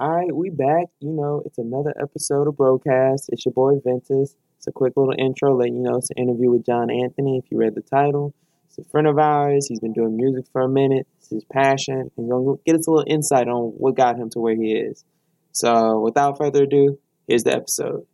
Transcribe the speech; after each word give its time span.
All 0.00 0.10
right, 0.10 0.34
we 0.34 0.50
back. 0.50 0.86
You 1.00 1.12
know, 1.12 1.42
it's 1.46 1.58
another 1.58 1.94
episode 2.00 2.48
of 2.48 2.56
Breaux-Cast. 2.56 3.28
It's 3.32 3.44
your 3.46 3.52
boy 3.52 3.74
Ventus. 3.84 4.34
It's 4.56 4.66
a 4.66 4.72
quick 4.72 4.94
little 4.96 5.14
intro, 5.16 5.56
letting 5.56 5.76
you 5.76 5.82
know 5.82 5.96
it's 5.96 6.10
an 6.10 6.18
interview 6.18 6.50
with 6.50 6.66
John 6.66 6.90
Anthony. 6.90 7.38
If 7.38 7.50
you 7.50 7.58
read 7.58 7.76
the 7.76 7.80
title, 7.80 8.34
it's 8.66 8.78
a 8.78 8.84
friend 8.90 9.06
of 9.06 9.18
ours. 9.18 9.68
He's 9.68 9.78
been 9.78 9.92
doing 9.92 10.16
music 10.16 10.46
for 10.52 10.62
a 10.62 10.68
minute. 10.68 11.06
It's 11.18 11.28
his 11.30 11.44
passion. 11.44 12.10
He's 12.16 12.28
gonna 12.28 12.56
get 12.66 12.74
us 12.74 12.88
a 12.88 12.90
little 12.90 13.04
insight 13.06 13.46
on 13.46 13.70
what 13.76 13.94
got 13.94 14.16
him 14.16 14.30
to 14.30 14.40
where 14.40 14.56
he 14.56 14.72
is. 14.72 15.04
So, 15.52 16.00
without 16.00 16.38
further 16.38 16.64
ado, 16.64 16.98
here's 17.28 17.44
the 17.44 17.54
episode. 17.54 18.04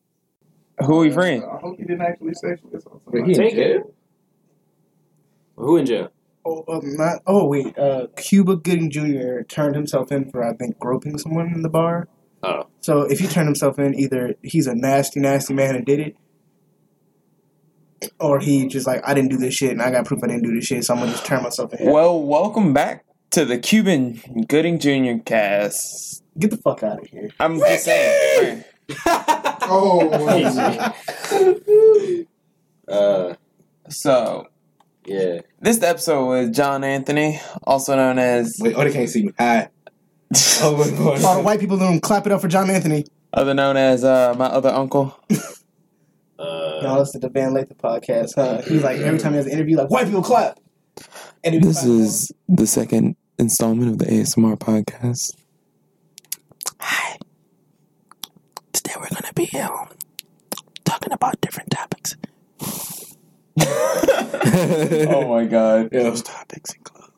Who 0.85 0.99
are 0.99 1.01
we 1.01 1.11
friend? 1.11 1.43
I 1.45 1.57
hope 1.57 1.79
you 1.79 1.87
didn't 1.87 2.03
actually 2.03 2.35
say 2.35 2.57
this. 2.71 2.85
Wait, 3.07 3.25
he 3.25 3.33
in 3.33 3.39
Take 3.39 3.55
jail? 3.55 3.77
it. 3.79 3.95
Who 5.57 5.77
in 5.79 5.87
jail? 5.87 6.11
Oh, 6.45 6.65
um, 6.69 6.97
not, 6.97 7.21
oh 7.27 7.47
wait, 7.47 7.79
uh, 7.79 8.07
Cuba 8.17 8.57
Gooding 8.57 8.91
Jr. 8.91 9.43
turned 9.43 9.75
himself 9.77 10.11
in 10.11 10.31
for 10.31 10.43
I 10.43 10.55
think 10.55 10.79
groping 10.79 11.19
someone 11.19 11.53
in 11.53 11.63
the 11.63 11.69
bar. 11.69 12.09
Oh. 12.43 12.67
So 12.81 13.03
if 13.03 13.19
he 13.19 13.27
turned 13.27 13.47
himself 13.49 13.79
in, 13.79 13.95
either 13.95 14.35
he's 14.43 14.67
a 14.67 14.75
nasty, 14.75 15.21
nasty 15.21 15.53
man 15.53 15.77
and 15.77 15.85
did 15.85 16.01
it, 16.01 16.17
or 18.19 18.41
he 18.41 18.67
just 18.69 18.87
like 18.87 19.03
I 19.07 19.13
didn't 19.13 19.31
do 19.31 19.37
this 19.37 19.53
shit 19.55 19.73
and 19.73 19.83
I 19.83 19.91
got 19.91 20.07
proof 20.07 20.25
I 20.25 20.29
didn't 20.29 20.45
do 20.45 20.55
this 20.55 20.65
shit, 20.65 20.85
so 20.85 20.95
I'm 20.95 21.01
gonna 21.01 21.13
just 21.13 21.27
turn 21.27 21.43
myself 21.43 21.75
in. 21.75 21.91
Well, 21.91 22.23
welcome 22.23 22.73
back 22.73 23.05
to 23.33 23.45
the 23.45 23.59
Cuban 23.59 24.47
Gooding 24.49 24.79
Jr. 24.79 25.23
cast. 25.23 26.23
Get 26.39 26.51
the 26.51 26.57
fuck 26.57 26.83
out 26.83 27.01
of 27.01 27.07
here. 27.09 27.31
I'm 27.39 27.59
just 27.59 27.85
saying. 27.85 28.65
Oh, 29.73 30.01
Uh, 32.89 33.35
So, 33.89 34.47
yeah. 35.11 35.41
this 35.61 35.83
episode 35.83 36.27
was 36.27 36.51
John 36.51 36.85
Anthony, 36.85 37.41
also 37.65 37.97
known 37.97 38.19
as, 38.19 38.57
Wait, 38.61 38.75
oh, 38.77 38.85
they 38.85 38.93
can't 38.93 39.09
see 39.09 39.25
me. 39.25 39.33
Hi. 39.39 39.69
Oh, 40.63 40.77
wait, 40.79 40.93
wait, 40.93 41.25
All 41.25 41.39
the 41.39 41.43
white 41.43 41.59
people 41.59 41.77
don't 41.77 41.99
clap 42.01 42.25
it 42.25 42.31
up 42.33 42.41
for 42.41 42.47
John 42.47 42.71
Anthony. 42.71 43.05
other 43.33 43.53
known 43.53 43.77
as 43.77 44.05
uh, 44.05 44.33
my 44.39 44.47
other 44.47 44.71
uncle. 44.71 45.19
Uh, 46.39 46.81
Y'all 46.83 46.99
listen 47.01 47.21
to 47.21 47.27
the 47.27 47.33
Van 47.35 47.53
Lathan 47.53 47.77
podcast, 47.77 48.35
huh? 48.35 48.63
He's 48.63 48.83
like 48.83 48.97
every 49.01 49.19
time 49.19 49.33
he 49.33 49.37
has 49.37 49.45
an 49.45 49.53
interview, 49.53 49.77
like 49.77 49.91
white 49.91 50.07
people 50.07 50.23
clap. 50.23 50.59
And 51.45 51.53
he 51.55 51.61
This 51.61 51.81
clap. 51.81 51.91
is 51.91 52.33
the 52.49 52.67
second 52.67 53.17
installment 53.39 53.91
of 53.91 53.99
the 53.99 54.07
ASMR 54.07 54.57
podcast. 54.59 55.35
Hi. 56.79 57.19
Today 58.73 58.93
we're 58.97 59.11
going 59.11 59.23
to 59.25 59.35
be 59.35 59.51
um, 59.61 59.89
talking 60.87 61.13
about 61.13 61.39
different 61.43 61.70
topics. 61.70 61.70
oh 65.09 65.27
my 65.29 65.45
god. 65.45 65.89
Yeah. 65.93 66.05
Those 66.05 66.23
topics 66.23 66.75
include 66.75 67.11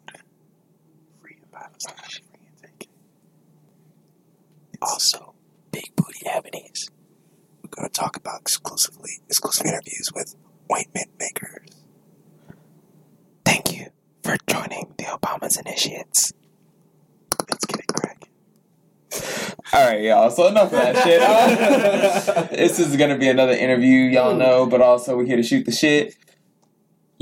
freedom, 1.21 1.45
Palestine, 1.53 1.95
free 2.61 2.69
and. 2.81 2.89
Also, 4.81 5.35
big 5.71 5.95
booty 5.97 6.27
avenues. 6.27 6.89
We're 7.63 7.71
going 7.71 7.89
to 7.89 7.93
talk 7.93 8.17
about 8.17 8.41
exclusively 8.41 9.21
exclusive 9.29 9.67
interviews 9.67 10.11
with 10.15 10.35
white 10.67 10.89
ointment 10.89 11.11
makers. 11.19 11.69
Thank 13.45 13.73
you 13.77 13.87
for 14.23 14.37
joining 14.49 14.95
the 14.99 15.05
Obama's 15.05 15.57
initiates. 15.57 16.33
Let's 17.51 17.65
get 17.65 17.81
it 17.81 17.87
cracking. 17.89 18.29
All 19.73 19.91
right, 19.91 20.03
y'all. 20.03 20.31
So 20.31 20.49
enough 20.49 20.73
of 20.73 20.73
that 20.73 21.05
shit. 21.05 22.51
This 22.59 22.79
is 22.79 22.97
gonna 22.97 23.19
be 23.19 23.29
another 23.29 23.53
interview, 23.53 24.01
y'all 24.11 24.35
know, 24.35 24.67
but 24.67 24.81
also 24.81 25.17
we're 25.17 25.27
here 25.27 25.37
to 25.37 25.43
shoot 25.43 25.65
the 25.65 25.73
shit. 25.73 26.15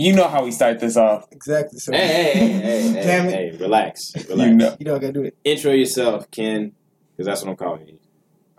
You 0.00 0.14
know 0.14 0.28
how 0.28 0.44
we 0.44 0.50
start 0.50 0.80
this 0.80 0.96
off. 0.96 1.26
exactly. 1.30 1.78
So 1.78 1.92
hey, 1.92 2.06
hey, 2.06 2.32
hey, 2.32 2.52
hey, 2.52 2.82
hey, 2.92 3.00
it. 3.00 3.52
hey, 3.52 3.56
relax, 3.58 4.12
relax. 4.30 4.48
You 4.48 4.54
know, 4.54 4.76
you 4.78 4.86
know 4.86 4.96
I 4.96 4.98
gotta 4.98 5.12
do 5.12 5.22
it. 5.24 5.36
Intro 5.44 5.72
yourself, 5.72 6.30
Ken, 6.30 6.72
because 7.12 7.26
that's 7.26 7.42
what 7.42 7.50
I'm 7.50 7.56
calling 7.56 7.86
you. 7.86 7.98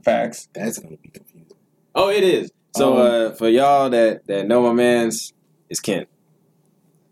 facts. 0.04 0.50
That's 0.54 0.78
gonna 0.78 0.98
be 0.98 1.10
confusing. 1.10 1.58
Oh, 1.96 2.10
it 2.10 2.24
is. 2.24 2.52
So, 2.78 2.98
uh, 2.98 3.34
for 3.34 3.50
y'all 3.50 3.90
that 3.90 4.28
that 4.28 4.48
know 4.48 4.62
my 4.62 4.74
man's, 4.74 5.34
it's 5.68 5.80
Ken. 5.80 6.06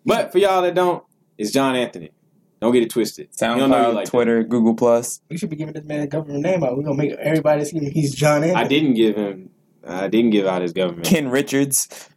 But 0.06 0.32
for 0.32 0.38
y'all 0.38 0.62
that 0.62 0.76
don't, 0.76 1.03
it's 1.38 1.52
John 1.52 1.76
Anthony. 1.76 2.12
Don't 2.62 2.72
get 2.72 2.84
it 2.84 2.92
twisted. 2.92 3.30
He 3.32 3.46
don't 3.46 3.58
know 3.58 3.66
you 3.66 3.74
SoundCloud, 3.74 3.94
like 3.96 4.06
that. 4.06 4.12
Twitter, 4.12 4.44
Google 4.44 4.76
Plus. 4.76 5.22
We 5.30 5.38
should 5.38 5.50
be 5.50 5.56
giving 5.56 5.74
this 5.74 5.86
man 5.86 6.02
a 6.02 6.08
government 6.08 6.44
name 6.44 6.64
out. 6.64 6.78
We're 6.78 6.84
gonna 6.84 6.98
make 6.98 7.14
everybody 7.14 7.66
see 7.66 7.80
him. 7.80 7.92
He's 7.92 8.14
John 8.14 8.44
Anthony. 8.44 8.64
I 8.64 8.68
didn't 8.68 8.94
give 8.94 9.16
him. 9.16 9.50
I 9.88 10.08
didn't 10.08 10.32
give 10.32 10.46
out 10.46 10.62
his 10.62 10.74
government. 10.74 11.06
Ken 11.06 11.30
Richards. 11.30 12.09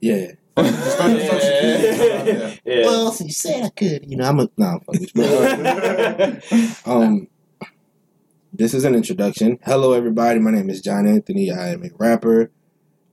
Yeah. 0.00 0.32
yeah. 0.56 2.54
yeah. 2.64 2.84
Well, 2.84 3.10
so 3.10 3.24
you 3.24 3.32
said 3.32 3.64
I 3.64 3.70
could. 3.70 4.08
You 4.08 4.16
know, 4.16 4.24
I'm 4.24 4.38
a. 4.38 4.48
Nah, 4.56 4.78
fuck 4.78 4.94
this. 4.94 6.82
Um, 6.86 7.26
this 8.52 8.72
is 8.72 8.84
an 8.84 8.94
introduction. 8.94 9.58
Hello, 9.64 9.94
everybody. 9.94 10.38
My 10.38 10.52
name 10.52 10.70
is 10.70 10.80
John 10.80 11.08
Anthony. 11.08 11.50
I 11.50 11.70
am 11.70 11.82
a 11.84 11.90
rapper, 11.98 12.52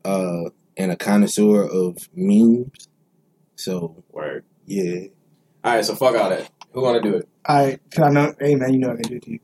uh, 0.06 0.52
and 0.78 0.92
a 0.92 0.96
connoisseur 0.96 1.64
of 1.64 1.98
memes. 2.14 2.88
So, 3.56 4.04
Word. 4.12 4.46
yeah. 4.68 5.08
All 5.64 5.74
right, 5.76 5.86
so 5.86 5.96
fuck 5.96 6.16
all 6.16 6.30
that. 6.30 6.48
Who 6.74 6.82
want 6.82 7.02
to 7.02 7.10
do 7.12 7.18
it? 7.18 7.30
All 7.46 7.66
right, 7.66 7.80
cause 7.90 8.06
I 8.06 8.12
know. 8.12 8.36
Hey 8.40 8.54
man, 8.54 8.72
you 8.72 8.80
know 8.80 8.92
I 8.92 8.96
can 8.98 9.04
do 9.04 9.16
it 9.16 9.24
to 9.24 9.32
you. 9.32 9.40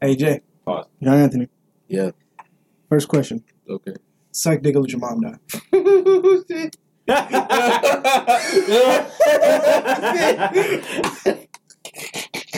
Hey 0.00 0.14
Jay. 0.14 0.40
Pause. 0.64 0.86
John 1.02 1.18
Anthony. 1.18 1.48
Yeah. 1.88 2.12
First 2.88 3.08
question. 3.08 3.42
Okay. 3.68 3.94
Psych 4.30 4.62
dick 4.62 4.76
or 4.76 4.80
let 4.82 4.90
your 4.92 5.00
mom 5.00 5.20
die. 5.20 6.70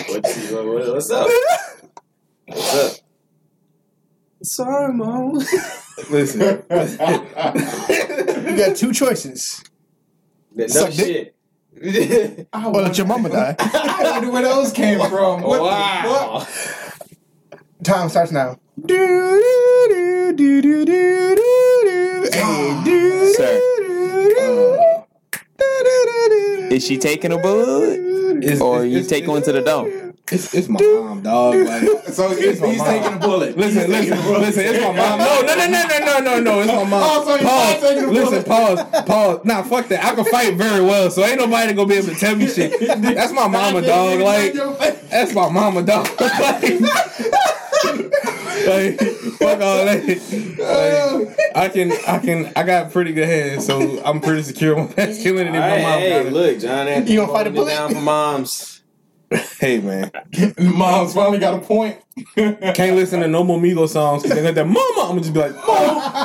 What's, 0.09 0.51
what- 0.51 0.67
what's 0.95 1.11
up? 1.11 1.29
What's 2.47 2.75
up? 2.75 2.93
Sorry, 4.43 4.93
mom. 4.93 5.35
Listen. 6.11 6.41
You 6.41 6.65
got 8.57 8.75
two 8.77 8.93
choices. 8.93 9.63
No 10.55 10.67
Suck 10.67 10.93
shit. 10.93 11.31
Or 12.55 12.83
let 12.83 12.97
your 12.97 13.07
mama 13.07 13.29
die. 13.31 13.57
I 13.59 13.99
wonder 14.13 14.31
where 14.31 14.43
those 14.43 14.73
came 14.73 15.01
from. 15.09 15.43
What 15.43 15.61
wow. 15.63 16.47
Time 17.83 18.09
starts 18.09 18.31
now. 18.31 18.61
Do 18.81 18.87
do 18.87 20.35
do 20.37 20.37
do 20.37 20.63
do 20.63 20.85
do 20.85 21.35
do. 21.35 22.29
Hey, 22.33 22.81
do 22.85 23.33
Sir. 23.35 23.61
Do 25.83 26.69
do. 26.69 26.75
Is 26.75 26.85
she 26.87 26.99
taking 26.99 27.33
a 27.33 27.39
bullet? 27.39 27.99
It's- 28.43 28.61
Or 28.61 28.79
it's- 28.79 28.91
you 28.93 28.99
it's- 28.99 29.09
take 29.09 29.27
one 29.27 29.43
to 29.43 29.53
the 29.53 29.63
dome? 29.63 30.01
It's, 30.33 30.55
it's 30.55 30.69
my 30.71 30.81
mom, 30.81 31.21
dog. 31.21 31.55
Like, 31.55 31.83
So 32.09 32.31
he's, 32.35 32.59
my 32.59 32.69
he's 32.69 32.79
mom. 32.79 32.87
taking 32.87 33.13
a 33.13 33.19
bullet. 33.19 33.59
Listen, 33.59 33.91
listen, 33.91 34.19
listen. 34.41 34.65
It's 34.65 34.81
my 34.83 34.93
mom. 34.97 35.19
No, 35.19 35.43
no, 35.43 35.55
no, 35.55 35.67
no, 35.67 35.87
no, 35.87 35.99
no, 35.99 36.19
no, 36.21 36.41
no. 36.41 36.61
It's 36.61 36.73
my 36.73 36.85
mom. 36.85 37.03
Oh, 37.05 37.25
so 37.27 37.37
he's 37.37 37.83
taking 37.83 38.05
a 38.05 38.07
pause. 38.07 38.15
Listen, 38.15 38.43
bullet. 38.43 38.47
pause, 38.93 39.05
pause. 39.05 39.41
Nah, 39.45 39.63
fuck 39.63 39.87
that. 39.89 40.03
I 40.03 40.15
can 40.15 40.25
fight 40.25 40.55
very 40.57 40.81
well, 40.83 41.11
so 41.11 41.23
ain't 41.27 41.39
nobody 41.39 41.75
gonna 41.75 41.89
be 41.89 41.97
able 41.97 42.09
to 42.09 42.15
tell 42.15 42.35
me 42.37 42.47
shit. 42.49 42.73
That's 43.03 43.33
my 43.35 43.49
mama, 43.49 43.83
dog. 43.83 44.21
Like, 44.25 44.55
that's 45.11 45.35
my 45.35 45.49
mama, 45.51 45.83
dog. 45.83 46.09
like, 46.19 46.63
like, 48.67 49.01
fuck 49.39 49.61
all 49.61 49.85
that. 49.85 50.05
Like, 50.59 51.57
I 51.57 51.69
can, 51.69 51.93
I 52.07 52.19
can, 52.19 52.53
I 52.57 52.63
got 52.63 52.93
pretty 52.93 53.13
good 53.13 53.29
hands, 53.29 53.67
so 53.67 54.03
I'm 54.05 54.21
pretty 54.21 54.43
secure 54.43 54.75
with 54.77 54.97
my 54.97 55.07
masculinity. 55.07 55.57
All 55.57 55.63
My 55.63 55.69
right, 55.69 55.83
mom 55.83 55.99
hey, 56.01 56.31
look, 56.31 56.59
John 56.61 56.89
Anthony. 56.89 57.13
You 57.13 57.21
gonna 57.21 57.33
fight 57.33 57.47
a 57.47 57.51
holding 57.51 57.55
bullet? 57.55 57.71
down 57.71 57.95
for 57.95 58.01
moms. 58.01 58.71
Hey, 59.59 59.81
man. 59.81 60.11
Mom's 60.61 61.15
finally 61.15 61.39
got 61.41 61.55
a 61.55 61.59
point. 61.59 61.99
Can't 62.37 62.95
listen 62.95 63.19
to 63.21 63.27
no 63.27 63.43
more 63.43 63.59
Migos 63.59 63.89
songs 63.89 64.23
because 64.23 64.37
they 64.37 64.45
got 64.45 64.55
that 64.55 64.67
mama. 64.67 65.03
I'm 65.03 65.09
gonna 65.09 65.21
just 65.23 65.33
be 65.35 65.41
like, 65.41 65.57
mama. 65.57 66.25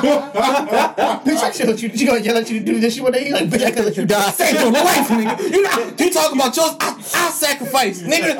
Bitch, 1.24 1.42
I 1.42 1.50
should 1.50 1.66
let 1.68 1.82
you. 1.82 1.88
She 1.96 2.06
gonna 2.06 2.20
yell 2.20 2.36
at 2.36 2.48
you 2.48 2.60
to 2.60 2.64
do 2.64 2.78
this. 2.78 2.94
She 2.94 3.00
one 3.00 3.10
day. 3.10 3.26
You 3.26 3.34
like, 3.34 3.48
bitch, 3.48 3.64
I 3.64 3.70
can 3.72 3.84
let 3.86 3.96
you 3.96 4.06
die. 4.06 4.30
Save 4.30 4.60
your 4.60 4.70
life, 4.70 5.08
nigga. 5.08 5.50
You 5.50 5.62
know, 5.62 5.94
he 5.98 6.10
talking 6.10 6.38
about 6.38 6.54
yours. 6.56 6.76
I, 6.78 6.94
I 6.96 7.30
sacrifice, 7.30 8.02
nigga. 8.02 8.36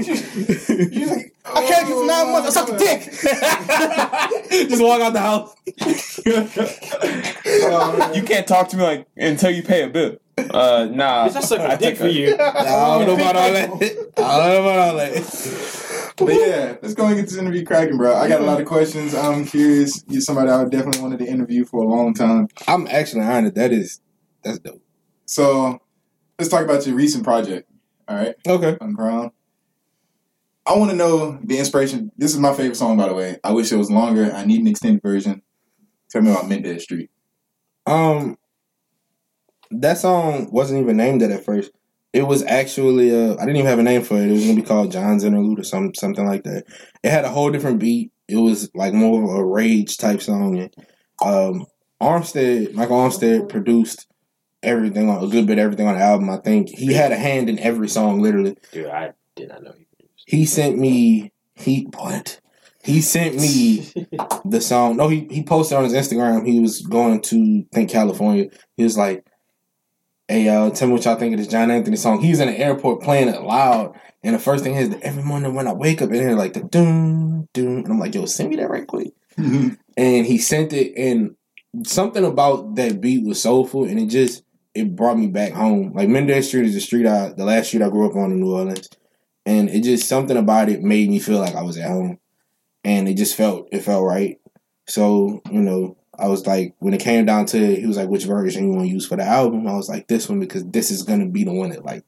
She's 0.94 1.29
like, 1.44 1.56
I 1.56 1.66
can't 1.66 1.88
you 1.88 2.00
for 2.00 2.06
nine 2.06 2.32
months. 2.32 2.56
I 2.56 2.60
suck 2.60 2.68
a 2.68 2.78
dick. 2.78 3.10
Just 4.68 4.82
walk 4.82 5.00
out 5.00 5.12
the 5.12 5.20
house. 5.20 5.54
You 8.14 8.22
can't 8.22 8.46
talk 8.46 8.68
to 8.68 8.76
me 8.76 8.82
like 8.82 9.06
until 9.16 9.50
you 9.50 9.62
pay 9.62 9.82
a 9.82 9.88
bill. 9.88 10.16
Uh, 10.38 10.88
nah. 10.90 11.28
Bitch, 11.28 11.36
I 11.36 11.40
suck 11.40 11.60
a 11.60 11.76
dick 11.76 11.96
for 11.96 12.06
you. 12.06 12.34
I 12.40 12.98
don't 12.98 13.06
know 13.06 13.14
about 13.14 13.36
all 13.36 13.52
that. 13.52 13.70
I 13.70 13.78
don't 13.78 14.16
know 14.16 14.60
about 14.62 14.78
all 14.78 14.96
that. 14.96 16.14
But 16.16 16.34
yeah, 16.34 16.76
let's 16.82 16.94
go 16.94 17.06
and 17.06 17.16
get 17.16 17.22
this 17.22 17.36
interview 17.36 17.64
cracking, 17.64 17.96
bro. 17.96 18.14
I 18.14 18.28
got 18.28 18.40
a 18.40 18.44
lot 18.44 18.60
of 18.60 18.66
questions. 18.66 19.14
I'm 19.14 19.44
curious. 19.44 20.04
You're 20.08 20.20
somebody 20.20 20.50
I 20.50 20.64
definitely 20.64 21.02
wanted 21.02 21.18
to 21.20 21.26
interview 21.26 21.64
for 21.64 21.82
a 21.82 21.86
long 21.86 22.14
time. 22.14 22.48
I'm 22.68 22.86
actually 22.88 23.22
honored. 23.22 23.54
That 23.54 23.72
is, 23.72 24.00
that's 24.42 24.58
dope. 24.58 24.82
So 25.26 25.80
let's 26.38 26.50
talk 26.50 26.64
about 26.64 26.86
your 26.86 26.96
recent 26.96 27.24
project. 27.24 27.68
All 28.08 28.16
right, 28.16 28.34
Okay. 28.46 28.76
Uncrowned. 28.80 29.30
I 30.70 30.76
want 30.76 30.92
to 30.92 30.96
know 30.96 31.36
the 31.42 31.58
inspiration. 31.58 32.12
This 32.16 32.32
is 32.32 32.38
my 32.38 32.54
favorite 32.54 32.76
song, 32.76 32.96
by 32.96 33.08
the 33.08 33.14
way. 33.14 33.38
I 33.42 33.50
wish 33.50 33.72
it 33.72 33.76
was 33.76 33.90
longer. 33.90 34.32
I 34.32 34.44
need 34.44 34.60
an 34.60 34.68
extended 34.68 35.02
version. 35.02 35.42
Tell 36.08 36.22
me 36.22 36.30
about 36.30 36.48
Mendez 36.48 36.84
Street. 36.84 37.10
Um, 37.86 38.38
that 39.72 39.98
song 39.98 40.48
wasn't 40.52 40.80
even 40.80 40.96
named 40.96 41.22
that 41.22 41.32
at 41.32 41.44
first. 41.44 41.72
It 42.12 42.22
was 42.22 42.44
actually 42.44 43.10
uh, 43.10 43.34
I 43.34 43.46
didn't 43.46 43.56
even 43.56 43.66
have 43.66 43.80
a 43.80 43.82
name 43.82 44.02
for 44.02 44.14
it. 44.14 44.28
It 44.28 44.32
was 44.32 44.44
gonna 44.44 44.54
be 44.54 44.62
called 44.62 44.92
John's 44.92 45.24
Interlude 45.24 45.58
or 45.58 45.64
some 45.64 45.92
something 45.92 46.24
like 46.24 46.44
that. 46.44 46.66
It 47.02 47.10
had 47.10 47.24
a 47.24 47.30
whole 47.30 47.50
different 47.50 47.80
beat. 47.80 48.12
It 48.28 48.36
was 48.36 48.70
like 48.72 48.94
more 48.94 49.24
of 49.24 49.40
a 49.40 49.44
rage 49.44 49.96
type 49.96 50.22
song. 50.22 50.56
And, 50.56 50.74
um, 51.20 51.66
Armstead, 52.00 52.74
Michael 52.74 52.96
Armstead 52.96 53.48
produced 53.48 54.06
everything 54.62 55.10
on 55.10 55.24
a 55.24 55.26
good 55.26 55.48
bit 55.48 55.58
everything 55.58 55.88
on 55.88 55.96
the 55.96 56.00
album. 56.00 56.30
I 56.30 56.36
think 56.36 56.68
he 56.68 56.92
had 56.92 57.10
a 57.10 57.16
hand 57.16 57.50
in 57.50 57.58
every 57.58 57.88
song, 57.88 58.20
literally. 58.20 58.56
Dude, 58.70 58.86
I 58.86 59.14
did 59.34 59.48
not 59.48 59.64
know 59.64 59.72
he 60.30 60.46
sent 60.46 60.78
me 60.78 61.32
he 61.56 61.88
what? 61.96 62.40
He 62.82 63.02
sent 63.02 63.34
me 63.34 63.92
the 64.44 64.60
song. 64.60 64.96
No, 64.96 65.08
he 65.08 65.26
he 65.30 65.42
posted 65.42 65.76
on 65.76 65.84
his 65.84 65.92
Instagram. 65.92 66.46
He 66.46 66.60
was 66.60 66.80
going 66.82 67.20
to 67.22 67.64
think 67.72 67.90
California. 67.90 68.46
He 68.76 68.84
was 68.84 68.96
like, 68.96 69.26
"Hey, 70.28 70.44
y'all, 70.44 70.70
tell 70.70 70.88
me 70.88 70.94
what 70.94 71.04
y'all 71.04 71.16
think 71.16 71.34
of 71.34 71.38
this 71.38 71.48
John 71.48 71.70
Anthony 71.70 71.96
song." 71.96 72.22
He's 72.22 72.40
in 72.40 72.48
the 72.48 72.58
airport 72.58 73.02
playing 73.02 73.28
it 73.28 73.42
loud, 73.42 73.98
and 74.22 74.34
the 74.34 74.38
first 74.38 74.64
thing 74.64 74.76
is 74.76 74.96
every 75.02 75.22
morning 75.22 75.54
when 75.54 75.66
I 75.66 75.72
wake 75.72 76.00
up, 76.00 76.10
and 76.10 76.16
here 76.16 76.32
like 76.32 76.54
the 76.54 76.62
doom 76.62 77.48
doom, 77.52 77.78
and 77.78 77.88
I'm 77.88 77.98
like, 77.98 78.14
"Yo, 78.14 78.24
send 78.24 78.50
me 78.50 78.56
that 78.56 78.70
right 78.70 78.86
quick." 78.86 79.12
Mm-hmm. 79.36 79.74
and 79.96 80.26
he 80.26 80.38
sent 80.38 80.72
it, 80.72 80.92
and 80.96 81.34
something 81.86 82.24
about 82.24 82.76
that 82.76 83.00
beat 83.00 83.26
was 83.26 83.42
soulful, 83.42 83.84
and 83.84 83.98
it 83.98 84.06
just 84.06 84.42
it 84.74 84.94
brought 84.96 85.18
me 85.18 85.26
back 85.26 85.52
home. 85.52 85.92
Like 85.92 86.08
Mendez 86.08 86.48
Street 86.48 86.66
is 86.66 86.74
the 86.74 86.80
street 86.80 87.06
I 87.06 87.32
the 87.32 87.44
last 87.44 87.68
street 87.68 87.82
I 87.82 87.90
grew 87.90 88.08
up 88.08 88.16
on 88.16 88.32
in 88.32 88.40
New 88.40 88.54
Orleans, 88.54 88.88
and 89.46 89.68
it 89.68 89.82
just 89.82 90.08
something 90.08 90.36
about 90.36 90.68
it 90.68 90.82
made 90.82 91.08
me 91.10 91.18
feel 91.18 91.38
like 91.38 91.54
I 91.54 91.62
was 91.62 91.76
at 91.78 91.88
home, 91.88 92.18
and 92.84 93.08
it 93.08 93.16
just 93.16 93.36
felt 93.36 93.68
it 93.72 93.80
felt 93.82 94.04
right. 94.04 94.38
So 94.86 95.42
you 95.50 95.60
know, 95.60 95.96
I 96.18 96.28
was 96.28 96.46
like, 96.46 96.74
when 96.78 96.94
it 96.94 97.00
came 97.00 97.24
down 97.26 97.46
to 97.46 97.58
it, 97.58 97.78
he 97.80 97.86
was 97.86 97.96
like, 97.96 98.08
which 98.08 98.24
version 98.24 98.64
you 98.66 98.72
want 98.72 98.86
to 98.88 98.92
use 98.92 99.06
for 99.06 99.16
the 99.16 99.24
album? 99.24 99.66
I 99.66 99.74
was 99.76 99.88
like, 99.88 100.08
this 100.08 100.28
one 100.28 100.40
because 100.40 100.64
this 100.66 100.90
is 100.90 101.02
gonna 101.02 101.28
be 101.28 101.44
the 101.44 101.52
one 101.52 101.70
that 101.70 101.84
like 101.84 102.04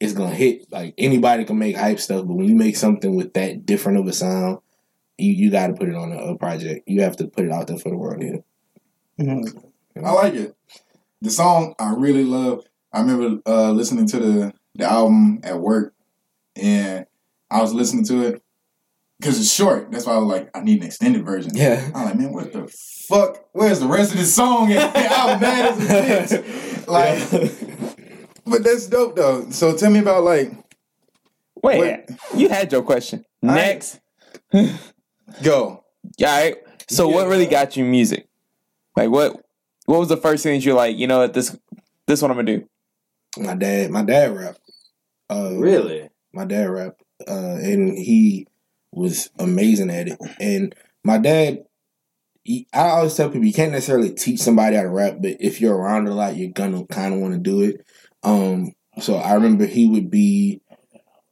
it's 0.00 0.12
gonna 0.12 0.34
hit. 0.34 0.70
Like 0.70 0.94
anybody 0.98 1.44
can 1.44 1.58
make 1.58 1.76
hype 1.76 2.00
stuff, 2.00 2.26
but 2.26 2.34
when 2.34 2.48
you 2.48 2.54
make 2.54 2.76
something 2.76 3.16
with 3.16 3.32
that 3.34 3.66
different 3.66 3.98
of 3.98 4.06
a 4.06 4.12
sound, 4.12 4.58
you 5.18 5.32
you 5.32 5.50
got 5.50 5.68
to 5.68 5.74
put 5.74 5.88
it 5.88 5.96
on 5.96 6.12
a, 6.12 6.18
a 6.18 6.38
project. 6.38 6.88
You 6.88 7.02
have 7.02 7.16
to 7.18 7.26
put 7.26 7.44
it 7.44 7.52
out 7.52 7.66
there 7.66 7.78
for 7.78 7.90
the 7.90 7.96
world. 7.96 8.22
Yeah. 8.22 8.38
Mhm. 9.20 9.64
I 10.04 10.12
like 10.12 10.34
it. 10.34 10.54
The 11.20 11.30
song 11.30 11.74
I 11.78 11.94
really 11.94 12.24
love. 12.24 12.64
I 12.92 13.00
remember 13.00 13.40
uh, 13.46 13.72
listening 13.72 14.06
to 14.08 14.18
the 14.18 14.52
the 14.76 14.84
album 14.84 15.40
at 15.42 15.58
work, 15.60 15.94
and 16.60 17.06
I 17.50 17.60
was 17.62 17.72
listening 17.72 18.04
to 18.06 18.22
it 18.26 18.42
because 19.18 19.38
it's 19.40 19.52
short. 19.52 19.90
That's 19.90 20.06
why 20.06 20.14
I 20.14 20.18
was 20.18 20.28
like, 20.28 20.50
I 20.54 20.60
need 20.60 20.80
an 20.80 20.86
extended 20.86 21.24
version. 21.24 21.52
Yeah. 21.54 21.90
I'm 21.94 22.04
like, 22.04 22.16
man, 22.16 22.32
what 22.32 22.52
the 22.52 22.66
fuck? 23.08 23.44
Where's 23.52 23.80
the 23.80 23.86
rest 23.88 24.12
of 24.12 24.18
this 24.18 24.34
song? 24.34 24.70
And 24.72 24.80
I 24.80 25.32
was 25.32 25.40
mad 25.40 25.64
as 25.80 26.32
a 26.32 26.38
bitch. 26.42 26.86
Like, 26.88 28.18
but 28.46 28.64
that's 28.64 28.86
dope 28.86 29.16
though. 29.16 29.50
So 29.50 29.76
tell 29.76 29.90
me 29.90 29.98
about 30.00 30.24
like, 30.24 30.52
Wait, 31.62 31.80
Wait. 31.80 32.04
you 32.36 32.48
had 32.48 32.70
your 32.70 32.82
question. 32.82 33.24
I- 33.42 33.54
Next. 33.54 34.00
go. 35.42 35.64
All 35.64 35.84
right. 36.20 36.56
So 36.88 37.08
what 37.08 37.28
really 37.28 37.46
got 37.46 37.76
you 37.76 37.84
music? 37.84 38.28
Like 38.96 39.10
what 39.10 39.44
what 39.86 39.98
was 40.00 40.08
the 40.08 40.16
first 40.16 40.42
thing 40.42 40.58
that 40.58 40.64
you're 40.64 40.74
like, 40.74 40.96
you 40.96 41.06
know 41.06 41.18
what, 41.18 41.34
this 41.34 41.56
this 42.06 42.22
what 42.22 42.30
I'm 42.30 42.36
gonna 42.36 42.58
do? 42.58 42.68
my 43.38 43.54
dad, 43.54 43.90
my 43.90 44.02
dad 44.02 44.34
rapped. 44.34 44.60
Uh, 45.30 45.50
Really? 45.54 46.07
My 46.38 46.44
dad 46.44 46.70
rapped, 46.70 47.02
uh, 47.26 47.56
and 47.56 47.98
he 47.98 48.46
was 48.92 49.30
amazing 49.40 49.90
at 49.90 50.06
it. 50.06 50.18
And 50.38 50.72
my 51.04 51.18
dad, 51.18 51.64
he, 52.44 52.68
I 52.72 52.90
always 52.90 53.16
tell 53.16 53.28
people 53.28 53.46
you 53.46 53.52
can't 53.52 53.72
necessarily 53.72 54.12
teach 54.14 54.38
somebody 54.38 54.76
how 54.76 54.82
to 54.82 54.88
rap, 54.88 55.16
but 55.20 55.36
if 55.40 55.60
you're 55.60 55.76
around 55.76 56.06
a 56.06 56.14
lot, 56.14 56.36
you're 56.36 56.50
gonna 56.50 56.86
kind 56.86 57.12
of 57.12 57.20
want 57.20 57.34
to 57.34 57.40
do 57.40 57.62
it. 57.62 57.84
Um, 58.22 58.72
so 59.00 59.16
I 59.16 59.34
remember 59.34 59.66
he 59.66 59.88
would 59.88 60.10
be 60.10 60.60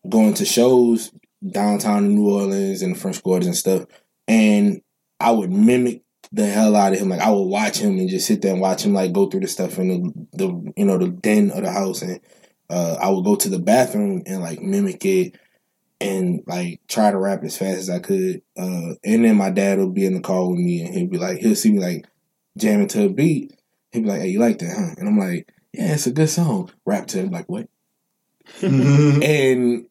going 0.09 0.35
to 0.35 0.45
shows 0.45 1.13
downtown 1.49 2.05
in 2.05 2.17
New 2.17 2.29
Orleans 2.29 2.83
and 2.83 2.99
French 2.99 3.23
Quarters 3.23 3.47
and 3.47 3.57
stuff, 3.57 3.87
and 4.27 4.83
I 5.21 5.31
would 5.31 5.53
mimic 5.53 6.03
the 6.33 6.47
hell 6.47 6.75
out 6.75 6.95
of 6.95 6.99
him. 6.99 7.11
Like 7.11 7.21
I 7.21 7.31
would 7.31 7.45
watch 7.45 7.79
him 7.79 7.99
and 7.99 8.09
just 8.09 8.27
sit 8.27 8.43
there 8.43 8.53
and 8.53 8.61
watch 8.61 8.85
him 8.85 8.93
like 8.93 9.13
go 9.13 9.27
through 9.27 9.41
the 9.41 9.47
stuff 9.47 9.79
in 9.79 9.89
the, 9.89 10.27
the 10.33 10.73
you 10.77 10.85
know 10.85 10.99
the 10.99 11.09
den 11.09 11.53
of 11.53 11.63
the 11.63 11.71
house, 11.71 12.03
and 12.03 12.21
uh, 12.71 12.97
I 13.01 13.11
would 13.11 13.25
go 13.25 13.37
to 13.37 13.49
the 13.49 13.59
bathroom 13.59 14.23
and 14.27 14.41
like 14.41 14.61
mimic 14.61 15.05
it 15.05 15.39
and 16.01 16.43
like 16.47 16.81
try 16.89 17.11
to 17.11 17.19
rap 17.19 17.43
as 17.45 17.57
fast 17.57 17.79
as 17.79 17.91
I 17.91 17.99
could. 17.99 18.43
Uh, 18.57 18.95
and 19.05 19.25
then 19.25 19.37
my 19.37 19.51
dad 19.51 19.79
would 19.79 19.95
be 19.95 20.07
in 20.07 20.15
the 20.15 20.21
car 20.21 20.49
with 20.49 20.59
me 20.59 20.83
and 20.83 20.95
he'd 20.95 21.11
be 21.11 21.19
like, 21.19 21.39
he'll 21.39 21.55
see 21.55 21.73
me 21.73 21.81
like 21.81 22.07
jamming 22.57 22.89
to 22.89 23.07
a 23.07 23.09
beat. 23.09 23.53
He'd 23.93 24.03
be 24.03 24.09
like, 24.09 24.21
"Hey, 24.21 24.29
you 24.29 24.41
like 24.41 24.59
that, 24.59 24.77
huh?" 24.77 24.95
And 24.99 25.09
I'm 25.09 25.19
like, 25.19 25.53
"Yeah, 25.73 25.95
it's 25.95 26.07
a 26.07 26.13
good 26.13 26.29
song." 26.29 26.71
Rap 26.85 27.07
to 27.09 27.19
him 27.19 27.31
like, 27.31 27.49
"What?" 27.49 27.69
and 28.63 29.87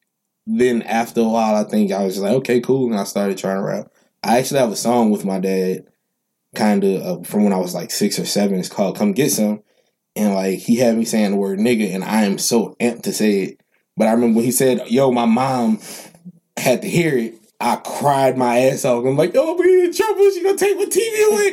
then 0.45 0.81
after 0.83 1.21
a 1.21 1.25
while, 1.25 1.55
I 1.55 1.67
think 1.67 1.91
I 1.91 2.03
was 2.03 2.15
just 2.15 2.23
like, 2.23 2.33
"Okay, 2.33 2.59
cool," 2.61 2.91
and 2.91 2.99
I 2.99 3.03
started 3.03 3.37
trying 3.37 3.57
to 3.57 3.63
rap. 3.63 3.91
I 4.23 4.39
actually 4.39 4.59
have 4.59 4.71
a 4.71 4.75
song 4.75 5.11
with 5.11 5.25
my 5.25 5.39
dad, 5.39 5.85
kind 6.55 6.83
of 6.83 7.01
uh, 7.01 7.23
from 7.23 7.43
when 7.43 7.53
I 7.53 7.57
was 7.57 7.73
like 7.73 7.91
six 7.91 8.19
or 8.19 8.25
seven. 8.25 8.59
It's 8.59 8.69
called 8.69 8.97
"Come 8.97 9.13
Get 9.13 9.31
Some," 9.31 9.63
and 10.15 10.33
like 10.33 10.59
he 10.59 10.75
had 10.77 10.97
me 10.97 11.05
saying 11.05 11.31
the 11.31 11.37
word 11.37 11.59
"nigga," 11.59 11.93
and 11.93 12.03
I 12.03 12.23
am 12.23 12.37
so 12.37 12.75
amped 12.79 13.03
to 13.03 13.13
say 13.13 13.41
it. 13.41 13.61
But 13.97 14.07
I 14.07 14.11
remember 14.11 14.37
when 14.37 14.45
he 14.45 14.51
said, 14.51 14.87
"Yo, 14.87 15.11
my 15.11 15.25
mom 15.25 15.79
had 16.57 16.81
to 16.81 16.89
hear 16.89 17.17
it." 17.17 17.35
I 17.59 17.77
cried 17.77 18.37
my 18.37 18.59
ass 18.59 18.83
off. 18.83 19.05
I'm 19.05 19.15
like, 19.15 19.33
"Yo, 19.33 19.53
we 19.53 19.85
in 19.85 19.93
trouble. 19.93 20.29
She 20.31 20.43
gonna 20.43 20.57
take 20.57 20.77
my 20.77 20.85
TV 20.85 21.31
away." 21.31 21.51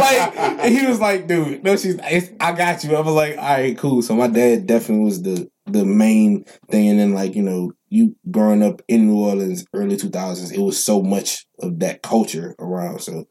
like, 0.00 0.36
and 0.36 0.74
he 0.74 0.86
was 0.86 1.00
like, 1.00 1.26
"Dude, 1.26 1.64
no, 1.64 1.76
she's. 1.76 1.98
It's, 2.02 2.30
I 2.40 2.52
got 2.52 2.84
you." 2.84 2.94
I 2.94 3.00
was 3.00 3.14
like, 3.14 3.38
"All 3.38 3.44
right, 3.44 3.76
cool." 3.76 4.02
So 4.02 4.14
my 4.14 4.28
dad 4.28 4.66
definitely 4.66 5.04
was 5.04 5.22
the 5.22 5.50
the 5.66 5.84
main 5.84 6.44
thing, 6.70 6.88
and 6.88 6.98
then 6.98 7.14
like 7.14 7.34
you 7.34 7.42
know, 7.42 7.72
you 7.88 8.16
growing 8.30 8.62
up 8.62 8.82
in 8.88 9.06
New 9.06 9.18
Orleans, 9.18 9.64
early 9.72 9.96
2000s, 9.96 10.52
it 10.52 10.60
was 10.60 10.82
so 10.82 11.02
much 11.02 11.46
of 11.60 11.80
that 11.80 12.02
culture 12.02 12.54
around. 12.58 13.00
So 13.00 13.24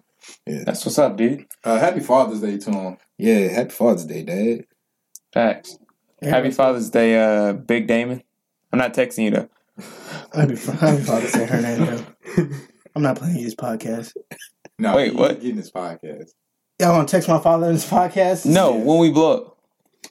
yeah, 0.48 0.64
That's 0.66 0.86
what's 0.86 0.98
up, 0.98 1.18
dude. 1.18 1.46
Uh, 1.64 1.80
happy 1.80 2.00
Father's 2.00 2.42
Day 2.42 2.58
to 2.58 2.72
him. 2.72 2.98
Yeah, 3.24 3.48
happy 3.48 3.70
Father's 3.70 4.06
Day, 4.06 4.24
Dad. 4.24 4.66
Facts. 5.34 5.78
Happy 6.22 6.52
Father's 6.52 6.90
Day, 6.90 7.18
uh, 7.18 7.54
Big 7.54 7.88
Damon. 7.88 8.22
I'm 8.72 8.80
not 8.80 8.94
texting 8.94 9.24
you 9.26 9.32
though. 9.32 9.50
Happy, 10.34 10.56
happy 10.56 11.02
Father's 11.04 11.32
Day, 11.32 11.46
Hernando. 11.46 12.06
I'm 12.96 13.02
not 13.02 13.18
playing 13.18 13.44
this 13.44 13.56
podcast. 13.56 14.14
No, 14.78 14.96
Wait, 14.96 15.12
he- 15.12 15.18
what? 15.18 15.32
he 15.36 15.38
Getting 15.42 15.56
this 15.58 15.72
podcast. 15.72 16.32
Y'all 16.80 16.94
want 16.98 17.08
to 17.08 17.12
text 17.16 17.30
my 17.30 17.40
father 17.40 17.68
in 17.68 17.74
this 17.76 17.90
podcast? 17.90 18.46
No, 18.46 18.74
when 18.76 19.00
we 19.00 19.12
blow 19.12 19.34
up. 19.38 19.58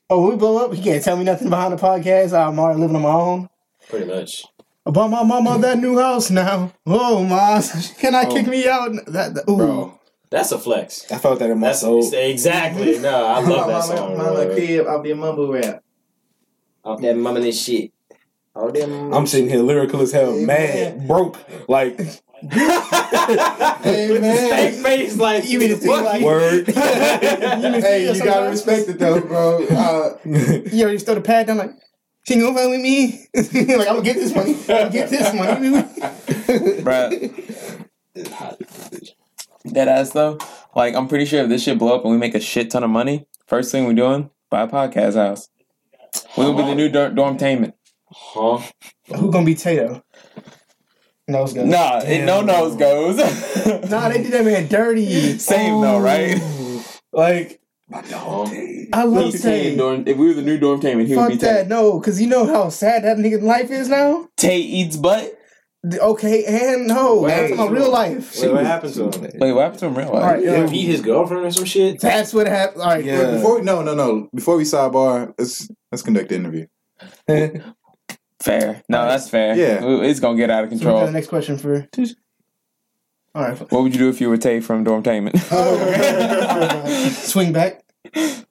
Oh, 0.09 0.23
when 0.23 0.31
we 0.31 0.37
blow 0.37 0.65
up. 0.65 0.73
He 0.73 0.83
can't 0.83 1.03
tell 1.05 1.17
me 1.17 1.25
nothing 1.25 1.51
behind 1.51 1.73
the 1.77 1.83
podcast. 1.83 2.33
I'm 2.33 2.59
already 2.59 2.81
living 2.81 2.97
on 2.97 3.03
my 3.03 3.11
own. 3.13 3.49
Pretty 3.89 4.07
much. 4.07 4.45
I 4.87 4.91
bought 4.91 5.11
my 5.11 5.23
mama 5.23 5.59
that 5.61 5.79
new 5.79 5.99
house 5.99 6.31
now. 6.31 6.73
Oh, 6.87 7.23
ma, 7.25 7.61
can 7.99 8.15
I 8.15 8.25
Oh. 8.25 8.33
kick 8.35 8.47
me 8.47 8.67
out? 8.69 8.91
That, 9.07 9.35
that 9.35 9.45
ooh. 9.51 9.57
Bro, 9.57 10.01
That's 10.33 10.51
a 10.51 10.59
flex. 10.59 11.11
I 11.13 11.19
felt 11.19 11.39
that 11.41 11.51
in 11.51 11.59
my 11.61 11.69
That's 11.69 11.81
soul. 11.83 12.11
exactly. 12.13 12.99
No, 12.99 13.27
I 13.27 13.41
love 13.41 13.67
that 13.69 13.85
song. 13.85 14.17
bro. 14.17 14.53
crib. 14.55 14.87
I'll 14.89 15.03
be 15.03 15.11
a 15.13 15.15
mumble 15.15 15.53
rap. 15.53 15.85
Off 16.85 17.01
that 17.03 17.17
mummy 17.17 17.53
shit. 17.53 17.93
All 18.55 18.71
them. 18.73 19.13
I'm 19.15 19.27
sitting 19.27 19.49
here 19.49 19.61
lyrical 19.61 20.01
as 20.03 20.13
hell, 20.13 20.31
Amen. 20.33 20.47
mad, 20.47 21.07
broke, 21.07 21.39
like 21.69 21.99
Hey, 22.01 22.19
man. 24.21 24.37
Stank 24.37 24.75
face 24.85 25.17
like 25.17 25.49
You 25.49 25.59
mean 25.61 25.69
to 25.71 25.77
think 25.77 26.03
like- 26.05 26.23
word. 26.23 26.67
hey, 26.69 28.13
you 28.13 28.25
gotta 28.25 28.51
respect 28.51 28.89
it 28.89 28.99
though, 28.99 29.21
bro. 29.21 29.65
Uh, 29.71 30.19
You 30.25 30.83
already 30.83 30.99
throw 30.99 31.15
the 31.15 31.21
pad 31.21 31.47
down 31.47 31.59
like, 31.59 31.71
she 32.27 32.35
ain't 32.35 32.43
gonna 32.43 32.57
fuck 32.59 32.69
with 32.71 32.81
me. 32.81 33.27
like, 33.35 33.55
I'm 33.89 33.97
gonna 33.97 34.03
get 34.03 34.17
this 34.17 34.35
money. 34.35 34.55
I'm 34.55 34.67
gonna 34.67 34.91
get 34.91 35.09
this 35.11 35.33
money. 35.35 35.83
Bruh. 36.83 37.09
Dead 39.71 39.89
ass 39.89 40.11
though. 40.11 40.39
Like 40.75 40.95
I'm 40.95 41.09
pretty 41.09 41.25
sure 41.25 41.43
if 41.43 41.49
this 41.49 41.63
shit 41.63 41.79
blow 41.79 41.95
up 41.95 42.03
and 42.05 42.13
we 42.13 42.19
make 42.19 42.35
a 42.35 42.41
shit 42.41 42.71
ton 42.71 42.83
of 42.85 42.91
money, 42.91 43.27
first 43.47 43.71
thing 43.71 43.85
we're 43.85 43.95
doing, 43.95 44.31
buy 44.51 44.63
a 44.63 44.69
podcast 44.69 45.15
house. 45.15 45.49
We 46.37 46.45
will 46.45 46.55
be 46.55 46.63
the 46.63 46.75
new 46.75 46.89
dor- 46.89 47.11
dormtainment. 47.11 47.73
Huh? 48.11 48.59
Who 49.17 49.31
gonna 49.31 49.47
be 49.47 49.55
Tato? 49.55 50.03
Nose 51.29 51.53
goes. 51.55 51.67
Nah, 51.69 52.01
it 52.01 52.25
no 52.25 52.43
nose 52.43 52.77
goes. 52.77 53.17
Nah, 53.91 54.09
they 54.09 54.23
did 54.23 54.33
that 54.33 54.45
man 54.45 54.69
dirty. 54.69 55.39
Same 55.39 55.81
though, 55.81 56.01
right? 56.01 56.37
Oh. 56.41 56.85
like 57.13 57.61
Huh? 57.93 58.45
I 58.95 59.05
love 59.05 59.25
He's 59.33 59.43
saying 59.43 59.73
Tay. 59.73 59.77
dorm, 59.77 60.05
if 60.07 60.17
we 60.17 60.29
were 60.29 60.35
the 60.35 60.43
new 60.43 60.59
dormtainment, 60.59 61.07
he 61.07 61.15
would 61.15 61.23
Fuck 61.23 61.31
be 61.31 61.37
that, 61.37 61.69
no, 61.69 61.99
because 61.99 62.21
you 62.21 62.27
know 62.27 62.47
how 62.47 62.71
sad 62.71 63.05
that 63.05 63.19
nigga's 63.19 63.43
life 63.43 63.71
is 63.71 63.89
now. 63.89 64.29
Tay 64.37 64.59
eats 64.61 64.97
butt. 64.97 65.39
Okay, 65.85 66.45
and 66.45 66.87
no, 66.87 67.15
What 67.17 67.29
that's 67.29 67.57
my 67.57 67.67
real 67.67 67.91
life. 67.91 68.41
Wait, 68.41 68.53
what 68.53 68.65
happened 68.65 68.95
to 68.95 69.11
him? 69.11 69.31
Wait, 69.41 69.53
what 69.53 69.63
happened 69.63 69.81
to 69.81 69.87
him 69.87 69.95
real 69.99 70.13
life? 70.13 70.15
All 70.15 70.21
right, 70.31 70.39
He 70.39 70.45
yeah. 70.45 70.67
beat 70.67 70.87
his 70.87 71.01
girlfriend 71.01 71.45
or 71.45 71.51
some 71.51 71.65
shit. 71.65 72.01
That's 72.01 72.33
what 72.33 72.47
happened. 72.47 72.83
All 72.83 72.89
right, 72.89 73.05
Yeah. 73.05 73.33
Before 73.33 73.57
we, 73.59 73.63
no, 73.65 73.83
no, 73.83 73.93
no. 73.95 74.29
Before 74.33 74.57
we 74.57 74.63
sidebar, 74.63 75.35
let's 75.37 75.69
let's 75.91 76.03
conduct 76.03 76.29
the 76.29 76.37
interview. 76.37 76.67
Fair. 78.41 78.83
No, 78.89 79.07
that's 79.07 79.29
fair. 79.29 79.55
Yeah. 79.57 79.81
It's 80.05 80.19
gonna 80.21 80.37
get 80.37 80.51
out 80.51 80.65
of 80.65 80.71
So 80.71 80.77
the 80.77 80.85
control. 80.85 81.11
next 81.11 81.29
question 81.29 81.59
for. 81.59 81.89
All 83.35 83.43
right. 83.43 83.59
What 83.73 83.83
would 83.83 83.93
you 83.95 83.99
do 84.01 84.09
if 84.09 84.21
you 84.21 84.29
were 84.29 84.37
Tay 84.37 84.61
from 84.61 84.85
dormtainment? 84.85 85.39
Swing 87.13 87.53
back. 87.53 87.83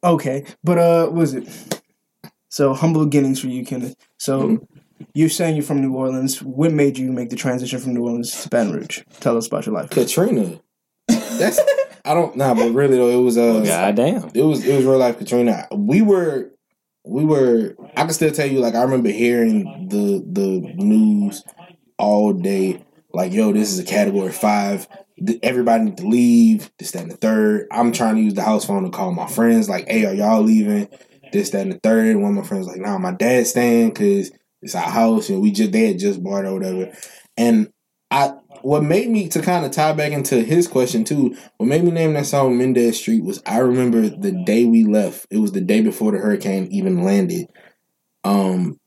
Okay, 0.03 0.45
but 0.63 0.77
uh, 0.77 1.03
what 1.07 1.13
was 1.13 1.33
it? 1.33 1.47
So 2.49 2.73
humble 2.73 3.03
beginnings 3.05 3.39
for 3.39 3.47
you, 3.47 3.63
Kenneth. 3.65 3.95
So 4.17 4.41
Mhm. 4.41 4.67
You're 5.13 5.29
saying 5.29 5.55
you're 5.55 5.65
from 5.65 5.81
New 5.81 5.95
Orleans. 5.95 6.41
What 6.41 6.71
made 6.71 6.97
you 6.97 7.11
make 7.11 7.29
the 7.29 7.35
transition 7.35 7.79
from 7.79 7.93
New 7.93 8.03
Orleans 8.03 8.43
to 8.43 8.49
Baton 8.49 8.73
Rouge? 8.73 9.01
Tell 9.19 9.37
us 9.37 9.47
about 9.47 9.65
your 9.65 9.75
life. 9.75 9.89
Katrina. 9.89 10.59
That's 11.07 11.59
I 12.05 12.13
don't 12.13 12.35
nah, 12.35 12.53
but 12.53 12.71
really 12.71 12.97
though, 12.97 13.09
it 13.09 13.23
was 13.23 13.37
uh 13.37 13.61
God 13.61 13.95
damn. 13.95 14.31
it 14.33 14.41
was 14.41 14.65
it 14.65 14.75
was 14.75 14.85
real 14.85 14.97
life 14.97 15.17
Katrina. 15.17 15.67
We 15.71 16.01
were 16.01 16.51
we 17.05 17.25
were 17.25 17.75
I 17.95 18.03
can 18.03 18.13
still 18.13 18.31
tell 18.31 18.47
you 18.47 18.59
like 18.59 18.75
I 18.75 18.83
remember 18.83 19.09
hearing 19.09 19.87
the 19.89 20.23
the 20.27 20.73
news 20.75 21.43
all 21.97 22.33
day 22.33 22.83
like 23.13 23.33
yo 23.33 23.51
this 23.51 23.71
is 23.71 23.79
a 23.79 23.83
category 23.83 24.31
5 24.31 24.87
everybody 25.43 25.83
need 25.85 25.97
to 25.97 26.07
leave 26.07 26.71
this 26.79 26.91
that 26.91 27.03
and 27.03 27.11
the 27.11 27.17
third 27.17 27.67
I'm 27.71 27.91
trying 27.91 28.15
to 28.15 28.21
use 28.21 28.33
the 28.33 28.43
house 28.43 28.65
phone 28.65 28.83
to 28.83 28.89
call 28.89 29.11
my 29.11 29.27
friends 29.27 29.69
like 29.69 29.87
hey 29.87 30.05
are 30.05 30.13
y'all 30.13 30.41
leaving 30.41 30.87
this 31.31 31.51
that 31.51 31.61
and 31.61 31.71
the 31.71 31.79
third 31.79 32.15
one 32.17 32.31
of 32.31 32.43
my 32.43 32.47
friends 32.47 32.65
was 32.65 32.75
like 32.75 32.85
nah 32.85 32.97
my 32.97 33.11
dad's 33.11 33.51
staying 33.51 33.93
cuz 33.93 34.31
it's 34.61 34.75
our 34.75 34.89
house 34.89 35.29
and 35.29 35.41
we 35.41 35.51
just 35.51 35.71
they 35.71 35.87
had 35.87 35.99
just 35.99 36.23
bought 36.23 36.45
or 36.45 36.53
whatever 36.53 36.91
and 37.37 37.71
I 38.11 38.33
what 38.61 38.83
made 38.83 39.09
me 39.09 39.27
to 39.29 39.41
kind 39.41 39.65
of 39.65 39.71
tie 39.71 39.93
back 39.93 40.11
into 40.11 40.41
his 40.43 40.67
question 40.67 41.03
too 41.03 41.35
what 41.57 41.67
made 41.67 41.83
me 41.83 41.91
name 41.91 42.13
that 42.13 42.25
song 42.25 42.57
Mendez 42.57 42.97
Street 42.99 43.23
was 43.23 43.41
I 43.45 43.59
remember 43.59 44.01
the 44.01 44.43
day 44.45 44.65
we 44.65 44.83
left. 44.83 45.25
It 45.31 45.37
was 45.37 45.53
the 45.53 45.61
day 45.61 45.81
before 45.81 46.11
the 46.11 46.19
hurricane 46.19 46.67
even 46.71 47.03
landed. 47.03 47.47
Um 48.23 48.77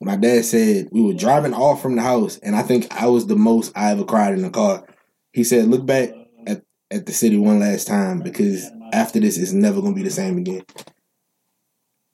my 0.00 0.16
dad 0.16 0.44
said 0.44 0.88
we 0.92 1.02
were 1.02 1.14
driving 1.14 1.54
off 1.54 1.82
from 1.82 1.96
the 1.96 2.02
house 2.02 2.38
and 2.38 2.54
I 2.54 2.62
think 2.62 2.86
I 2.94 3.06
was 3.06 3.26
the 3.26 3.36
most 3.36 3.72
I 3.74 3.90
ever 3.90 4.04
cried 4.04 4.34
in 4.34 4.42
the 4.42 4.50
car. 4.50 4.86
He 5.32 5.42
said, 5.42 5.66
Look 5.66 5.86
back 5.86 6.10
at, 6.46 6.62
at 6.90 7.06
the 7.06 7.12
city 7.12 7.36
one 7.36 7.60
last 7.60 7.88
time 7.88 8.20
because 8.20 8.70
after 8.92 9.18
this 9.18 9.38
it's 9.38 9.52
never 9.52 9.80
gonna 9.80 9.94
be 9.94 10.02
the 10.02 10.10
same 10.10 10.38
again. 10.38 10.62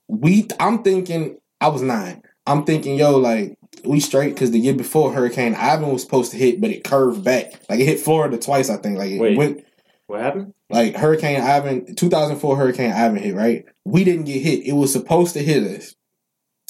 We 0.09 0.49
I'm 0.61 0.83
thinking 0.83 1.39
I 1.61 1.69
was 1.69 1.83
nine. 1.83 2.23
I'm 2.47 2.65
thinking, 2.65 2.97
yo, 2.97 3.17
like 3.17 3.57
we 3.85 4.01
straight 4.01 4.35
because 4.35 4.51
the 4.51 4.59
year 4.59 4.75
before 4.75 5.13
Hurricane 5.13 5.55
Ivan 5.55 5.91
was 5.91 6.03
supposed 6.03 6.33
to 6.33 6.39
hit, 6.39 6.61
but 6.61 6.71
it 6.71 6.85
curved 6.85 7.25
back. 7.25 7.61
Like 7.69 7.81
it 7.81 7.87
hit 7.87 8.01
Florida 8.01 8.39
twice, 8.39 8.71
I 8.71 8.77
think. 8.77 8.99
Like 8.99 9.11
it 9.11 9.21
Wait. 9.21 9.37
went 9.37 9.65
What 10.07 10.21
happened? 10.21 10.55
like 10.71 10.97
Hurricane 10.97 11.41
Ivan, 11.41 11.95
2004 11.95 12.57
Hurricane 12.57 12.93
Ivan 12.93 13.17
hit, 13.17 13.35
right? 13.35 13.65
We 13.85 14.05
didn't 14.05 14.25
get 14.25 14.43
hit. 14.43 14.67
It 14.67 14.73
was 14.73 14.93
supposed 14.93 15.35
to 15.35 15.43
hit 15.43 15.63
us. 15.63 15.95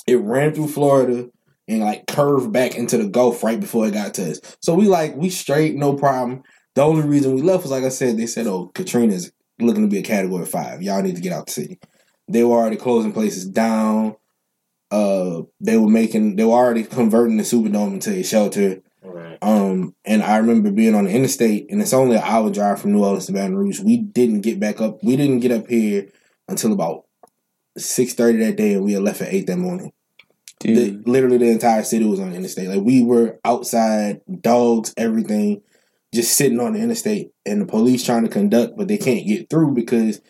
It 0.07 0.17
ran 0.17 0.55
through 0.55 0.69
Florida 0.69 1.31
and 1.67 1.81
like 1.81 2.07
curved 2.07 2.53
back 2.53 2.75
into 2.75 2.99
the 2.99 3.09
Gulf 3.09 3.43
right 3.43 3.59
before 3.59 3.87
it 3.87 3.95
got 3.95 4.15
to 4.15 4.33
us. 4.33 4.41
So 4.61 4.75
we 4.75 4.87
like, 4.87 5.17
we 5.17 5.31
straight, 5.31 5.77
no 5.77 5.95
problem. 5.95 6.43
The 6.75 6.83
only 6.83 7.07
reason 7.07 7.35
we 7.35 7.43
left 7.43 7.63
was, 7.63 7.71
like 7.71 7.85
I 7.85 7.89
said, 7.89 8.17
they 8.17 8.27
said, 8.27 8.47
oh, 8.47 8.71
Katrina's 8.75 9.33
looking 9.61 9.83
to 9.83 9.89
be 9.89 9.99
a 9.99 10.03
category 10.03 10.45
five. 10.45 10.83
Y'all 10.83 11.03
need 11.03 11.17
to 11.17 11.23
get 11.23 11.33
out 11.33 11.47
the 11.47 11.53
city. 11.53 11.79
They 12.29 12.43
were 12.43 12.57
already 12.57 12.77
closing 12.77 13.13
places 13.13 13.47
down. 13.47 14.17
Uh, 14.95 15.43
they 15.61 15.77
were 15.77 15.89
making, 15.89 16.37
they 16.37 16.45
were 16.45 16.53
already 16.53 16.85
converting 16.85 17.37
the 17.37 17.43
Superdome 17.43 17.95
into 17.95 18.13
a 18.13 18.23
shelter. 18.23 18.81
Right. 19.03 19.39
Um, 19.43 19.95
and 20.05 20.23
I 20.23 20.37
remember 20.37 20.71
being 20.71 20.95
on 20.95 21.05
the 21.05 21.11
interstate, 21.11 21.67
and 21.71 21.83
it's 21.83 21.93
only 21.93 22.17
an 22.17 22.23
hour 22.25 22.49
drive 22.51 22.81
from 22.81 22.93
New 22.93 23.05
Orleans 23.05 23.27
to 23.27 23.33
Baton 23.33 23.57
Rouge. 23.57 23.81
We 23.81 23.97
didn't 23.97 24.43
get 24.43 24.61
back 24.61 24.81
up. 24.81 25.03
We 25.03 25.17
didn't 25.17 25.41
get 25.41 25.51
up 25.51 25.67
here 25.69 26.09
until 26.49 26.73
about 26.73 27.05
six 27.77 28.15
thirty 28.15 28.39
that 28.39 28.57
day, 28.57 28.75
and 28.75 28.85
we 28.85 28.93
had 28.93 29.03
left 29.03 29.21
at 29.21 29.33
eight 29.33 29.47
that 29.49 29.59
morning. 29.59 29.93
The, 30.61 30.75
Dude, 30.75 31.09
literally, 31.09 31.39
the 31.39 31.51
entire 31.51 31.83
city 31.83 32.07
was 32.07 32.21
on 32.21 32.31
the 32.31 32.37
interstate. 32.37 32.69
Like 32.69 32.83
we 32.83 33.03
were 33.03 33.41
outside, 33.45 34.21
dogs, 34.41 34.95
everything, 34.97 35.63
just 36.15 36.37
sitting 36.37 36.61
on 36.61 36.75
the 36.75 36.81
interstate, 36.81 37.33
and 37.45 37.61
the 37.61 37.67
police 37.67 38.05
trying 38.05 38.23
to 38.23 38.31
conduct, 38.31 38.77
but 38.77 38.89
they 38.89 38.99
can't 38.99 39.27
get 39.27 39.51
through 39.51 39.75
because 39.75 40.23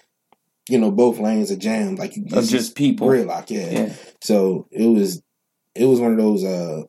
you 0.68 0.78
know 0.78 0.90
both 0.90 1.18
lanes 1.18 1.50
are 1.50 1.56
jammed. 1.56 1.98
Like 1.98 2.16
of 2.16 2.32
it's 2.32 2.50
just 2.50 2.74
people. 2.74 3.08
gridlock, 3.08 3.50
yeah. 3.50 3.70
Yeah. 3.70 3.92
So 4.20 4.66
it 4.70 4.86
was 4.86 5.22
it 5.74 5.86
was 5.86 6.00
one 6.00 6.12
of 6.12 6.18
those 6.18 6.44
uh 6.44 6.82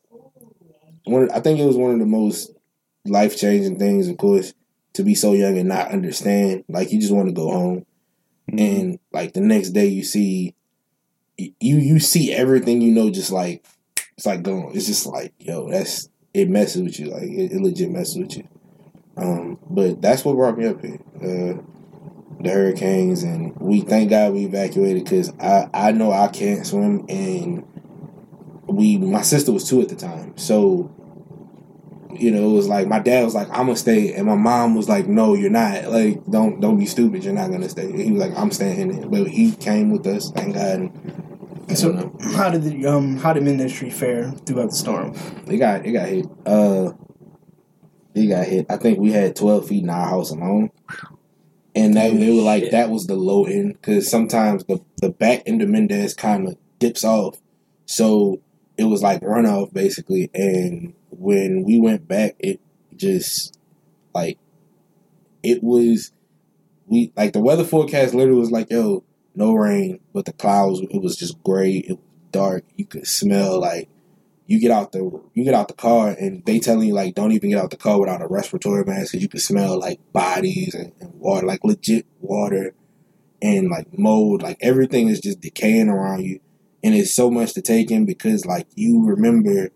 one 1.05 1.29
I 1.31 1.39
think 1.39 1.59
it 1.59 1.65
was 1.65 1.77
one 1.77 1.91
of 1.91 1.99
the 1.99 2.05
most 2.05 2.51
life 3.05 3.37
changing 3.37 3.77
things, 3.77 4.07
of 4.07 4.17
course, 4.17 4.53
to 4.93 5.03
be 5.03 5.15
so 5.15 5.33
young 5.33 5.57
and 5.57 5.69
not 5.69 5.91
understand. 5.91 6.63
Like 6.67 6.91
you 6.91 6.99
just 6.99 7.13
want 7.13 7.27
to 7.27 7.33
go 7.33 7.51
home. 7.51 7.85
Mhm. 8.51 8.59
And 8.59 8.99
like 9.11 9.33
the 9.33 9.41
next 9.41 9.71
day 9.71 9.87
you 9.87 10.03
see 10.03 10.55
you 11.37 11.53
you 11.77 11.99
see 11.99 12.31
everything 12.31 12.81
you 12.81 12.91
know 12.93 13.09
just 13.09 13.31
like 13.31 13.65
it's 14.17 14.25
like 14.25 14.43
going 14.43 14.71
it's 14.73 14.87
just 14.87 15.05
like, 15.05 15.33
yo, 15.39 15.69
that's 15.69 16.09
it 16.33 16.49
messes 16.49 16.81
with 16.81 16.99
you. 16.99 17.07
Like 17.07 17.23
it, 17.23 17.51
it 17.51 17.61
legit 17.61 17.91
messes 17.91 18.17
with 18.17 18.37
you. 18.37 18.47
Um, 19.17 19.59
but 19.69 20.01
that's 20.01 20.23
what 20.25 20.35
brought 20.35 20.57
me 20.57 20.67
up 20.67 20.81
here. 20.81 20.99
Uh 21.21 21.61
the 22.45 22.51
hurricanes 22.51 23.23
and 23.23 23.55
we 23.57 23.81
thank 23.81 24.09
God 24.09 24.33
we 24.33 24.45
evacuated 24.45 25.03
because 25.03 25.33
I 25.39 25.69
I 25.73 25.91
know 25.91 26.11
I 26.11 26.27
can't 26.27 26.65
swim 26.65 27.05
and 27.09 27.65
we 28.67 28.97
my 28.97 29.21
sister 29.21 29.51
was 29.51 29.67
two 29.67 29.81
at 29.81 29.89
the 29.89 29.95
time. 29.95 30.37
So 30.37 30.91
you 32.13 32.31
know 32.31 32.49
it 32.49 32.53
was 32.53 32.67
like 32.67 32.87
my 32.87 32.99
dad 32.99 33.25
was 33.25 33.35
like 33.35 33.49
I'm 33.49 33.65
gonna 33.65 33.75
stay 33.75 34.13
and 34.13 34.25
my 34.25 34.35
mom 34.35 34.75
was 34.75 34.87
like 34.87 35.07
no 35.07 35.33
you're 35.33 35.49
not. 35.49 35.85
Like 35.91 36.25
don't 36.25 36.59
don't 36.59 36.77
be 36.77 36.85
stupid. 36.85 37.23
You're 37.23 37.33
not 37.33 37.51
gonna 37.51 37.69
stay. 37.69 37.85
And 37.85 37.99
he 37.99 38.11
was 38.11 38.21
like 38.21 38.37
I'm 38.37 38.51
staying 38.51 38.93
here 38.93 39.07
but 39.07 39.27
he 39.27 39.51
came 39.51 39.91
with 39.91 40.07
us 40.07 40.31
thank 40.31 40.55
God. 40.55 40.79
And, 40.79 41.77
So 41.77 42.15
how 42.35 42.49
did 42.49 42.63
the 42.63 42.85
um 42.85 43.17
how 43.17 43.33
did 43.33 43.69
Street 43.71 43.93
fare 43.93 44.31
throughout 44.45 44.69
the 44.69 44.75
storm? 44.75 45.13
It 45.47 45.57
got 45.57 45.85
it 45.85 45.91
got 45.91 46.07
hit. 46.07 46.27
Uh, 46.45 46.93
it 48.13 48.27
got 48.27 48.45
hit. 48.45 48.65
I 48.69 48.77
think 48.77 48.99
we 48.99 49.11
had 49.11 49.35
twelve 49.35 49.67
feet 49.67 49.83
in 49.83 49.89
our 49.89 50.07
house 50.07 50.31
alone, 50.31 50.71
and 51.75 51.95
they, 51.95 52.15
they 52.15 52.31
were 52.31 52.41
like 52.41 52.63
Shit. 52.63 52.71
that 52.71 52.89
was 52.89 53.07
the 53.07 53.15
low 53.15 53.45
end 53.45 53.73
because 53.73 54.09
sometimes 54.09 54.63
the 54.65 54.79
the 55.01 55.09
back 55.09 55.43
end 55.45 55.61
of 55.61 55.69
Mendez 55.69 56.13
kind 56.13 56.47
of 56.47 56.57
dips 56.79 57.03
off, 57.03 57.37
so 57.85 58.41
it 58.77 58.85
was 58.85 59.01
like 59.01 59.21
runoff 59.21 59.73
basically. 59.73 60.29
And 60.33 60.93
when 61.09 61.63
we 61.63 61.79
went 61.79 62.07
back, 62.07 62.35
it 62.39 62.59
just 62.95 63.59
like 64.13 64.37
it 65.43 65.61
was 65.61 66.11
we 66.87 67.11
like 67.15 67.33
the 67.33 67.41
weather 67.41 67.65
forecast 67.65 68.13
literally 68.13 68.39
was 68.39 68.51
like 68.51 68.71
yo 68.71 69.03
no 69.35 69.53
rain, 69.53 69.99
but 70.13 70.25
the 70.25 70.33
clouds 70.33 70.79
it 70.89 71.01
was 71.01 71.17
just 71.17 71.41
gray, 71.43 71.77
it 71.77 71.91
was 71.91 71.99
dark. 72.31 72.63
You 72.75 72.85
could 72.85 73.05
smell 73.05 73.59
like 73.59 73.89
you 74.47 74.59
get 74.59 74.71
out 74.71 74.91
the 74.91 74.99
you 75.33 75.43
get 75.43 75.53
out 75.53 75.67
the 75.67 75.73
car 75.73 76.09
and 76.09 76.45
they 76.45 76.59
telling 76.59 76.87
you 76.87 76.93
like 76.93 77.15
don't 77.15 77.31
even 77.31 77.49
get 77.49 77.59
out 77.59 77.71
the 77.71 77.77
car 77.77 77.99
without 77.99 78.21
a 78.21 78.27
respiratory 78.27 78.83
mask 78.85 79.11
because 79.11 79.23
you 79.23 79.29
can 79.29 79.39
smell 79.39 79.79
like 79.79 79.99
bodies 80.13 80.75
and, 80.75 80.91
and 80.99 81.13
water 81.15 81.47
like 81.47 81.63
legit 81.63 82.05
water 82.19 82.73
and 83.41 83.69
like 83.69 83.97
mold 83.97 84.41
like 84.41 84.57
everything 84.61 85.07
is 85.07 85.19
just 85.19 85.41
decaying 85.41 85.89
around 85.89 86.23
you. 86.23 86.39
And 86.83 86.93
it's 86.93 87.13
so 87.13 87.31
much 87.31 87.53
to 87.53 87.61
take 87.61 87.89
in 87.89 88.05
because 88.05 88.45
like 88.45 88.67
you 88.75 89.03
remember 89.03 89.69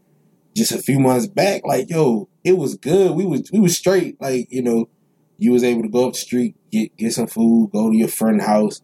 just 0.55 0.71
a 0.71 0.77
few 0.77 0.99
months 0.99 1.25
back 1.25 1.63
like 1.65 1.89
yo 1.89 2.29
it 2.43 2.57
was 2.57 2.75
good. 2.75 3.11
We 3.11 3.25
was 3.25 3.49
we 3.51 3.59
was 3.59 3.75
straight 3.75 4.21
like 4.21 4.47
you 4.51 4.61
know 4.61 4.87
you 5.37 5.51
was 5.51 5.63
able 5.63 5.81
to 5.81 5.89
go 5.89 6.07
up 6.07 6.13
the 6.13 6.19
street 6.19 6.55
get 6.71 6.95
get 6.95 7.13
some 7.13 7.27
food 7.27 7.71
go 7.73 7.89
to 7.89 7.97
your 7.97 8.07
friend's 8.07 8.45
house. 8.45 8.81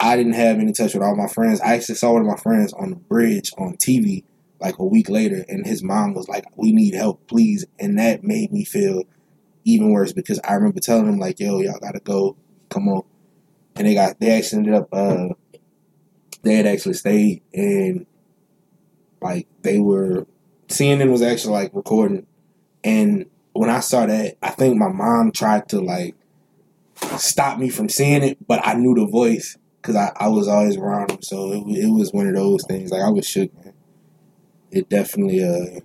I 0.00 0.16
didn't 0.16 0.34
have 0.34 0.58
any 0.58 0.72
touch 0.72 0.94
with 0.94 1.02
all 1.02 1.16
my 1.16 1.26
friends. 1.26 1.60
I 1.60 1.74
actually 1.74 1.96
saw 1.96 2.12
one 2.12 2.22
of 2.22 2.28
my 2.28 2.36
friends 2.36 2.72
on 2.72 2.90
the 2.90 2.96
bridge 2.96 3.50
on 3.58 3.76
TV 3.76 4.22
like 4.60 4.78
a 4.78 4.84
week 4.84 5.08
later 5.08 5.44
and 5.48 5.66
his 5.66 5.82
mom 5.82 6.14
was 6.14 6.28
like 6.28 6.44
we 6.56 6.72
need 6.72 6.94
help 6.94 7.26
please. 7.26 7.64
And 7.78 7.98
that 7.98 8.24
made 8.24 8.52
me 8.52 8.64
feel 8.64 9.04
even 9.64 9.90
worse 9.90 10.12
because 10.12 10.40
i 10.44 10.54
remember 10.54 10.80
telling 10.80 11.06
him 11.06 11.18
like 11.18 11.40
yo 11.40 11.60
y'all 11.60 11.78
gotta 11.80 12.00
go. 12.00 12.36
Come 12.68 12.88
on. 12.88 13.02
And 13.76 13.86
they 13.86 13.94
got 13.94 14.20
they 14.20 14.30
actually 14.30 14.58
ended 14.58 14.74
up 14.74 14.88
uh 14.92 15.28
they 16.42 16.54
had 16.54 16.66
actually 16.66 16.94
stayed 16.94 17.42
and 17.52 18.06
like 19.20 19.46
they 19.62 19.78
were 19.78 20.26
cnn 20.68 21.10
was 21.10 21.22
actually 21.22 21.52
like 21.52 21.74
recording. 21.74 22.26
And 22.84 23.26
when 23.52 23.70
i 23.70 23.80
saw 23.80 24.06
that 24.06 24.36
i 24.42 24.50
think 24.50 24.76
my 24.76 24.88
mom 24.88 25.32
tried 25.32 25.68
to 25.68 25.80
like 25.80 26.14
stop 27.16 27.58
me 27.58 27.68
from 27.68 27.88
seeing 27.88 28.22
it 28.22 28.38
but 28.46 28.64
i 28.64 28.74
knew 28.74 28.94
the 28.94 29.06
voice 29.06 29.56
because 29.80 29.96
I, 29.96 30.12
I 30.16 30.28
was 30.28 30.48
always 30.48 30.76
around 30.76 31.10
him. 31.10 31.22
So 31.22 31.52
it, 31.52 31.84
it 31.84 31.90
was 31.90 32.12
one 32.12 32.28
of 32.28 32.34
those 32.34 32.64
things 32.68 32.90
like 32.90 33.02
i 33.02 33.10
was 33.10 33.26
shook 33.26 33.52
man 33.54 33.67
it 34.70 34.88
definitely 34.88 35.42
uh 35.42 35.80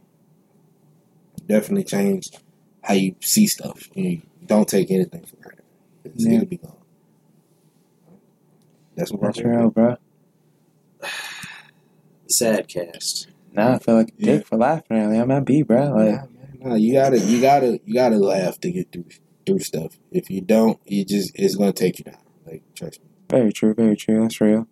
definitely 1.47 1.83
changed 1.83 2.39
how 2.83 2.93
you 2.93 3.15
see 3.21 3.47
stuff. 3.47 3.89
You 3.95 4.21
don't 4.45 4.67
take 4.67 4.91
anything 4.91 5.25
for 5.25 5.35
granted. 5.37 5.63
It's 6.03 6.25
Yeah. 6.25 6.33
gonna 6.33 6.45
be 6.45 6.57
gone. 6.57 6.75
That's 8.95 9.11
what 9.11 9.21
That's 9.21 9.39
brought 9.39 9.45
me 9.51 9.57
real, 9.57 9.69
bro. 9.69 9.97
Sad 12.27 12.67
cast. 12.67 13.27
Nah, 13.51 13.75
I 13.75 13.79
feel 13.79 13.95
like 13.95 14.09
a 14.09 14.13
Yeah. 14.17 14.37
dick 14.37 14.47
for 14.47 14.57
laughing 14.57 14.97
at 14.97 15.09
me. 15.09 15.17
I'm 15.17 15.29
at 15.31 15.45
B, 15.45 15.61
bro. 15.61 15.93
Like, 15.93 16.29
Nah, 16.59 16.69
nah, 16.69 16.75
you 16.75 16.93
gotta 16.93 17.19
you 17.19 17.41
gotta 17.41 17.79
you 17.85 17.93
gotta 17.93 18.17
laugh 18.17 18.59
to 18.61 18.71
get 18.71 18.91
through 18.91 19.05
through 19.45 19.59
stuff. 19.59 19.97
If 20.11 20.29
you 20.29 20.41
don't, 20.41 20.79
you 20.85 21.05
just 21.05 21.31
it's 21.35 21.55
gonna 21.55 21.73
take 21.73 21.99
you 21.99 22.05
down. 22.05 22.17
Like 22.45 22.63
trust 22.75 23.01
me. 23.01 23.09
very 23.29 23.51
true, 23.53 23.73
very 23.73 23.95
true. 23.95 24.21
That's 24.21 24.39
real. 24.41 24.67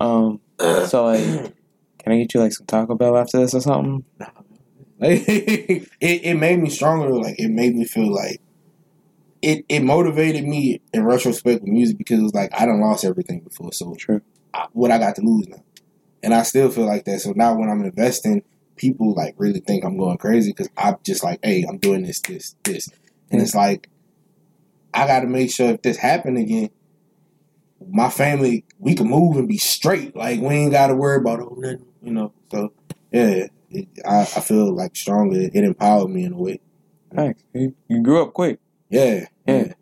Um, 0.00 0.40
so 0.86 1.04
like, 1.04 1.54
can 2.02 2.12
I 2.12 2.18
get 2.18 2.34
you 2.34 2.40
like 2.40 2.52
some 2.52 2.66
Taco 2.66 2.94
Bell 2.94 3.16
after 3.16 3.38
this 3.38 3.54
or 3.54 3.60
something? 3.60 4.04
It 5.04 5.88
it 6.00 6.34
made 6.38 6.60
me 6.60 6.70
stronger. 6.70 7.08
Like 7.10 7.38
it 7.38 7.48
made 7.48 7.74
me 7.74 7.84
feel 7.84 8.12
like 8.14 8.40
it 9.42 9.64
it 9.68 9.80
motivated 9.80 10.44
me 10.44 10.80
in 10.92 11.04
retrospect 11.04 11.62
with 11.62 11.72
music 11.72 11.98
because 11.98 12.20
it 12.20 12.22
was 12.22 12.34
like 12.34 12.52
I 12.58 12.66
done 12.66 12.80
lost 12.80 13.04
everything 13.04 13.40
before. 13.40 13.72
So 13.72 13.96
True. 13.98 14.20
I, 14.54 14.68
what 14.72 14.92
I 14.92 14.98
got 14.98 15.16
to 15.16 15.22
lose 15.22 15.48
now. 15.48 15.64
and 16.22 16.32
I 16.32 16.42
still 16.44 16.70
feel 16.70 16.86
like 16.86 17.04
that. 17.06 17.20
So 17.20 17.32
now 17.34 17.54
when 17.54 17.68
I'm 17.68 17.82
investing, 17.82 18.42
people 18.76 19.12
like 19.14 19.34
really 19.38 19.60
think 19.60 19.84
I'm 19.84 19.96
going 19.96 20.18
crazy 20.18 20.50
because 20.52 20.68
I'm 20.76 20.96
just 21.04 21.24
like, 21.24 21.40
hey, 21.42 21.64
I'm 21.68 21.78
doing 21.78 22.02
this, 22.02 22.20
this, 22.20 22.54
this, 22.62 22.88
and 23.30 23.40
it's 23.40 23.54
like 23.54 23.88
I 24.94 25.06
got 25.06 25.20
to 25.20 25.26
make 25.26 25.50
sure 25.50 25.70
if 25.70 25.82
this 25.82 25.96
happened 25.96 26.38
again, 26.38 26.70
my 27.90 28.08
family 28.10 28.64
we 28.78 28.94
can 28.94 29.08
move 29.08 29.36
and 29.36 29.48
be 29.48 29.58
straight. 29.58 30.14
Like 30.14 30.40
we 30.40 30.54
ain't 30.54 30.72
got 30.72 30.88
to 30.88 30.94
worry 30.94 31.16
about 31.16 31.40
oh 31.40 31.56
nothing, 31.58 31.86
you 32.02 32.12
know. 32.12 32.32
So 32.50 32.72
yeah, 33.10 33.46
it, 33.70 33.88
I 34.06 34.20
I 34.20 34.24
feel 34.24 34.74
like 34.74 34.96
stronger. 34.96 35.40
It 35.40 35.54
empowered 35.54 36.10
me 36.10 36.24
in 36.24 36.32
a 36.34 36.38
way. 36.38 36.60
Thanks. 37.14 37.42
You, 37.54 37.74
you 37.88 38.02
grew 38.02 38.22
up 38.22 38.32
quick. 38.32 38.58
Yeah, 38.88 39.26
Yeah. 39.46 39.72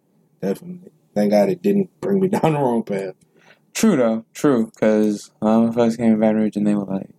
definitely. 0.41 0.91
Thank 1.15 1.31
God 1.33 1.49
it 1.49 1.63
didn't 1.63 1.91
bring 2.01 2.21
me 2.21 2.29
down 2.35 2.53
the 2.53 2.59
wrong 2.59 2.83
path. 2.83 3.15
True 3.75 3.97
though, 3.97 4.25
true. 4.35 4.67
Because 4.67 5.31
um, 5.41 5.71
I 5.71 5.73
first 5.73 5.97
came 5.99 6.13
to 6.13 6.19
Baton 6.19 6.37
Rouge 6.37 6.57
and 6.57 6.67
they 6.67 6.75
were 6.75 6.85
like, 6.85 7.11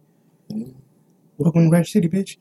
Welcome 1.38 1.66
to 1.66 1.70
Ratchet 1.72 1.88
City, 1.92 2.10
bitch. 2.10 2.38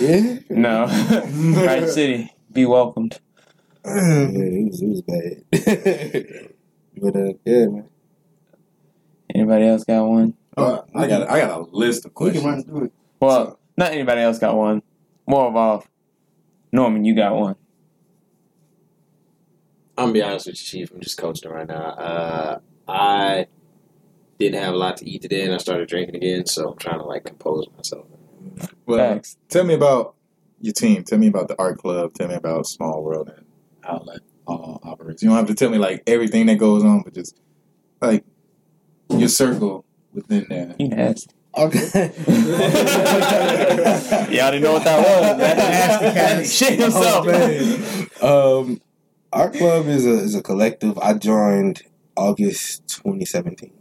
Yeah, 0.00 0.38
"No, 0.50 0.86
right 1.64 1.88
city, 1.88 2.32
be 2.50 2.66
welcomed." 2.66 3.20
yeah, 3.84 3.92
it 3.94 4.66
was 4.66 4.82
it 4.82 4.88
was 4.88 5.02
bad. 5.02 5.44
but 6.96 7.14
uh, 7.16 7.32
yeah, 7.44 7.66
man. 7.66 7.88
Anybody 9.32 9.66
else 9.66 9.84
got 9.84 10.04
one? 10.06 10.34
Uh, 10.56 10.82
I 10.94 11.06
got 11.06 11.28
I 11.28 11.40
got 11.40 11.58
a 11.60 11.62
list 11.76 12.04
of 12.04 12.12
We 12.18 12.30
can 12.32 12.42
questions. 12.42 12.44
run 12.44 12.62
through 12.64 12.84
it. 12.86 12.92
Well, 13.20 13.58
not 13.76 13.92
anybody 13.92 14.20
else 14.20 14.38
got 14.38 14.56
one. 14.56 14.82
More 15.26 15.46
of 15.48 15.56
all, 15.56 15.84
Norman, 16.72 17.04
you 17.04 17.14
got 17.14 17.34
one. 17.34 17.56
I'm 19.96 20.04
gonna 20.06 20.12
be 20.12 20.22
honest 20.22 20.46
with 20.46 20.56
you, 20.60 20.80
Chief. 20.80 20.90
I'm 20.92 21.00
just 21.00 21.16
coaching 21.18 21.50
right 21.50 21.66
now. 21.66 21.74
Uh, 21.90 22.58
I 22.88 23.46
didn't 24.38 24.60
have 24.62 24.74
a 24.74 24.76
lot 24.76 24.96
to 24.98 25.08
eat 25.08 25.22
today, 25.22 25.44
and 25.44 25.54
I 25.54 25.58
started 25.58 25.88
drinking 25.88 26.16
again, 26.16 26.46
so 26.46 26.70
I'm 26.70 26.78
trying 26.78 26.98
to 26.98 27.04
like 27.04 27.24
compose 27.24 27.66
myself. 27.76 28.06
Well, 28.86 28.98
Facts. 28.98 29.36
tell 29.48 29.64
me 29.64 29.74
about 29.74 30.14
your 30.60 30.72
team. 30.74 31.04
Tell 31.04 31.18
me 31.18 31.28
about 31.28 31.48
the 31.48 31.56
art 31.58 31.78
club. 31.78 32.14
Tell 32.14 32.28
me 32.28 32.34
about 32.34 32.66
Small 32.66 33.02
World 33.02 33.30
and 33.34 33.46
how 33.82 33.98
that 34.06 34.20
all 34.46 34.80
operates. 34.82 35.22
You 35.22 35.28
don't 35.30 35.38
have 35.38 35.46
to 35.46 35.54
tell 35.54 35.70
me 35.70 35.78
like 35.78 36.02
everything 36.06 36.46
that 36.46 36.56
goes 36.58 36.84
on, 36.84 37.02
but 37.02 37.14
just 37.14 37.40
like 38.02 38.24
your 39.10 39.28
circle 39.28 39.83
within 40.14 40.46
there. 40.48 40.74
You 40.78 40.88
nasty. 40.88 41.34
Okay. 41.56 41.78
Y'all 44.30 44.50
didn't 44.50 44.62
know 44.62 44.72
what 44.72 44.84
that 44.84 44.98
was. 44.98 45.38
Nasty 45.58 46.04
cat. 46.12 46.46
Shit 46.46 46.80
himself. 46.80 47.26
Oh. 48.20 48.60
Um, 48.60 48.80
Art 49.32 49.54
Club 49.54 49.86
is 49.86 50.04
a 50.06 50.14
is 50.14 50.34
a 50.34 50.42
collective. 50.42 50.98
I 50.98 51.14
joined 51.14 51.82
August 52.16 52.88
2017, 52.88 53.72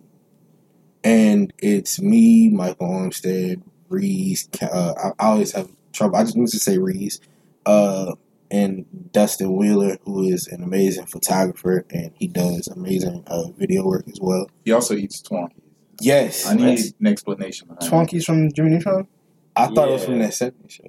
and 1.03 1.51
it's 1.57 1.99
me, 1.99 2.49
Michael 2.49 2.89
Armstead, 2.89 3.63
Reese. 3.89 4.49
Uh, 4.61 4.93
I, 4.97 5.09
I 5.23 5.27
always 5.31 5.53
have 5.53 5.69
trouble. 5.93 6.15
I 6.17 6.23
just 6.23 6.35
need 6.35 6.49
to 6.49 6.59
say 6.59 6.77
Reese, 6.77 7.19
uh, 7.65 8.13
and 8.51 8.85
Dustin 9.11 9.55
Wheeler, 9.55 9.97
who 10.05 10.23
is 10.23 10.47
an 10.47 10.63
amazing 10.63 11.07
photographer, 11.07 11.85
and 11.89 12.11
he 12.19 12.27
does 12.27 12.67
amazing 12.67 13.23
uh, 13.25 13.49
video 13.57 13.83
work 13.83 14.07
as 14.07 14.19
well. 14.21 14.47
He 14.63 14.71
also 14.71 14.95
eats 14.95 15.21
Twonkies. 15.23 15.62
Yes, 16.01 16.45
I 16.47 16.55
need 16.55 16.79
an 16.99 17.07
explanation 17.07 17.67
behind 17.67 18.11
it. 18.11 18.23
From 18.25 18.51
Jimmy 18.53 18.71
Neutron. 18.71 19.07
I 19.55 19.67
thought 19.67 19.89
it 19.89 19.91
was 19.93 20.05
from 20.05 20.19
that 20.19 20.31
70s 20.31 20.69
show. 20.69 20.83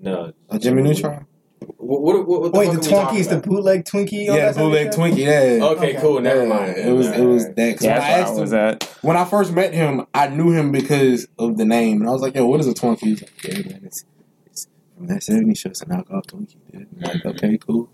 No, 0.00 0.32
Jimmy 0.58 0.82
Neutron. 0.82 1.26
What? 1.78 2.02
What? 2.02 2.26
what, 2.28 2.40
what 2.42 2.52
the 2.52 2.58
Wait, 2.58 2.66
the 2.66 2.70
are 2.72 2.80
we 2.80 2.86
talking 2.86 3.18
Twonkies, 3.18 3.28
the 3.28 3.36
bootleg 3.48 3.84
Twinkie. 3.84 4.26
Yeah, 4.26 4.52
that 4.52 4.56
bootleg 4.56 4.92
show? 4.92 5.00
Twinkie. 5.00 5.16
Yeah. 5.18 5.64
Okay, 5.66 5.90
Okay. 5.90 6.00
cool. 6.00 6.20
Never 6.20 6.42
Yeah, 6.42 6.48
mind. 6.48 6.76
It 6.76 6.92
was 6.92 7.06
it 7.08 7.24
was 7.24 7.46
that. 7.54 7.76
'cause 7.76 7.84
Yeah, 7.84 7.92
when 7.98 8.02
I 8.02 8.08
that's 8.08 8.30
asked 8.30 8.38
I 8.38 8.40
was 8.40 8.52
him, 8.52 8.58
at. 8.58 8.84
when 9.02 9.16
I 9.16 9.24
first 9.24 9.52
met 9.52 9.74
him, 9.74 10.06
I 10.14 10.28
knew 10.28 10.52
him 10.52 10.72
because 10.72 11.26
of 11.38 11.56
the 11.56 11.64
name, 11.64 12.00
and 12.00 12.08
I 12.08 12.12
was 12.12 12.22
like, 12.22 12.34
"Yo, 12.34 12.46
what 12.46 12.60
is 12.60 12.66
a 12.66 12.74
Twinkie?" 12.74 12.98
He's 13.00 13.22
like, 13.22 13.44
"Yeah, 13.44 13.70
man, 13.70 13.80
it's, 13.84 14.04
it's 14.46 14.68
from 14.96 15.06
that 15.08 15.22
'70s 15.22 15.58
show. 15.58 15.70
It's 15.70 15.82
an 15.82 15.92
alcohol 15.92 16.22
Twinkie." 16.22 16.56
Dude. 16.72 16.86
I'm 16.96 17.00
like, 17.02 17.26
okay, 17.26 17.58
cool. 17.58 17.88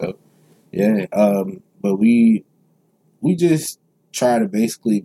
So, 0.00 0.16
yeah, 0.70 1.06
um, 1.12 1.62
but 1.80 1.96
we 1.96 2.44
we 3.20 3.36
just 3.36 3.78
try 4.12 4.38
to 4.38 4.46
basically 4.46 5.04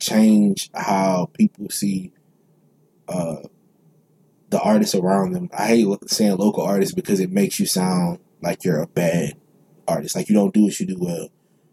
change 0.00 0.70
how 0.74 1.30
people 1.34 1.68
see 1.70 2.12
uh, 3.08 3.36
the 4.50 4.60
artists 4.60 4.94
around 4.94 5.32
them. 5.32 5.50
I 5.56 5.66
hate 5.68 5.86
saying 6.10 6.36
local 6.36 6.64
artists 6.64 6.94
because 6.94 7.20
it 7.20 7.30
makes 7.30 7.60
you 7.60 7.66
sound 7.66 8.18
like 8.42 8.64
you're 8.64 8.80
a 8.80 8.86
bad 8.86 9.34
artist, 9.86 10.16
like 10.16 10.28
you 10.28 10.34
don't 10.34 10.54
do 10.54 10.64
what 10.64 10.80
you 10.80 10.86
do 10.86 10.96
well. 10.98 11.28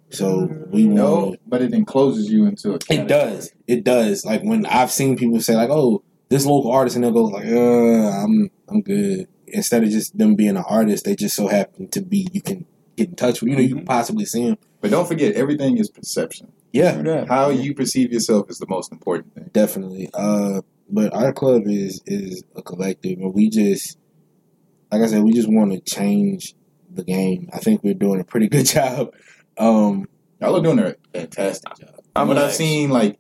So 0.10 0.46
we 0.72 0.88
No, 0.88 1.26
want 1.26 1.40
but 1.48 1.62
it 1.62 1.74
encloses 1.74 2.32
you 2.32 2.46
into 2.46 2.74
a 2.74 2.80
it 2.90 3.08
does. 3.08 3.52
It 3.68 3.84
does. 3.84 4.26
Like 4.26 4.42
when 4.42 4.66
I've 4.66 4.92
seen 4.92 5.18
people 5.18 5.42
say 5.42 5.56
like, 5.56 5.70
"Oh, 5.70 6.02
this 6.30 6.46
local 6.46 6.72
artist," 6.72 6.96
and 6.96 7.04
they'll 7.04 7.12
go 7.12 7.26
like, 7.26 7.46
"Uh, 7.46 8.24
I'm 8.24 8.50
I'm 8.70 8.82
good." 8.82 9.28
Instead 9.48 9.84
of 9.84 9.90
just 9.90 10.18
them 10.18 10.36
being 10.36 10.52
an 10.52 10.64
artist, 10.68 11.04
they 11.04 11.16
just 11.16 11.36
so 11.36 11.48
happen 11.48 11.90
to 11.90 12.02
be. 12.02 12.28
You 12.32 12.42
can 12.42 12.66
get 12.96 13.10
in 13.10 13.16
touch 13.16 13.42
with. 13.42 13.50
You 13.50 13.56
know, 13.58 13.62
you 13.62 13.76
can 13.76 13.86
possibly 13.86 14.26
see 14.26 14.46
them. 14.46 14.58
But 14.80 14.92
don't 14.92 15.08
forget, 15.08 15.36
everything 15.36 15.78
is 15.78 15.90
perception. 15.90 16.54
Yeah, 16.78 16.94
True 16.94 17.04
that. 17.04 17.28
How 17.28 17.50
you 17.50 17.74
perceive 17.74 18.12
yourself 18.14 18.50
is 18.50 18.58
the 18.60 18.68
most 18.68 18.92
important 18.92 19.34
thing. 19.36 19.50
definitely. 19.54 20.10
Uh, 20.14 20.62
but 20.90 21.14
Art 21.14 21.36
Club 21.36 21.64
is 21.66 22.02
is 22.06 22.44
a 22.56 22.62
collective, 22.62 23.20
and 23.20 23.34
we 23.34 23.50
just, 23.50 23.98
like 24.92 25.02
I 25.02 25.08
said, 25.08 25.24
we 25.24 25.34
just 25.34 25.50
want 25.50 25.72
to 25.74 25.80
change 25.82 26.54
the 26.90 27.04
game. 27.04 27.50
I 27.54 27.58
think 27.60 27.84
we're 27.84 27.94
doing 27.94 28.20
a 28.22 28.24
pretty 28.24 28.48
good 28.48 28.66
job. 28.78 29.14
Um, 29.58 30.08
Y'all 30.40 30.56
are 30.56 30.62
doing 30.62 30.80
a 30.80 30.96
fantastic 31.14 31.76
job. 31.78 31.96
I'm 32.16 32.28
what 32.28 32.38
I've 32.38 32.54
seen 32.54 32.90
like 32.90 33.18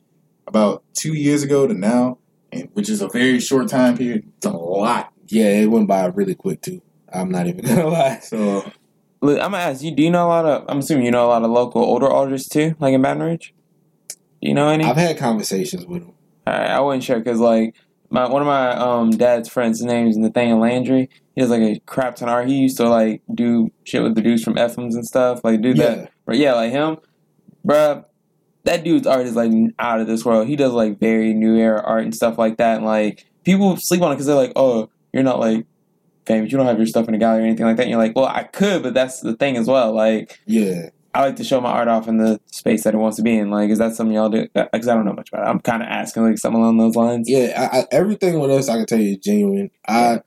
about 0.48 0.84
two 0.94 1.14
years 1.14 1.44
ago 1.44 1.68
to 1.68 1.74
now, 1.74 2.20
and 2.52 2.70
which 2.74 2.90
is 2.90 3.02
a 3.02 3.08
very 3.10 3.40
short 3.40 3.68
time 3.68 3.98
period, 3.98 4.32
it's 4.38 4.46
a 4.46 4.52
lot. 4.52 5.12
yeah, 5.28 5.50
it 5.62 5.66
went 5.66 5.88
by 5.88 6.06
really 6.06 6.36
quick 6.36 6.62
too. 6.62 6.82
I'm 7.12 7.30
not 7.32 7.48
even 7.48 7.66
gonna 7.66 7.88
lie. 8.00 8.20
So 8.20 8.38
Look, 8.38 8.74
I'm 9.22 9.38
gonna 9.38 9.58
ask 9.58 9.84
you. 9.84 9.92
Do 9.92 10.04
you 10.04 10.12
know 10.12 10.26
a 10.26 10.30
lot 10.30 10.46
of? 10.46 10.66
I'm 10.68 10.80
assuming 10.80 11.06
you 11.06 11.12
know 11.12 11.26
a 11.26 11.30
lot 11.30 11.44
of 11.44 11.50
local 11.50 11.82
older 11.84 12.08
artists 12.08 12.50
too, 12.50 12.76
like 12.80 12.94
in 12.94 13.02
Baton 13.02 13.24
Rouge. 13.24 13.52
Do 14.10 14.48
you 14.48 14.54
know 14.54 14.70
any? 14.70 14.84
I've 14.84 14.98
had 14.98 15.18
conversations 15.18 15.86
with 15.86 16.04
them. 16.04 16.14
I, 16.46 16.66
I 16.66 16.80
wasn't 16.80 17.04
sure 17.04 17.20
because 17.20 17.40
like 17.40 17.76
my 18.10 18.28
one 18.28 18.42
of 18.42 18.46
my 18.46 18.72
um 18.72 19.12
dad's 19.12 19.50
friends, 19.50 19.80
his 19.80 19.86
name 19.86 20.08
is 20.08 20.18
Nathaniel 20.18 20.60
Landry. 20.60 21.10
He 21.36 21.42
has 21.42 21.50
like 21.50 21.62
a 21.62 21.80
crap 21.86 22.16
ton 22.16 22.30
of 22.30 22.34
art. 22.34 22.48
He 22.48 22.56
used 22.56 22.78
to 22.78 22.90
like 22.90 23.22
do 23.34 23.72
shit 23.84 24.04
with 24.04 24.16
the 24.16 24.22
dudes 24.22 24.44
from 24.44 24.56
FMs 24.56 24.94
and 24.94 25.06
stuff. 25.06 25.42
Like 25.44 25.62
do 25.62 25.74
that. 25.76 25.98
Yeah. 25.98 26.08
But 26.26 26.38
yeah, 26.38 26.54
like 26.54 26.72
him, 26.72 26.98
bruh. 27.66 28.06
That 28.64 28.84
dude's 28.84 29.08
art 29.08 29.26
is 29.26 29.36
like 29.36 29.52
out 29.80 30.02
of 30.02 30.08
this 30.08 30.26
world. 30.26 30.48
He 30.48 30.58
does 30.58 30.74
like 30.74 31.00
very 31.00 31.34
new 31.34 31.56
era 31.56 31.82
art 31.86 32.04
and 32.04 32.14
stuff 32.14 32.38
like 32.38 32.58
that. 32.58 32.78
And 32.78 32.86
like 32.86 33.26
people 33.46 33.78
sleep 33.78 34.02
on 34.02 34.12
it 34.12 34.16
because 34.16 34.26
they're 34.26 34.36
like, 34.36 34.52
oh, 34.58 34.90
you're 35.14 35.24
not 35.24 35.40
like 35.40 35.66
famous. 36.28 36.52
You 36.52 36.58
don't 36.58 36.68
have 36.68 36.78
your 36.78 36.86
stuff 36.86 37.08
in 37.08 37.16
a 37.16 37.18
gallery 37.18 37.44
or 37.44 37.46
anything 37.46 37.66
like 37.66 37.78
that. 37.78 37.84
And 37.84 37.92
you're 37.92 38.00
like, 38.00 38.16
well, 38.16 38.26
I 38.26 38.44
could, 38.44 38.84
but 38.84 38.94
that's 38.94 39.22
the 39.22 39.34
thing 39.34 39.58
as 39.58 39.68
well. 39.68 39.94
Like 39.94 40.40
Yeah, 40.46 40.90
I 41.14 41.22
like 41.22 41.38
to 41.38 41.44
show 41.44 41.60
my 41.60 41.72
art 41.72 41.88
off 41.88 42.08
in 42.08 42.18
the 42.18 42.40
space 42.52 42.84
that 42.84 42.94
it 42.94 42.98
wants 42.98 43.18
to 43.18 43.24
be 43.24 43.38
in. 43.38 43.50
Like, 43.50 43.70
is 43.70 43.80
that 43.80 43.96
something 43.96 44.16
y'all 44.16 44.30
do? 44.30 44.48
Because 44.54 44.88
I 44.88 44.94
don't 44.94 45.06
know 45.06 45.14
much 45.14 45.30
about 45.30 45.48
it. 45.48 45.50
I'm 45.50 45.60
kind 45.60 45.82
of 45.82 45.90
asking 45.90 46.24
like 46.24 46.38
something 46.38 46.62
along 46.62 46.78
those 46.78 46.96
lines. 46.96 47.30
yeah. 47.30 47.70
I, 47.74 47.80
I, 47.80 47.86
everything 47.92 48.40
with 48.40 48.52
us, 48.52 48.70
I 48.70 48.76
can 48.76 48.86
tell 48.86 49.00
you, 49.00 49.14
is 49.14 49.18
genuine. 49.18 49.72
I, 49.88 50.22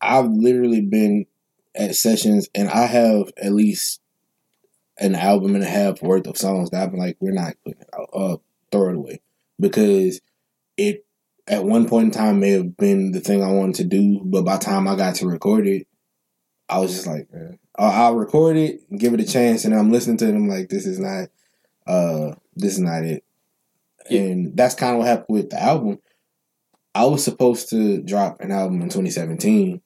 I've 0.00 0.30
literally 0.30 0.82
been 0.82 1.26
at 1.74 1.96
sessions, 1.96 2.48
and 2.54 2.68
I 2.68 2.86
have 2.86 3.32
at 3.36 3.52
least 3.52 4.00
an 4.98 5.14
album 5.14 5.54
and 5.54 5.64
a 5.64 5.68
half 5.68 6.02
worth 6.02 6.26
of 6.26 6.36
songs 6.36 6.70
that 6.70 6.82
I've 6.82 6.90
been 6.90 7.00
like, 7.00 7.16
we're 7.20 7.32
not 7.32 7.54
putting 7.64 7.80
it 7.80 7.88
out. 7.92 8.10
Uh, 8.12 8.36
throw 8.70 8.90
it 8.90 8.96
away 8.96 9.20
because 9.58 10.20
it 10.76 11.04
at 11.50 11.64
one 11.64 11.88
point 11.88 12.06
in 12.06 12.10
time 12.12 12.38
may 12.38 12.50
have 12.50 12.76
been 12.76 13.10
the 13.10 13.20
thing 13.20 13.42
I 13.42 13.50
wanted 13.50 13.74
to 13.76 13.84
do, 13.84 14.20
but 14.22 14.44
by 14.44 14.56
the 14.56 14.64
time 14.64 14.86
I 14.86 14.94
got 14.94 15.16
to 15.16 15.26
record 15.26 15.66
it, 15.66 15.88
I 16.68 16.78
was 16.78 16.92
just 16.92 17.06
like, 17.08 17.28
eh. 17.34 17.56
I'll, 17.76 17.90
I'll 17.90 18.14
record 18.14 18.56
it, 18.56 18.82
give 18.96 19.14
it 19.14 19.20
a 19.20 19.26
chance, 19.26 19.64
and 19.64 19.74
I'm 19.74 19.90
listening 19.90 20.16
to 20.18 20.28
it. 20.28 20.34
I'm 20.34 20.48
like, 20.48 20.68
this 20.68 20.86
is 20.86 21.00
not, 21.00 21.28
uh, 21.88 22.36
this 22.54 22.74
is 22.74 22.78
not 22.78 23.02
it. 23.02 23.24
And 24.08 24.56
that's 24.56 24.76
kind 24.76 24.92
of 24.92 24.98
what 24.98 25.08
happened 25.08 25.26
with 25.28 25.50
the 25.50 25.60
album. 25.60 25.98
I 26.94 27.06
was 27.06 27.24
supposed 27.24 27.68
to 27.70 28.00
drop 28.00 28.40
an 28.40 28.52
album 28.52 28.80
in 28.82 28.88
2017, 28.88 29.80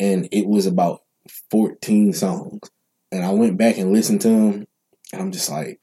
and 0.00 0.28
it 0.32 0.46
was 0.46 0.64
about 0.64 1.02
14 1.50 2.14
songs. 2.14 2.70
And 3.12 3.22
I 3.22 3.30
went 3.32 3.58
back 3.58 3.76
and 3.76 3.92
listened 3.92 4.22
to 4.22 4.28
them, 4.28 4.66
and 5.12 5.22
I'm 5.22 5.30
just 5.30 5.50
like, 5.50 5.78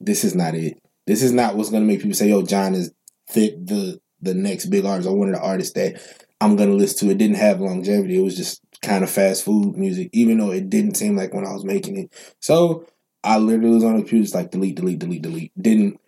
this 0.00 0.24
is 0.24 0.34
not 0.34 0.56
it. 0.56 0.82
This 1.06 1.22
is 1.22 1.32
not 1.32 1.54
what's 1.54 1.70
gonna 1.70 1.84
make 1.84 2.00
people 2.00 2.14
say, 2.14 2.28
"Yo, 2.28 2.42
John 2.42 2.74
is 2.74 2.92
fit 3.30 3.66
the 3.66 4.00
the 4.20 4.34
next 4.34 4.66
big 4.66 4.84
artist 4.84 5.08
or 5.08 5.16
one 5.16 5.28
of 5.28 5.34
the 5.34 5.40
artists 5.40 5.74
that 5.74 6.00
I'm 6.40 6.56
gonna 6.56 6.74
listen 6.74 7.08
to." 7.08 7.12
It 7.12 7.18
didn't 7.18 7.36
have 7.36 7.60
longevity. 7.60 8.18
It 8.18 8.22
was 8.22 8.36
just 8.36 8.62
kind 8.82 9.04
of 9.04 9.10
fast 9.10 9.44
food 9.44 9.76
music, 9.76 10.10
even 10.12 10.38
though 10.38 10.50
it 10.50 10.70
didn't 10.70 10.96
seem 10.96 11.16
like 11.16 11.34
when 11.34 11.46
I 11.46 11.52
was 11.52 11.64
making 11.64 11.96
it. 11.98 12.12
So 12.40 12.86
I 13.22 13.38
literally 13.38 13.74
was 13.74 13.84
on 13.84 13.94
the 13.94 14.00
computer, 14.00 14.24
just 14.24 14.34
like 14.34 14.50
delete, 14.50 14.76
delete, 14.76 14.98
delete, 14.98 15.22
delete. 15.22 15.52
Didn't 15.60 16.00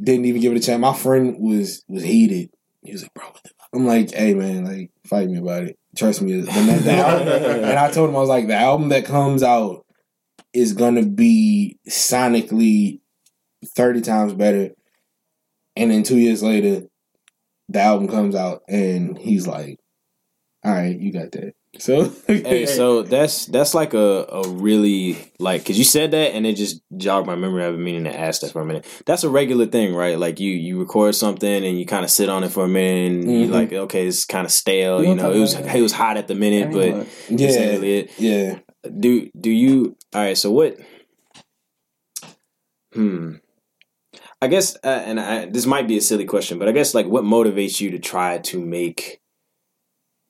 didn't 0.00 0.26
even 0.26 0.40
give 0.40 0.52
it 0.52 0.62
a 0.62 0.66
chance. 0.66 0.80
My 0.80 0.94
friend 0.94 1.36
was 1.38 1.84
was 1.88 2.02
heated. 2.02 2.50
He 2.82 2.92
was 2.92 3.02
like, 3.02 3.14
"Bro," 3.14 3.26
the 3.42 3.48
fuck?" 3.48 3.68
I'm 3.72 3.86
like, 3.86 4.12
"Hey, 4.12 4.34
man, 4.34 4.64
like, 4.64 4.90
fight 5.04 5.28
me 5.28 5.38
about 5.38 5.64
it. 5.64 5.78
Trust 5.96 6.22
me." 6.22 6.40
The, 6.40 6.42
the, 6.42 6.80
the 6.84 6.92
album, 6.92 7.28
and 7.28 7.78
I 7.78 7.90
told 7.90 8.10
him 8.10 8.16
I 8.16 8.20
was 8.20 8.28
like, 8.28 8.46
"The 8.46 8.54
album 8.54 8.90
that 8.90 9.04
comes 9.04 9.42
out 9.42 9.84
is 10.52 10.72
gonna 10.72 11.04
be 11.04 11.78
sonically 11.88 13.00
thirty 13.64 14.00
times 14.00 14.34
better." 14.34 14.70
And 15.78 15.90
then 15.90 16.02
two 16.02 16.18
years 16.18 16.42
later, 16.42 16.82
the 17.68 17.80
album 17.80 18.08
comes 18.08 18.34
out, 18.34 18.62
and 18.68 19.16
he's 19.16 19.46
like, 19.46 19.78
"All 20.64 20.72
right, 20.72 20.98
you 20.98 21.12
got 21.12 21.32
that." 21.32 21.54
So, 21.78 22.10
hey, 22.26 22.64
so 22.66 23.02
that's 23.02 23.44
that's 23.46 23.74
like 23.74 23.92
a, 23.94 24.24
a 24.32 24.48
really 24.48 25.16
like 25.38 25.60
because 25.62 25.78
you 25.78 25.84
said 25.84 26.10
that 26.12 26.34
and 26.34 26.46
it 26.46 26.56
just 26.56 26.80
jogged 26.96 27.26
my 27.26 27.36
memory. 27.36 27.62
I've 27.64 27.74
been 27.74 27.84
meaning 27.84 28.04
to 28.04 28.18
ask 28.18 28.40
that 28.40 28.52
for 28.52 28.62
a 28.62 28.64
minute. 28.66 28.86
That's 29.06 29.22
a 29.22 29.28
regular 29.28 29.66
thing, 29.66 29.94
right? 29.94 30.18
Like 30.18 30.40
you 30.40 30.50
you 30.50 30.78
record 30.80 31.14
something 31.14 31.64
and 31.64 31.78
you 31.78 31.84
kind 31.86 32.04
of 32.04 32.10
sit 32.10 32.28
on 32.30 32.42
it 32.42 32.50
for 32.50 32.64
a 32.64 32.68
minute 32.68 33.12
and 33.12 33.24
Mhm. 33.24 33.40
you're 33.40 33.54
like, 33.54 33.72
okay, 33.72 34.06
it's 34.06 34.24
kind 34.24 34.46
of 34.46 34.50
stale. 34.50 35.00
We 35.00 35.08
You 35.08 35.14
know, 35.14 35.30
it 35.30 35.38
was 35.38 35.54
that. 35.54 35.76
it 35.76 35.82
was 35.82 35.92
hot 35.92 36.16
at 36.16 36.26
the 36.26 36.34
minute, 36.34 36.72
but 36.72 36.78
Everyone. 36.88 36.98
that's 37.00 37.30
yeah, 37.30 37.46
exactly 37.48 37.98
it. 37.98 38.10
yeah. 38.18 38.58
Do 38.98 39.28
do 39.38 39.50
you? 39.50 39.96
All 40.14 40.22
right. 40.22 40.38
So 40.38 40.50
what? 40.50 40.78
Hmm. 42.94 43.34
I 44.40 44.46
guess, 44.48 44.76
uh, 44.84 45.02
and 45.04 45.18
I, 45.18 45.46
this 45.46 45.66
might 45.66 45.88
be 45.88 45.96
a 45.98 46.00
silly 46.00 46.24
question, 46.24 46.58
but 46.58 46.68
I 46.68 46.72
guess 46.72 46.94
like 46.94 47.06
what 47.06 47.24
motivates 47.24 47.80
you 47.80 47.90
to 47.92 47.98
try 47.98 48.38
to 48.38 48.60
make 48.60 49.20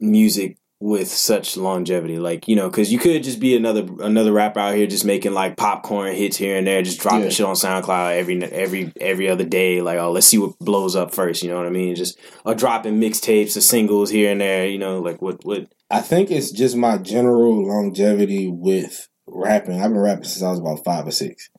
music 0.01 0.57
with 0.81 1.09
such 1.09 1.57
longevity? 1.57 2.19
Like 2.19 2.49
you 2.49 2.57
know, 2.57 2.71
because 2.71 2.93
you 2.93 2.99
could 2.99 3.23
just 3.23 3.41
be 3.41 3.57
another 3.57 3.87
another 4.01 4.33
rapper 4.33 4.61
out 4.61 4.75
here 4.77 4.87
just 4.87 5.05
making 5.05 5.35
like 5.35 5.57
popcorn 5.57 6.15
hits 6.15 6.37
here 6.37 6.57
and 6.57 6.67
there, 6.67 6.81
just 6.83 7.01
dropping 7.01 7.25
Yeah. 7.25 7.29
shit 7.31 7.47
on 7.47 7.55
SoundCloud 7.55 8.17
every 8.17 8.43
every 8.45 8.93
every 9.01 9.29
other 9.29 9.45
day. 9.45 9.83
Like 9.83 9.99
oh, 9.99 10.13
let's 10.13 10.27
see 10.27 10.39
what 10.39 10.59
blows 10.59 10.97
up 10.97 11.15
first. 11.15 11.43
You 11.43 11.51
know 11.51 11.57
what 11.59 11.67
I 11.67 11.71
mean? 11.71 11.95
Just 11.95 12.19
or 12.45 12.55
dropping 12.55 13.01
mixtapes 13.01 13.57
or 13.57 13.61
singles 13.61 14.11
here 14.11 14.31
and 14.31 14.41
there. 14.41 14.67
You 14.67 14.79
know, 14.79 15.01
like 15.01 15.21
what 15.21 15.45
what 15.45 15.67
I 15.91 16.01
think 16.01 16.31
it's 16.31 16.51
just 16.51 16.77
my 16.77 16.97
general 16.99 17.67
longevity 17.67 18.49
with 18.49 19.09
rapping. 19.27 19.75
I've 19.81 19.91
been 19.91 19.99
rapping 19.99 20.25
since 20.25 20.43
I 20.43 20.51
was 20.51 20.61
about 20.61 20.85
five 20.85 21.07
or 21.07 21.11
six. 21.13 21.51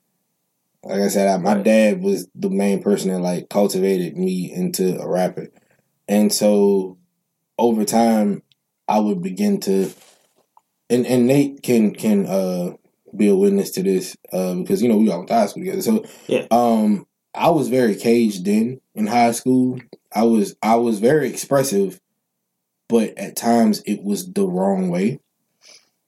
Like 0.90 1.02
I 1.02 1.08
said, 1.10 1.28
I, 1.28 1.38
my 1.38 1.56
Right. 1.56 1.64
dad 1.66 2.04
was 2.04 2.28
the 2.36 2.50
main 2.50 2.82
person 2.82 3.12
that 3.12 3.20
like 3.22 3.50
cultivated 3.50 4.18
me 4.18 4.52
into 4.54 5.00
a 5.00 5.08
rapper, 5.08 5.50
and 6.08 6.34
so 6.34 6.98
over 7.60 7.86
time, 7.86 8.44
I 8.88 9.00
would 9.00 9.22
begin 9.22 9.60
to, 9.62 9.92
and 10.90 11.06
and 11.06 11.28
Nate 11.28 11.62
can 11.64 11.94
can 11.94 12.26
uh 12.26 12.74
be 13.16 13.28
a 13.28 13.36
witness 13.36 13.72
to 13.72 13.84
this 13.84 14.16
uh, 14.32 14.56
because 14.56 14.82
you 14.82 14.90
know 14.90 14.98
we 14.98 15.10
all 15.10 15.18
went 15.20 15.28
to 15.30 15.34
high 15.34 15.46
school 15.48 15.64
together. 15.64 15.82
So 15.82 16.06
Yeah. 16.28 16.46
um, 16.52 17.06
I 17.34 17.50
was 17.50 17.70
very 17.70 17.96
caged 17.96 18.48
in 18.48 18.82
in 18.96 19.08
high 19.08 19.32
school. 19.32 19.80
I 20.14 20.24
was 20.24 20.56
I 20.62 20.76
was 20.76 21.00
very 21.00 21.30
expressive, 21.30 22.00
but 22.90 23.18
at 23.18 23.36
times 23.36 23.82
it 23.86 24.04
was 24.04 24.32
the 24.32 24.48
wrong 24.48 24.90
way. 24.90 25.20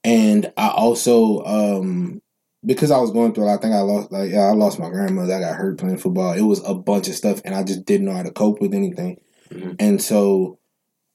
And 0.03 0.51
I 0.57 0.69
also 0.69 1.43
um 1.45 2.21
because 2.65 2.91
I 2.91 3.00
was 3.00 3.12
going 3.12 3.34
through 3.34 3.50
it, 3.50 3.54
I 3.54 3.58
think 3.58 3.74
I 3.74 3.80
lost 3.80 4.12
like 4.12 4.32
yeah, 4.32 4.41
I 4.47 4.52
lost 4.52 4.80
my 4.80 4.89
grandmother, 4.89 5.34
I 5.34 5.39
got 5.39 5.56
hurt 5.56 5.80
playing 5.80 5.97
football. 5.97 6.34
It 6.34 6.41
was 6.41 6.62
a 6.65 6.76
bunch 6.76 7.08
of 7.08 7.15
stuff 7.15 7.41
and 7.43 7.56
I 7.56 7.63
just 7.63 7.86
didn't 7.86 8.06
know 8.06 8.13
how 8.13 8.24
to 8.24 8.32
cope 8.32 8.62
with 8.62 8.74
anything. 8.74 9.17
Mhm. 9.50 9.76
And 9.80 10.02
so 10.02 10.60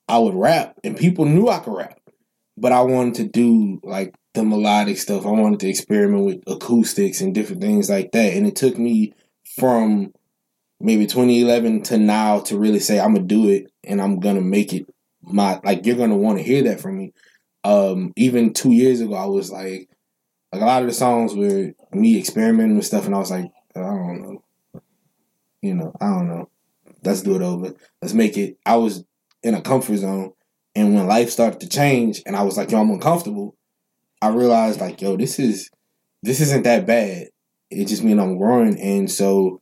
I 0.08 0.18
would 0.18 0.34
rap 0.34 0.78
and 0.84 0.96
people 0.96 1.24
knew 1.24 1.48
I 1.48 1.58
could 1.58 1.74
rap. 1.74 1.98
But 2.56 2.72
I 2.72 2.82
wanted 2.82 3.14
to 3.16 3.24
do 3.28 3.80
like 3.82 4.14
the 4.34 4.42
melodic 4.44 4.98
stuff. 4.98 5.26
I 5.26 5.30
wanted 5.30 5.60
to 5.60 5.68
experiment 5.68 6.24
with 6.24 6.42
acoustics 6.46 7.20
and 7.20 7.34
different 7.34 7.62
things 7.62 7.88
like 7.90 8.12
that. 8.12 8.34
And 8.34 8.46
it 8.46 8.56
took 8.56 8.78
me 8.78 9.12
from 9.56 10.12
maybe 10.80 11.06
2011 11.06 11.82
to 11.84 11.98
now 11.98 12.40
to 12.40 12.58
really 12.58 12.80
say 12.80 12.98
I'm 12.98 13.14
gonna 13.14 13.26
do 13.26 13.48
it 13.48 13.66
and 13.84 14.00
I'm 14.00 14.20
gonna 14.20 14.40
make 14.42 14.72
it 14.72 14.86
my 15.22 15.60
like 15.64 15.86
you're 15.86 15.96
gonna 15.96 16.16
want 16.16 16.38
to 16.38 16.44
hear 16.44 16.62
that 16.64 16.80
from 16.80 16.98
me. 16.98 17.12
Um, 17.64 18.12
even 18.16 18.52
two 18.52 18.72
years 18.72 19.00
ago, 19.00 19.14
I 19.14 19.26
was 19.26 19.50
like, 19.50 19.88
like 20.56 20.62
a 20.62 20.66
lot 20.66 20.82
of 20.82 20.88
the 20.88 20.94
songs 20.94 21.34
were 21.34 21.72
me 21.92 22.18
experimenting 22.18 22.76
with 22.76 22.86
stuff, 22.86 23.04
and 23.04 23.14
I 23.14 23.18
was 23.18 23.30
like, 23.30 23.50
I 23.74 23.80
don't 23.80 24.22
know, 24.22 24.80
you 25.60 25.74
know, 25.74 25.94
I 26.00 26.06
don't 26.06 26.28
know. 26.28 26.48
Let's 27.04 27.22
do 27.22 27.36
it 27.36 27.42
over. 27.42 27.74
Let's 28.00 28.14
make 28.14 28.38
it. 28.38 28.58
I 28.64 28.76
was 28.76 29.04
in 29.42 29.54
a 29.54 29.60
comfort 29.60 29.98
zone, 29.98 30.32
and 30.74 30.94
when 30.94 31.06
life 31.06 31.30
started 31.30 31.60
to 31.60 31.68
change, 31.68 32.22
and 32.24 32.34
I 32.34 32.42
was 32.42 32.56
like, 32.56 32.70
yo, 32.70 32.80
I'm 32.80 32.90
uncomfortable. 32.90 33.54
I 34.22 34.28
realized 34.28 34.80
like, 34.80 35.02
yo, 35.02 35.16
this 35.16 35.38
is 35.38 35.70
this 36.22 36.40
isn't 36.40 36.64
that 36.64 36.86
bad. 36.86 37.28
It 37.70 37.86
just 37.86 38.02
means 38.02 38.18
I'm 38.18 38.38
growing, 38.38 38.80
and 38.80 39.10
so 39.10 39.60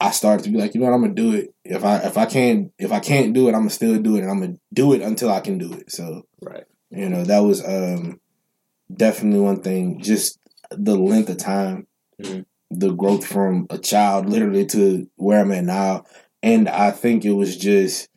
I 0.00 0.12
started 0.12 0.44
to 0.44 0.50
be 0.50 0.58
like, 0.58 0.74
you 0.74 0.80
know 0.80 0.86
what, 0.86 0.94
I'm 0.94 1.02
gonna 1.02 1.14
do 1.14 1.34
it. 1.34 1.54
If 1.64 1.84
I 1.84 1.98
if 1.98 2.16
I 2.16 2.24
can't 2.24 2.72
if 2.78 2.90
I 2.90 3.00
can't 3.00 3.34
do 3.34 3.48
it, 3.48 3.52
I'm 3.52 3.60
gonna 3.60 3.70
still 3.70 4.00
do 4.00 4.16
it, 4.16 4.22
and 4.22 4.30
I'm 4.30 4.40
gonna 4.40 4.58
do 4.72 4.94
it 4.94 5.02
until 5.02 5.30
I 5.30 5.40
can 5.40 5.58
do 5.58 5.74
it. 5.74 5.92
So 5.92 6.22
right. 6.40 6.64
you 6.90 7.10
know 7.10 7.24
that 7.24 7.40
was 7.40 7.62
um 7.62 8.18
definitely 8.92 9.40
one 9.40 9.60
thing. 9.60 10.00
Just 10.00 10.38
the 10.70 10.96
length 10.96 11.30
of 11.30 11.38
time, 11.38 11.86
Mhm. 12.22 12.44
the 12.70 12.90
growth 12.92 13.24
from 13.24 13.66
a 13.70 13.78
child 13.78 14.28
literally 14.28 14.66
to 14.66 15.08
where 15.16 15.40
I'm 15.40 15.52
at 15.52 15.64
now, 15.64 16.04
and 16.42 16.68
I 16.68 16.90
think 16.90 17.24
it 17.24 17.32
was 17.32 17.56
just 17.56 18.08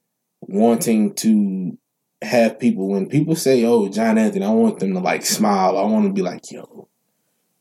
wanting 0.41 1.13
to 1.15 1.77
have 2.21 2.59
people 2.59 2.87
when 2.87 3.07
people 3.07 3.35
say, 3.35 3.63
"Oh, 3.65 3.87
John 3.87 4.17
Anthony," 4.17 4.45
I 4.45 4.49
want 4.49 4.79
them 4.79 4.93
to 4.93 4.99
like 4.99 5.25
smile. 5.25 5.77
I 5.77 5.83
want 5.83 6.05
to 6.07 6.13
be 6.13 6.21
like, 6.21 6.51
"Yo, 6.51 6.87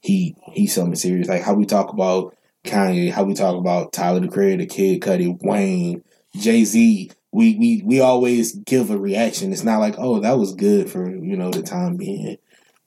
he 0.01 0.35
he's 0.53 0.75
something 0.75 0.95
serious." 0.97 1.29
Like 1.29 1.43
how 1.43 1.55
we 1.55 1.65
talk 1.67 1.93
about 1.93 2.35
Kanye, 2.65 3.11
how 3.11 3.25
we 3.25 3.35
talk 3.35 3.57
about 3.57 3.93
Tyler 3.93 4.21
the 4.21 4.29
Creator, 4.29 4.67
Kid 4.67 5.01
Cudi, 5.01 5.39
Wayne, 5.43 6.03
Jay 6.37 6.65
Z. 6.65 7.11
We 7.33 7.57
we 7.57 7.83
we 7.85 8.01
always 8.01 8.53
give 8.57 8.91
a 8.91 8.99
reaction. 8.99 9.53
It's 9.53 9.65
not 9.65 9.81
like, 9.81 9.95
"Oh, 9.99 10.21
that 10.21 10.39
was 10.39 10.55
good 10.55 10.91
for 10.91 11.09
you 11.09 11.37
know 11.37 11.51
the 11.51 11.63
time 11.63 11.97
being," 11.97 12.37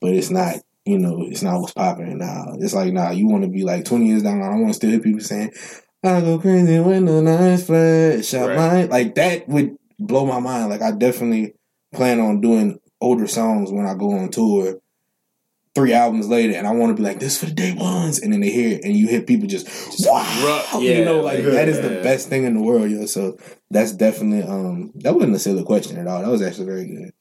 but 0.03 0.13
it's 0.13 0.29
not. 0.29 0.57
You 0.85 0.99
know, 0.99 1.23
it's 1.25 1.41
not 1.41 1.61
what's 1.61 1.71
popping 1.73 2.17
now. 2.17 2.55
It's 2.59 2.73
like, 2.73 2.91
nah, 2.91 3.11
you 3.11 3.25
want 3.29 3.43
to 3.43 3.49
be 3.49 3.63
like 3.63 3.85
20 3.85 4.05
years 4.05 4.21
down 4.21 4.39
the 4.39 4.45
line. 4.45 4.53
I 4.53 4.59
want 4.59 4.67
to 4.67 4.73
still 4.73 4.89
hear 4.89 4.99
people 4.99 5.21
saying, 5.21 5.51
I 6.03 6.19
go 6.19 6.37
crazy 6.39 6.77
when 6.79 7.05
the 7.05 7.21
nights 7.21 7.63
flash. 7.67 8.33
Out 8.33 8.49
Right. 8.49 8.57
my 8.57 8.83
like 8.85 9.15
that 9.15 9.47
would 9.47 9.77
blow 9.97 10.25
my 10.25 10.39
mind. 10.41 10.69
Like 10.69 10.81
I 10.81 10.91
definitely 10.91 11.53
plan 11.93 12.19
on 12.19 12.41
doing 12.41 12.79
older 12.99 13.27
songs 13.27 13.71
when 13.71 13.85
I 13.85 13.93
go 13.93 14.11
on 14.11 14.29
tour. 14.29 14.79
Three 15.75 15.93
albums 15.93 16.27
later, 16.27 16.53
and 16.53 16.67
I 16.67 16.71
want 16.71 16.95
to 16.95 17.01
be 17.01 17.07
like 17.07 17.19
this 17.19 17.39
for 17.39 17.47
the 17.47 17.51
day 17.53 17.73
ones, 17.73 18.19
and 18.19 18.31
then 18.31 18.41
they 18.41 18.51
hear 18.51 18.77
it, 18.77 18.83
and 18.83 18.95
you 18.95 19.07
hear 19.07 19.21
people 19.23 19.47
just, 19.47 19.65
wow, 20.05 20.69
ru- 20.75 20.81
you 20.83 21.03
know, 21.03 21.21
like 21.21 21.39
like, 21.39 21.53
that 21.53 21.67
is 21.67 21.81
the 21.81 21.99
best 22.03 22.29
thing 22.29 22.43
in 22.43 22.53
the 22.53 22.61
world, 22.61 22.91
yo. 22.91 23.07
So 23.07 23.37
that's 23.71 23.91
definitely 23.91 24.43
um 24.47 24.91
that 24.97 25.15
wasn't 25.15 25.33
a 25.35 25.39
silly 25.39 25.63
question 25.63 25.97
at 25.97 26.05
all. 26.05 26.21
That 26.21 26.29
was 26.29 26.43
actually 26.43 26.65
very 26.67 26.85
good. 26.87 27.11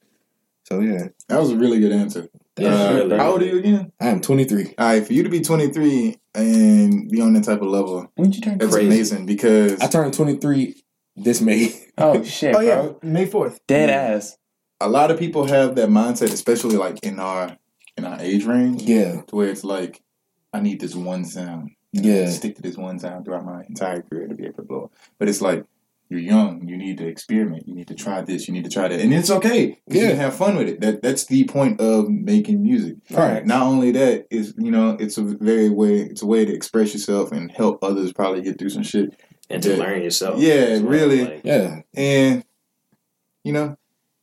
So 0.65 0.81
yeah, 0.81 1.09
That 1.29 1.41
was 1.41 1.51
a 1.51 1.57
really 1.57 1.81
good 1.81 1.93
answer. 1.93 2.29
Yeah, 2.59 2.75
Uh, 2.91 2.95
really. 2.95 3.17
how 3.17 3.33
old 3.33 3.43
are 3.43 3.47
you 3.47 3.59
again? 3.59 3.93
I 4.01 4.09
am 4.09 4.21
23. 4.21 4.75
All 4.79 4.87
right, 4.87 5.07
for 5.07 5.13
you 5.13 5.23
to 5.23 5.29
be 5.31 5.41
23 5.41 6.17
and 6.35 7.09
be 7.11 7.21
on 7.21 7.33
that 7.35 7.45
type 7.45 7.63
of 7.63 7.69
level, 7.69 8.11
When'd 8.15 8.35
you 8.35 8.43
turn 8.43 8.59
that's 8.59 8.73
Crazy. 8.75 8.87
amazing 8.87 9.27
because 9.27 9.81
I 9.81 9.87
turned 9.87 10.13
23 10.15 10.75
this 11.17 11.41
May. 11.41 11.73
Oh 11.99 12.23
shit, 12.23 12.55
Oh 12.57 12.61
yeah, 12.61 12.83
bro. 12.83 12.99
May 13.03 13.27
fourth. 13.27 13.61
Dead 13.67 13.89
ass. 13.91 14.37
a 14.81 14.89
lot 14.89 15.11
of 15.11 15.19
people 15.19 15.47
have 15.47 15.75
that 15.77 15.89
mindset, 15.89 16.33
especially 16.33 16.77
like 16.77 16.99
in 17.03 17.19
our 17.21 17.57
in 17.97 18.05
our 18.05 18.19
age 18.21 18.45
range, 18.45 18.83
Yeah, 18.83 19.21
to 19.29 19.37
where 19.37 19.49
it's 19.49 19.65
like, 19.65 20.03
I 20.53 20.61
need 20.61 20.81
this 20.81 20.95
one 20.95 21.25
sound. 21.25 21.71
yeah, 21.93 22.29
Stick 22.31 22.57
to 22.57 22.63
this 22.63 22.77
one 22.77 22.99
sound 22.99 23.25
throughout 23.25 23.45
my 23.45 23.65
entire 23.69 24.03
career 24.03 24.27
to 24.29 24.35
be 24.35 24.45
able 24.45 24.57
to 24.57 24.63
blow. 24.63 24.91
But 25.19 25.29
it's 25.29 25.41
like 25.43 25.65
you're 26.13 26.21
young, 26.21 26.69
you 26.69 26.77
need 26.77 26.99
to 26.99 27.07
experiment, 27.09 27.67
you 27.67 27.75
need 27.75 27.89
to 27.89 27.95
try 27.95 28.21
this, 28.21 28.47
you 28.47 28.55
need 28.55 28.65
to 28.65 28.71
try 28.71 28.87
that, 28.89 29.01
and 29.01 29.13
it's 29.13 29.31
okay. 29.31 29.79
You 29.89 30.01
Yeah. 30.01 30.09
can 30.11 30.17
have 30.19 30.35
fun 30.37 30.57
with 30.57 30.69
it. 30.69 30.81
That 30.81 31.03
that's 31.03 31.25
the 31.27 31.45
point 31.45 31.81
of 31.81 32.09
making 32.09 32.63
music. 32.63 32.97
Right. 33.11 33.45
Not 33.45 33.63
only 33.63 33.91
that 33.93 34.27
is 34.31 34.55
you 34.59 34.71
know 34.71 34.97
it's 35.01 35.19
a 35.19 35.23
very 35.23 35.69
way 35.71 35.97
it's 36.03 36.23
a 36.23 36.27
way 36.27 36.45
to 36.45 36.53
express 36.55 36.93
yourself 36.95 37.33
and 37.33 37.51
help 37.51 37.83
others 37.83 38.13
probably 38.13 38.43
get 38.43 38.59
through 38.59 38.71
some 38.71 38.83
shit. 38.85 39.19
And 39.51 39.63
to 39.65 39.77
learn 39.77 40.03
yourself. 40.03 40.41
Yeah, 40.41 40.79
well, 40.79 40.83
really. 40.85 41.25
like- 41.25 41.41
yeah. 41.45 41.81
And 41.95 42.45
you 43.45 43.53
know, 43.53 43.77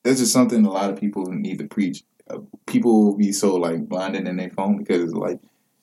that's 0.04 0.19
just 0.19 0.32
something 0.34 0.65
a 0.65 0.71
lot 0.71 0.89
of 0.91 0.99
people 0.99 1.25
need 1.25 1.60
to 1.60 1.67
preach. 1.67 2.04
Uh, 2.30 2.39
people 2.67 3.04
will 3.06 3.17
be 3.17 3.32
so 3.32 3.56
like 3.56 3.88
blinded 3.89 4.28
in 4.28 4.38
their 4.38 4.49
phone 4.52 4.78
because 4.78 5.13
like 5.13 5.39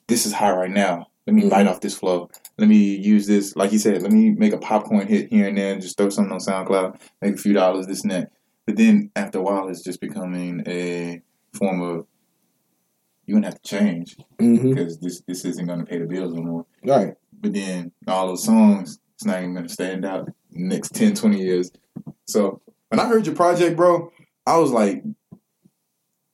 this 0.09 0.25
is 0.27 0.33
high 0.33 0.53
right 0.53 0.71
now. 0.71 1.07
Let 1.27 1.35
me 1.35 1.49
bite 1.49 1.67
off 1.67 1.81
this 1.81 1.99
flow. 1.99 2.31
Let 2.57 2.69
me 2.69 2.77
use 2.97 3.27
this, 3.27 3.57
like 3.57 3.73
you 3.73 3.79
said. 3.81 4.03
Let 4.03 4.13
me 4.13 4.31
make 4.31 4.53
a 4.53 4.59
popcorn 4.59 5.09
hit 5.09 5.29
here 5.31 5.49
and 5.49 5.59
there, 5.59 5.73
and 5.73 5.83
just 5.83 5.97
throw 5.97 6.09
something 6.09 6.33
on 6.33 6.39
SoundCloud, 6.39 7.01
make 7.21 7.35
a 7.35 7.39
few 7.39 7.53
dollars, 7.53 7.87
this 7.87 8.03
and 8.03 8.13
that. 8.13 8.31
But 8.65 8.77
then 8.77 9.11
after 9.17 9.39
a 9.39 9.43
while, 9.43 9.69
it's 9.69 9.83
just 9.83 10.01
becoming 10.01 10.63
a 10.67 11.21
form 11.53 11.83
of 11.83 12.07
you're 13.27 13.37
gonna 13.37 13.49
have 13.49 13.61
to 13.61 13.69
change 13.69 14.17
Mm-hmm. 14.39 14.71
because 14.71 14.99
this 15.01 15.23
this 15.27 15.45
isn't 15.45 15.67
gonna 15.67 15.85
pay 15.85 15.99
the 15.99 16.07
bills 16.07 16.33
no 16.35 16.43
more. 16.43 16.67
Right. 16.85 17.15
But 17.33 17.55
then 17.55 17.91
all 18.07 18.29
those 18.29 18.45
songs, 18.45 19.01
it's 19.15 19.25
not 19.25 19.39
even 19.39 19.55
gonna 19.55 19.69
stand 19.69 20.05
out 20.05 20.27
the 20.27 20.33
next 20.53 20.95
10, 20.95 21.15
20 21.15 21.39
years. 21.41 21.73
So 22.27 22.61
when 22.89 23.01
I 23.01 23.09
heard 23.09 23.27
your 23.27 23.35
project, 23.35 23.77
bro, 23.77 24.13
I 24.47 24.59
was 24.59 24.71
like, 24.71 25.03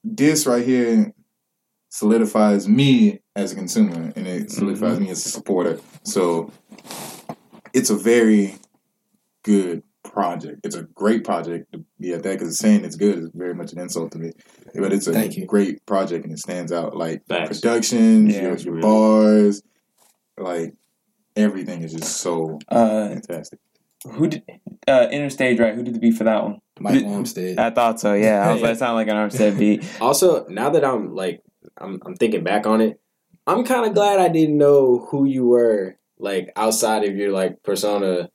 this 0.04 0.46
right 0.46 0.66
here 0.66 1.14
solidifies 1.88 2.68
me 2.68 3.21
as 3.34 3.52
a 3.52 3.54
consumer 3.54 4.12
and 4.14 4.26
it 4.26 4.50
solidifies 4.50 5.00
me 5.00 5.10
as 5.10 5.24
a 5.24 5.28
supporter. 5.30 5.80
So 6.04 6.50
it's 7.72 7.90
a 7.90 7.96
very 7.96 8.56
good 9.42 9.82
project. 10.04 10.60
It's 10.64 10.76
a 10.76 10.82
great 10.82 11.24
project 11.24 11.72
to 11.72 11.84
be 11.98 12.12
at 12.12 12.22
that 12.24 12.38
because 12.38 12.58
saying 12.58 12.84
it's 12.84 12.96
good 12.96 13.18
is 13.18 13.30
very 13.34 13.54
much 13.54 13.72
an 13.72 13.78
insult 13.78 14.12
to 14.12 14.18
me. 14.18 14.32
But 14.74 14.92
it's 14.92 15.06
a 15.06 15.12
Thank 15.12 15.36
you. 15.36 15.46
great 15.46 15.84
project 15.86 16.24
and 16.24 16.32
it 16.34 16.38
stands 16.38 16.72
out. 16.72 16.96
Like 16.96 17.22
Facts. 17.26 17.60
productions, 17.60 18.34
Yeah, 18.34 18.42
your, 18.42 18.56
your 18.56 18.74
really- 18.74 18.82
bars, 18.82 19.62
like 20.36 20.74
everything 21.36 21.82
is 21.82 21.92
just 21.94 22.18
so 22.18 22.58
Uh, 22.68 23.08
fantastic. 23.08 23.58
who 24.04 24.28
did 24.28 24.42
uh, 24.86 25.08
Enter 25.10 25.30
Stage 25.30 25.58
Right? 25.58 25.74
Who 25.74 25.82
did 25.82 25.94
the 25.94 25.98
beat 26.00 26.16
for 26.16 26.24
that 26.24 26.42
one? 26.42 26.58
Mike 26.80 27.04
Armstead. 27.04 27.58
I 27.58 27.70
thought 27.70 28.00
so. 28.00 28.12
Yeah, 28.14 28.48
I 28.48 28.52
was 28.52 28.62
like, 28.62 28.76
sound 28.76 28.96
like 28.96 29.08
an 29.08 29.14
Armstead 29.16 29.58
beat. 29.58 29.84
Also, 30.00 30.44
now 30.48 30.68
that 30.70 30.84
I'm 30.84 31.14
like, 31.14 31.40
I'm, 31.78 32.00
I'm 32.04 32.16
thinking 32.16 32.42
back 32.44 32.66
on 32.66 32.80
it, 32.82 33.00
I'm 33.46 33.64
kind 33.64 33.86
of 33.86 33.94
glad 33.94 34.20
I 34.20 34.28
didn't 34.28 34.56
know 34.58 35.06
who 35.10 35.24
you 35.24 35.46
were, 35.46 35.96
like 36.18 36.52
outside 36.56 37.04
of 37.04 37.16
your 37.16 37.32
like 37.32 37.62
persona, 37.62 38.30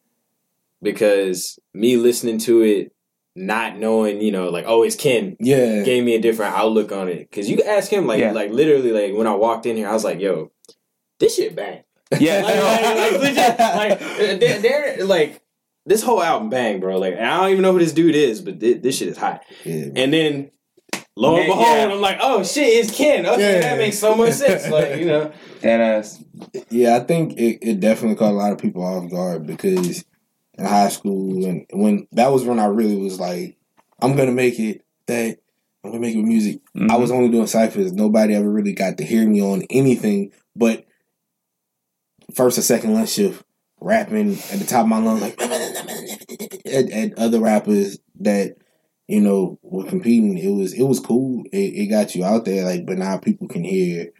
because 0.82 1.60
me 1.74 1.98
listening 1.98 2.38
to 2.40 2.62
it, 2.62 2.92
not 3.36 3.78
knowing, 3.78 4.22
you 4.22 4.32
know, 4.32 4.50
like 4.50 4.66
oh 4.68 4.84
it's 4.84 4.96
Ken, 4.96 5.38
yeah. 5.40 5.84
gave 5.84 6.04
me 6.04 6.16
a 6.16 6.20
different 6.22 6.56
outlook 6.56 6.92
on 6.92 7.08
it. 7.08 7.30
Because 7.30 7.50
you 7.50 7.62
ask 7.64 7.92
him, 7.92 8.08
like, 8.08 8.20
Yeah. 8.20 8.32
like 8.32 8.52
literally, 8.52 8.92
like 8.92 9.14
when 9.18 9.28
I 9.28 9.36
walked 9.36 9.66
in 9.66 9.78
here, 9.78 9.88
I 9.88 9.94
was 9.94 10.04
like, 10.04 10.20
yo, 10.20 10.52
this 11.20 11.36
shit 11.36 11.56
bang. 11.56 11.84
Yeah, 12.22 12.42
like, 12.42 12.56
like, 12.64 13.12
like, 13.12 13.22
legit, 13.22 13.60
like, 13.60 14.02
uh, 14.02 14.60
they're, 14.62 15.06
like. 15.06 15.42
This 15.86 16.04
whole 16.04 16.22
album 16.22 16.50
bang, 16.50 16.82
bro. 16.82 16.98
Like 17.00 17.14
I 17.16 17.38
don't 17.38 17.50
even 17.52 17.62
know 17.62 17.72
who 17.72 17.80
this 17.80 17.94
dude 17.94 18.14
is, 18.14 18.42
but 18.42 18.60
thi- 18.60 18.74
this 18.74 18.98
shit 18.98 19.08
is 19.08 19.18
hot. 19.18 19.42
yeah. 19.64 19.86
And 19.96 20.12
then 20.12 20.52
lo 21.18 21.36
and 21.36 21.48
Yeah, 21.48 21.54
behold, 21.54 21.68
yeah. 21.68 21.88
I'm 21.92 22.02
like, 22.02 22.18
oh 22.22 22.44
shit, 22.44 22.68
it's 22.68 22.96
Ken. 22.96 23.26
Okay, 23.26 23.54
Yeah. 23.56 23.62
that 23.62 23.78
makes 23.78 24.00
so 24.00 24.16
much 24.16 24.34
sense. 24.34 24.68
Like, 24.72 24.98
you 24.98 25.06
know. 25.06 25.32
Dead 25.62 25.82
ass. 25.82 26.24
Yeah, 26.70 26.96
I 26.96 27.00
think 27.02 27.38
it, 27.38 27.60
it 27.62 27.80
definitely 27.80 28.16
caught 28.16 28.32
a 28.32 28.36
lot 28.36 28.52
of 28.52 28.60
people 28.60 28.84
off 28.84 29.10
guard 29.10 29.48
because 29.48 30.06
in 30.54 30.66
high 30.66 30.90
school 30.90 31.46
and 31.46 31.66
when 31.72 32.08
that 32.12 32.32
was 32.32 32.44
when 32.44 32.60
I 32.60 32.66
really 32.66 32.96
was 32.98 33.20
like, 33.20 33.58
I'm 34.02 34.16
gonna 34.16 34.32
make 34.32 34.60
it 34.60 34.84
that 35.08 35.38
I'm 35.84 35.92
gonna 35.92 36.02
make 36.02 36.16
it 36.16 36.20
with 36.20 36.28
music. 36.28 36.62
Mm-hmm. 36.76 36.92
I 36.92 36.98
was 36.98 37.12
only 37.12 37.30
doing 37.30 37.48
ciphers. 37.48 37.94
Nobody 37.94 38.36
ever 38.36 38.50
really 38.50 38.74
got 38.74 38.98
to 38.98 39.04
hear 39.06 39.28
me 39.28 39.42
on 39.42 39.64
anything 39.70 40.32
but 40.56 40.86
first 42.36 42.58
or 42.58 42.62
second 42.62 42.94
lunch 42.94 43.10
shift, 43.10 43.44
rapping 43.80 44.34
at 44.34 44.60
the 44.60 44.66
top 44.66 44.84
of 44.84 44.90
my 44.90 45.00
lungs, 45.00 45.22
like 45.22 45.42
at, 46.66 46.92
at 46.92 47.18
other 47.18 47.40
rappers 47.40 48.00
that 48.20 48.58
you 49.08 49.22
know 49.22 49.60
were 49.62 49.86
competing. 49.86 50.38
It 50.38 50.50
was 50.50 50.74
it 50.74 50.84
was 50.84 51.00
cool. 51.00 51.44
It, 51.52 51.58
it 51.58 51.88
got 51.88 52.16
you 52.16 52.24
out 52.26 52.46
there, 52.46 52.66
like, 52.66 52.86
but 52.86 52.98
now 52.98 53.18
people 53.18 53.48
can 53.48 53.64
hear 53.64 54.12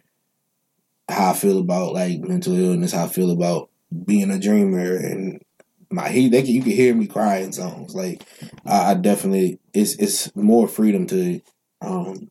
how 1.08 1.30
I 1.30 1.34
feel 1.34 1.58
about 1.58 1.92
like 1.92 2.20
mental 2.20 2.54
illness. 2.56 2.92
How 2.92 3.04
I 3.04 3.08
feel 3.08 3.30
about 3.30 3.70
being 4.04 4.30
a 4.30 4.38
dreamer 4.38 4.96
and. 4.96 5.42
My 5.90 6.10
he 6.10 6.28
they 6.28 6.42
can, 6.42 6.52
you 6.52 6.60
can 6.60 6.72
hear 6.72 6.94
me 6.94 7.06
crying 7.06 7.50
songs 7.50 7.94
like 7.94 8.22
I, 8.66 8.90
I 8.90 8.94
definitely 8.94 9.58
it's 9.72 9.94
it's 9.94 10.36
more 10.36 10.68
freedom 10.68 11.06
to 11.06 11.40
um 11.80 12.28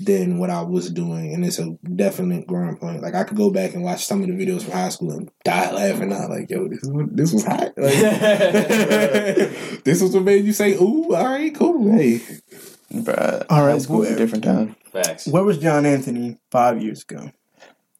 than 0.00 0.38
what 0.38 0.48
I 0.48 0.62
was 0.62 0.90
doing 0.90 1.34
and 1.34 1.44
it's 1.44 1.58
a 1.58 1.76
definite 1.94 2.46
growing 2.46 2.76
point. 2.76 3.02
Like 3.02 3.14
I 3.14 3.24
could 3.24 3.36
go 3.36 3.50
back 3.50 3.74
and 3.74 3.82
watch 3.82 4.06
some 4.06 4.22
of 4.22 4.28
the 4.28 4.34
videos 4.34 4.62
from 4.62 4.72
high 4.72 4.88
school 4.88 5.12
and 5.12 5.30
die 5.44 5.70
laughing 5.70 6.12
out 6.12 6.30
like, 6.30 6.50
yo, 6.50 6.68
this 6.68 6.82
is 6.82 6.90
what, 6.90 7.14
this 7.14 7.32
was 7.32 7.44
hot. 7.44 7.72
Like, 7.76 7.94
this 9.84 10.00
was 10.00 10.14
what 10.14 10.24
made 10.24 10.44
you 10.44 10.54
say, 10.54 10.74
ooh, 10.74 11.14
all 11.14 11.24
right, 11.24 11.54
cool. 11.54 11.92
Hey. 11.92 12.20
Bruh, 12.92 13.44
All 13.50 13.66
right, 13.66 13.80
school 13.80 13.98
was 13.98 14.10
a 14.10 14.16
different 14.16 14.42
time. 14.42 14.74
Facts. 14.90 15.28
Where 15.28 15.44
was 15.44 15.58
John 15.58 15.86
Anthony 15.86 16.38
five 16.50 16.82
years 16.82 17.02
ago? 17.02 17.30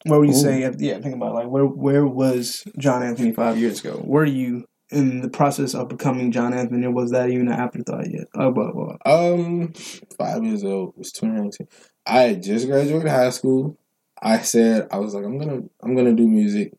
Where 0.04 0.18
would 0.18 0.30
you 0.30 0.34
Ooh. 0.34 0.38
say? 0.38 0.60
Yeah, 0.78 0.98
think 0.98 1.14
about 1.14 1.32
it, 1.32 1.34
like 1.34 1.48
where 1.48 1.66
where 1.66 2.06
was 2.06 2.64
John 2.78 3.02
Anthony 3.02 3.32
five 3.32 3.58
years 3.58 3.80
ago? 3.80 4.00
Were 4.02 4.24
you 4.24 4.64
in 4.90 5.20
the 5.20 5.28
process 5.28 5.74
of 5.74 5.88
becoming 5.88 6.32
John 6.32 6.52
Anthony, 6.52 6.86
or 6.86 6.90
was 6.90 7.10
that 7.12 7.30
even 7.30 7.48
an 7.48 7.54
afterthought 7.54 8.10
yet? 8.10 8.26
Oh, 8.34 8.50
blah, 8.50 8.72
blah, 8.72 8.96
blah. 9.04 9.32
Um, 9.34 9.72
five 10.18 10.42
years 10.42 10.64
old. 10.64 10.90
It 10.90 10.98
was 10.98 11.12
2019. 11.12 11.68
I 12.06 12.20
had 12.22 12.42
just 12.42 12.66
graduated 12.66 13.08
high 13.08 13.30
school. 13.30 13.78
I 14.22 14.38
said 14.40 14.88
I 14.90 14.98
was 14.98 15.14
like, 15.14 15.24
I'm 15.24 15.38
gonna, 15.38 15.62
I'm 15.82 15.94
gonna 15.94 16.14
do 16.14 16.28
music. 16.28 16.72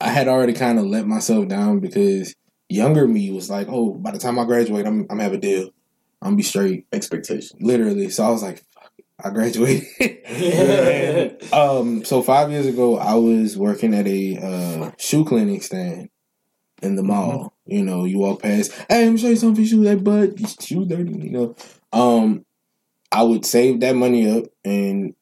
I 0.00 0.10
had 0.10 0.28
already 0.28 0.52
kind 0.52 0.78
of 0.78 0.86
let 0.86 1.06
myself 1.06 1.48
down 1.48 1.80
because 1.80 2.34
younger 2.68 3.06
me 3.06 3.30
was 3.30 3.50
like, 3.50 3.66
oh, 3.68 3.94
by 3.94 4.12
the 4.12 4.18
time 4.18 4.38
I 4.38 4.44
graduate, 4.44 4.86
I'm, 4.86 5.06
I'm 5.10 5.18
have 5.18 5.32
a 5.32 5.38
deal. 5.38 5.70
I'm 6.22 6.36
be 6.36 6.42
straight, 6.42 6.86
Expectation. 6.92 7.58
literally. 7.60 8.08
So 8.10 8.24
I 8.24 8.30
was 8.30 8.42
like, 8.42 8.62
fuck, 8.74 8.92
I 9.24 9.30
graduated. 9.30 9.86
And, 10.26 11.42
um, 11.52 12.04
so 12.04 12.22
five 12.22 12.50
years 12.50 12.66
ago, 12.66 12.96
I 12.98 13.14
was 13.14 13.56
working 13.56 13.94
at 13.94 14.06
a 14.06 14.36
uh, 14.38 14.90
shoe 14.98 15.24
cleaning 15.24 15.60
stand 15.60 16.10
in 16.82 16.96
the 16.96 17.02
mall. 17.02 17.54
You 17.66 17.82
know, 17.84 18.04
you 18.04 18.18
walk 18.18 18.42
past, 18.42 18.72
hey, 18.88 19.04
let 19.04 19.12
me 19.12 19.18
show 19.18 19.28
you 19.28 19.36
something 19.36 19.64
for 19.64 19.68
shoes. 19.68 19.84
That 19.84 20.02
bud, 20.02 20.38
shoes 20.60 20.88
dirty. 20.88 21.12
You 21.12 21.30
know, 21.30 21.56
um, 21.92 22.44
I 23.10 23.22
would 23.22 23.46
save 23.46 23.80
that 23.80 23.96
money 23.96 24.30
up, 24.30 24.44
and 24.64 25.14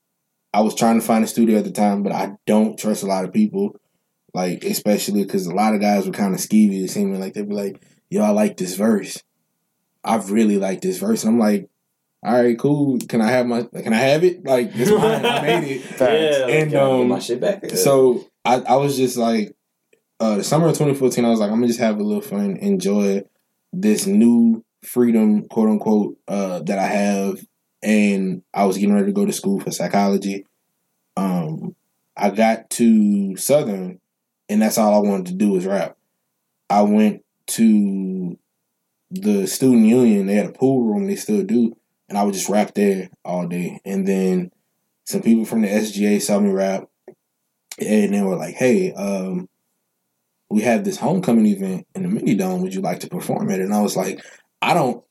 I 0.52 0.60
was 0.60 0.74
trying 0.74 1.00
to 1.00 1.06
find 1.06 1.24
a 1.24 1.26
studio 1.26 1.58
at 1.58 1.64
the 1.64 1.70
time, 1.70 2.02
but 2.02 2.12
I 2.12 2.32
don't 2.46 2.78
trust 2.78 3.02
a 3.02 3.06
lot 3.06 3.24
of 3.24 3.32
people. 3.32 3.76
Like, 4.34 4.64
especially 4.64 5.22
because 5.24 5.46
a 5.46 5.54
lot 5.54 5.74
of 5.74 5.80
guys 5.80 6.06
were 6.06 6.12
kind 6.12 6.34
of 6.34 6.40
skeevy. 6.40 6.84
It 6.84 6.90
seemed 6.90 7.18
like 7.18 7.34
they'd 7.34 7.48
be 7.48 7.54
like, 7.54 7.82
"Yo, 8.10 8.22
I 8.22 8.30
like 8.30 8.56
this 8.56 8.74
verse. 8.76 9.22
I 10.04 10.16
really 10.16 10.58
like 10.58 10.80
this 10.80 10.98
verse," 10.98 11.24
and 11.24 11.34
I'm 11.34 11.40
like. 11.40 11.68
All 12.24 12.32
right, 12.42 12.58
cool. 12.58 12.98
Can 12.98 13.20
I 13.20 13.30
have 13.30 13.46
my? 13.46 13.62
Can 13.62 13.92
I 13.92 13.98
have 13.98 14.24
it? 14.24 14.44
Like 14.44 14.72
this 14.72 14.90
mine. 14.90 15.24
I 15.24 15.42
made 15.60 15.76
it. 15.76 16.00
Yeah, 16.00 16.46
And, 16.56 16.70
can 16.70 16.80
I 16.80 16.82
get 16.82 16.82
um, 16.82 17.08
my 17.08 17.18
shit 17.20 17.40
back. 17.40 17.60
Yeah. 17.62 17.76
So 17.76 18.26
I, 18.44 18.56
I 18.62 18.76
was 18.76 18.96
just 18.96 19.16
like, 19.16 19.54
uh, 20.18 20.36
the 20.36 20.44
summer 20.44 20.66
of 20.66 20.72
2014, 20.72 21.24
I 21.24 21.28
was 21.28 21.40
like, 21.40 21.50
I'm 21.50 21.56
gonna 21.56 21.66
just 21.66 21.80
have 21.80 21.98
a 21.98 22.02
little 22.02 22.22
fun, 22.22 22.56
enjoy 22.56 23.22
this 23.72 24.06
new 24.06 24.64
freedom, 24.82 25.46
quote 25.48 25.68
unquote, 25.68 26.16
uh, 26.26 26.60
that 26.60 26.78
I 26.78 26.86
have. 26.86 27.46
And 27.86 28.42
I 28.52 28.64
was 28.64 28.76
getting 28.76 28.94
ready 28.94 29.06
to 29.06 29.12
go 29.12 29.24
to 29.24 29.32
school 29.32 29.60
for 29.60 29.70
psychology. 29.70 30.44
Um, 31.16 31.76
I 32.16 32.30
got 32.30 32.68
to 32.70 33.36
Southern, 33.36 34.00
and 34.48 34.60
that's 34.60 34.76
all 34.76 34.94
I 34.94 35.08
wanted 35.08 35.26
to 35.26 35.34
do 35.34 35.52
was 35.52 35.66
rap. 35.66 35.96
I 36.68 36.82
went 36.82 37.24
to 37.48 38.36
the 39.10 39.46
student 39.46 39.86
union. 39.86 40.26
They 40.26 40.34
had 40.34 40.46
a 40.46 40.52
pool 40.52 40.82
room. 40.82 41.06
They 41.06 41.14
still 41.14 41.44
do, 41.44 41.76
and 42.08 42.18
I 42.18 42.24
would 42.24 42.34
just 42.34 42.48
rap 42.48 42.74
there 42.74 43.08
all 43.24 43.46
day. 43.46 43.80
And 43.84 44.06
then 44.06 44.50
some 45.04 45.22
people 45.22 45.44
from 45.44 45.62
the 45.62 45.68
SGA 45.68 46.20
saw 46.20 46.40
me 46.40 46.50
rap 46.50 46.88
and 47.78 48.14
they 48.14 48.22
were 48.22 48.36
like, 48.36 48.54
"Hey, 48.54 48.92
um, 48.92 49.48
we 50.50 50.62
have 50.62 50.84
this 50.84 50.96
homecoming 50.96 51.46
event 51.46 51.86
in 51.94 52.02
the 52.02 52.08
mini 52.08 52.34
dome. 52.34 52.62
Would 52.62 52.74
you 52.74 52.80
like 52.80 53.00
to 53.00 53.08
perform 53.08 53.50
it?" 53.50 53.60
And 53.60 53.72
I 53.72 53.80
was 53.80 53.96
like, 53.96 54.24
"I 54.62 54.74
don't." 54.74 55.02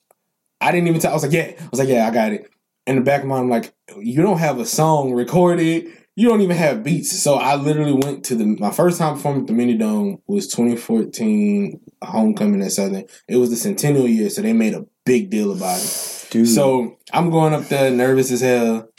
I 0.61 0.71
didn't 0.71 0.87
even 0.87 0.99
tell. 0.99 1.11
I 1.11 1.13
was 1.13 1.23
like, 1.23 1.33
"Yeah." 1.33 1.51
I 1.59 1.67
was 1.69 1.79
like, 1.79 1.89
"Yeah, 1.89 2.07
I 2.07 2.11
got 2.11 2.33
it." 2.33 2.49
In 2.87 2.95
the 2.95 3.01
back 3.01 3.21
of 3.21 3.27
my 3.27 3.35
mind, 3.35 3.45
I'm 3.45 3.49
like, 3.49 3.73
"You 3.99 4.21
don't 4.21 4.37
have 4.37 4.59
a 4.59 4.65
song 4.65 5.13
recorded. 5.13 5.87
You 6.15 6.29
don't 6.29 6.41
even 6.41 6.55
have 6.55 6.83
beats." 6.83 7.11
So 7.19 7.35
I 7.35 7.55
literally 7.55 7.93
went 7.93 8.23
to 8.25 8.35
the 8.35 8.45
my 8.45 8.71
first 8.71 8.99
time 8.99 9.15
performing 9.15 9.41
at 9.41 9.47
the 9.47 9.53
mini 9.53 9.75
dome 9.75 10.21
was 10.27 10.47
2014 10.47 11.79
homecoming 12.03 12.61
at 12.61 12.71
Southern. 12.71 13.05
It 13.27 13.37
was 13.37 13.49
the 13.49 13.55
centennial 13.55 14.07
year, 14.07 14.29
so 14.29 14.41
they 14.41 14.53
made 14.53 14.73
a 14.73 14.85
big 15.05 15.29
deal 15.29 15.51
about 15.51 15.79
it. 15.79 16.27
Dude. 16.29 16.47
So 16.47 16.97
I'm 17.11 17.29
going 17.29 17.53
up 17.53 17.65
there 17.69 17.89
nervous 17.91 18.31
as 18.31 18.41
hell, 18.41 18.89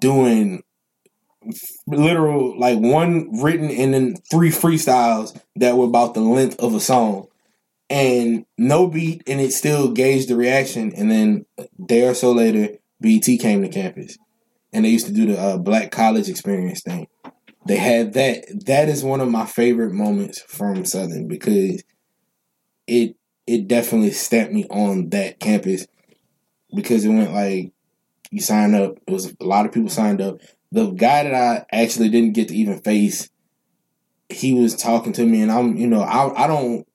doing 0.00 0.62
literal 1.86 2.58
like 2.58 2.78
one 2.78 3.40
written 3.40 3.70
and 3.70 3.94
then 3.94 4.16
three 4.30 4.50
freestyles 4.50 5.38
that 5.56 5.76
were 5.76 5.84
about 5.84 6.14
the 6.14 6.20
length 6.20 6.58
of 6.58 6.74
a 6.74 6.80
song. 6.80 7.28
And 7.88 8.46
no 8.58 8.88
beat 8.88 9.22
and 9.28 9.40
it 9.40 9.52
still 9.52 9.92
gauged 9.92 10.28
the 10.28 10.36
reaction. 10.36 10.92
And 10.96 11.10
then 11.10 11.46
a 11.56 11.68
day 11.84 12.06
or 12.06 12.14
so 12.14 12.32
later, 12.32 12.78
BET 13.00 13.24
came 13.40 13.62
to 13.62 13.68
campus. 13.68 14.18
And 14.72 14.84
they 14.84 14.90
used 14.90 15.06
to 15.06 15.12
do 15.12 15.26
the 15.26 15.38
uh, 15.38 15.58
black 15.58 15.90
college 15.90 16.28
experience 16.28 16.82
thing. 16.82 17.08
They 17.66 17.76
had 17.76 18.12
that. 18.12 18.44
That 18.66 18.88
is 18.88 19.02
one 19.02 19.20
of 19.20 19.28
my 19.28 19.46
favorite 19.46 19.92
moments 19.92 20.40
from 20.42 20.84
Southern 20.84 21.26
because 21.26 21.82
it 22.86 23.16
it 23.46 23.68
definitely 23.68 24.12
stamped 24.12 24.52
me 24.52 24.66
on 24.70 25.10
that 25.10 25.40
campus 25.40 25.86
because 26.74 27.04
it 27.04 27.10
went 27.10 27.32
like 27.32 27.72
you 28.30 28.40
sign 28.40 28.74
up. 28.74 28.98
It 29.06 29.12
was 29.12 29.34
a 29.40 29.44
lot 29.44 29.66
of 29.66 29.72
people 29.72 29.88
signed 29.88 30.20
up. 30.20 30.40
The 30.72 30.90
guy 30.90 31.24
that 31.24 31.34
I 31.34 31.64
actually 31.72 32.08
didn't 32.08 32.34
get 32.34 32.48
to 32.48 32.56
even 32.56 32.80
face, 32.80 33.30
he 34.28 34.54
was 34.54 34.76
talking 34.76 35.12
to 35.14 35.24
me, 35.24 35.42
and 35.42 35.50
I'm 35.50 35.76
you 35.76 35.86
know 35.86 36.02
I 36.02 36.44
I 36.44 36.46
don't 36.46 36.86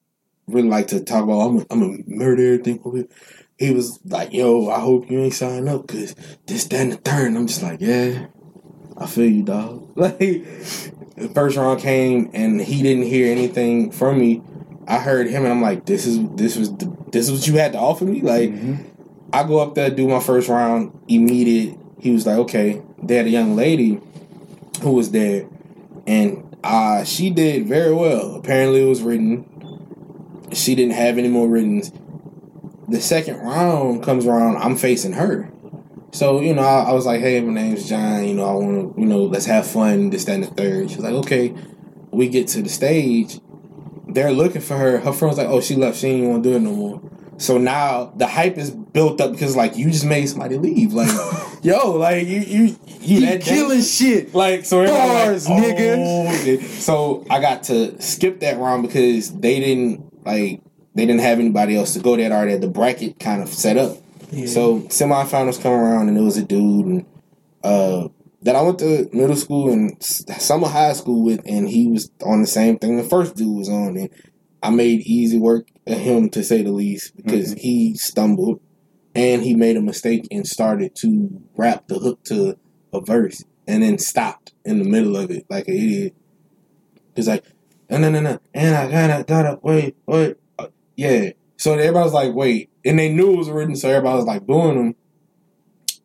really 0.47 0.69
like 0.69 0.87
to 0.87 1.03
talk 1.03 1.23
about 1.23 1.41
I'm 1.41 1.57
a, 1.57 1.65
I'm 1.69 1.83
a 1.83 1.97
murder 2.07 2.53
everything. 2.53 3.07
He 3.61 3.69
was 3.69 3.99
like, 4.05 4.33
"Yo, 4.33 4.69
I 4.69 4.79
hope 4.79 5.11
you 5.11 5.19
ain't 5.19 5.35
sign 5.35 5.67
up 5.67 5.85
because 5.85 6.15
this, 6.47 6.65
that, 6.65 6.81
and 6.81 6.91
the 6.93 6.97
third. 6.97 7.27
And 7.27 7.37
I'm 7.37 7.45
just 7.45 7.61
like, 7.61 7.79
"Yeah, 7.79 8.25
I 8.97 9.05
feel 9.05 9.29
you, 9.29 9.43
dog." 9.43 9.87
Like 9.95 10.17
the 10.17 11.29
first 11.35 11.57
round 11.57 11.79
came, 11.79 12.31
and 12.33 12.59
he 12.59 12.81
didn't 12.81 13.03
hear 13.03 13.31
anything 13.31 13.91
from 13.91 14.19
me. 14.19 14.41
I 14.87 14.97
heard 14.97 15.27
him, 15.27 15.43
and 15.43 15.53
I'm 15.53 15.61
like, 15.61 15.85
"This 15.85 16.07
is 16.07 16.17
this 16.31 16.57
was 16.57 16.75
the, 16.75 16.91
this 17.11 17.29
is 17.29 17.31
what 17.31 17.47
you 17.47 17.59
had 17.59 17.73
to 17.73 17.77
offer 17.77 18.03
me." 18.03 18.21
Like, 18.21 18.51
I 19.31 19.43
go 19.43 19.59
up 19.59 19.75
there, 19.75 19.91
do 19.91 20.07
my 20.07 20.21
first 20.21 20.49
round, 20.49 20.99
immediate. 21.07 21.77
He 21.99 22.09
was 22.09 22.25
like, 22.25 22.37
"Okay." 22.37 22.81
They 23.03 23.17
had 23.17 23.27
a 23.27 23.29
young 23.29 23.55
lady 23.55 23.99
who 24.81 24.93
was 24.93 25.11
there, 25.11 25.47
and 26.07 26.57
uh, 26.63 27.03
she 27.03 27.29
did 27.29 27.67
very 27.67 27.93
well. 27.93 28.35
Apparently, 28.35 28.81
it 28.81 28.89
was 28.89 29.03
written. 29.03 29.45
She 30.51 30.73
didn't 30.73 30.93
have 30.93 31.19
any 31.19 31.29
more 31.29 31.47
written. 31.47 31.83
The 32.87 33.01
second 33.01 33.37
round 33.37 34.03
comes 34.03 34.25
around, 34.25 34.57
I'm 34.57 34.75
facing 34.75 35.13
her. 35.13 35.51
So, 36.13 36.41
you 36.41 36.53
know, 36.53 36.63
I, 36.63 36.89
I 36.89 36.91
was 36.91 37.05
like, 37.05 37.21
hey, 37.21 37.39
my 37.39 37.53
name's 37.53 37.87
John, 37.87 38.25
you 38.25 38.33
know, 38.33 38.45
I 38.45 38.53
want 38.53 38.95
to, 38.95 39.01
you 39.01 39.07
know, 39.07 39.23
let's 39.23 39.45
have 39.45 39.65
fun, 39.65 40.09
this, 40.09 40.25
that, 40.25 40.33
and 40.33 40.43
the 40.43 40.47
third. 40.47 40.89
She's 40.89 40.97
was 40.97 41.05
like, 41.05 41.13
okay. 41.25 41.55
we 42.11 42.27
get 42.27 42.49
to 42.49 42.61
the 42.61 42.69
stage, 42.69 43.39
they're 44.13 44.31
looking 44.31 44.61
for 44.61 44.77
her. 44.77 44.99
Her 44.99 45.13
friend's 45.13 45.37
like, 45.37 45.47
"Oh, 45.47 45.61
she 45.61 45.75
left. 45.75 45.97
She 45.97 46.07
ain't 46.07 46.27
want 46.27 46.43
to 46.43 46.49
do 46.49 46.55
it 46.55 46.59
no 46.59 46.73
more." 46.73 47.01
So 47.37 47.57
now 47.57 48.13
the 48.15 48.27
hype 48.27 48.57
is 48.57 48.69
built 48.71 49.19
up 49.19 49.31
because 49.31 49.55
like 49.55 49.75
you 49.75 49.89
just 49.89 50.05
made 50.05 50.27
somebody 50.27 50.57
leave. 50.57 50.93
Like, 50.93 51.09
yo, 51.63 51.91
like 51.91 52.27
you 52.27 52.39
you 52.39 52.77
you 53.01 53.21
that 53.21 53.41
killing 53.41 53.81
shit. 53.81 54.33
like 54.35 54.65
so 54.65 54.85
Bars, 54.85 55.49
like, 55.49 55.63
nigga. 55.63 55.95
"Oh, 55.97 56.27
okay." 56.27 56.61
So 56.61 57.25
I 57.29 57.39
got 57.39 57.63
to 57.63 57.99
skip 58.01 58.41
that 58.41 58.57
round 58.57 58.83
because 58.83 59.33
they 59.33 59.59
didn't 59.59 60.25
like 60.25 60.61
they 60.95 61.05
didn't 61.05 61.21
have 61.21 61.39
anybody 61.39 61.75
else 61.75 61.93
to 61.93 61.99
go 61.99 62.15
that 62.15 62.31
already 62.31 62.51
had 62.51 62.61
the 62.61 62.67
bracket 62.67 63.19
kind 63.19 63.41
of 63.41 63.49
set 63.49 63.77
up. 63.77 63.97
Yeah. 64.31 64.47
So 64.47 64.79
semifinals 64.81 65.61
come 65.61 65.73
around 65.73 66.09
and 66.09 66.17
it 66.17 66.21
was 66.21 66.37
a 66.37 66.43
dude 66.43 66.85
and 66.85 67.05
uh 67.63 68.07
that 68.43 68.55
I 68.55 68.61
went 68.61 68.79
to 68.79 69.07
middle 69.13 69.35
school 69.35 69.71
and 69.71 70.01
summer 70.01 70.67
high 70.67 70.93
school 70.93 71.23
with 71.23 71.41
and 71.45 71.69
he 71.69 71.87
was 71.87 72.09
on 72.25 72.41
the 72.41 72.47
same 72.47 72.79
thing 72.79 72.97
the 72.97 73.03
first 73.03 73.35
dude 73.35 73.55
was 73.55 73.69
on 73.69 73.97
and 73.97 74.09
I 74.63 74.69
made 74.69 75.01
easy 75.01 75.37
work 75.37 75.67
of 75.85 75.97
him 75.97 76.29
to 76.29 76.43
say 76.43 76.63
the 76.63 76.71
least 76.71 77.15
because 77.15 77.53
he 77.53 77.95
stumbled 77.95 78.61
and 79.15 79.43
he 79.43 79.55
made 79.55 79.77
a 79.77 79.81
mistake 79.81 80.27
and 80.31 80.47
started 80.47 80.95
to 80.97 81.41
rap 81.55 81.87
the 81.87 81.99
hook 81.99 82.23
to 82.25 82.57
a 82.93 83.01
verse 83.01 83.43
and 83.67 83.83
then 83.83 83.97
stopped 83.97 84.53
in 84.63 84.79
the 84.79 84.85
middle 84.85 85.17
of 85.17 85.31
it 85.31 85.45
like 85.49 85.67
an 85.67 85.75
idiot. 85.75 86.15
He's 87.15 87.27
like, 87.27 87.43
no, 87.89 87.97
no, 87.97 88.09
no, 88.09 88.21
no, 88.21 88.39
and 88.53 88.75
I 88.75 88.89
gotta, 88.89 89.23
gotta, 89.23 89.59
wait, 89.61 89.97
wait, 90.05 90.37
yeah. 91.01 91.31
So 91.57 91.73
everybody 91.73 92.03
was 92.03 92.13
like, 92.13 92.33
wait, 92.33 92.69
and 92.85 92.99
they 92.99 93.11
knew 93.11 93.33
it 93.33 93.37
was 93.37 93.49
written, 93.49 93.75
so 93.75 93.89
everybody 93.89 94.17
was 94.17 94.25
like 94.25 94.45
booing 94.45 94.77
him. 94.77 94.95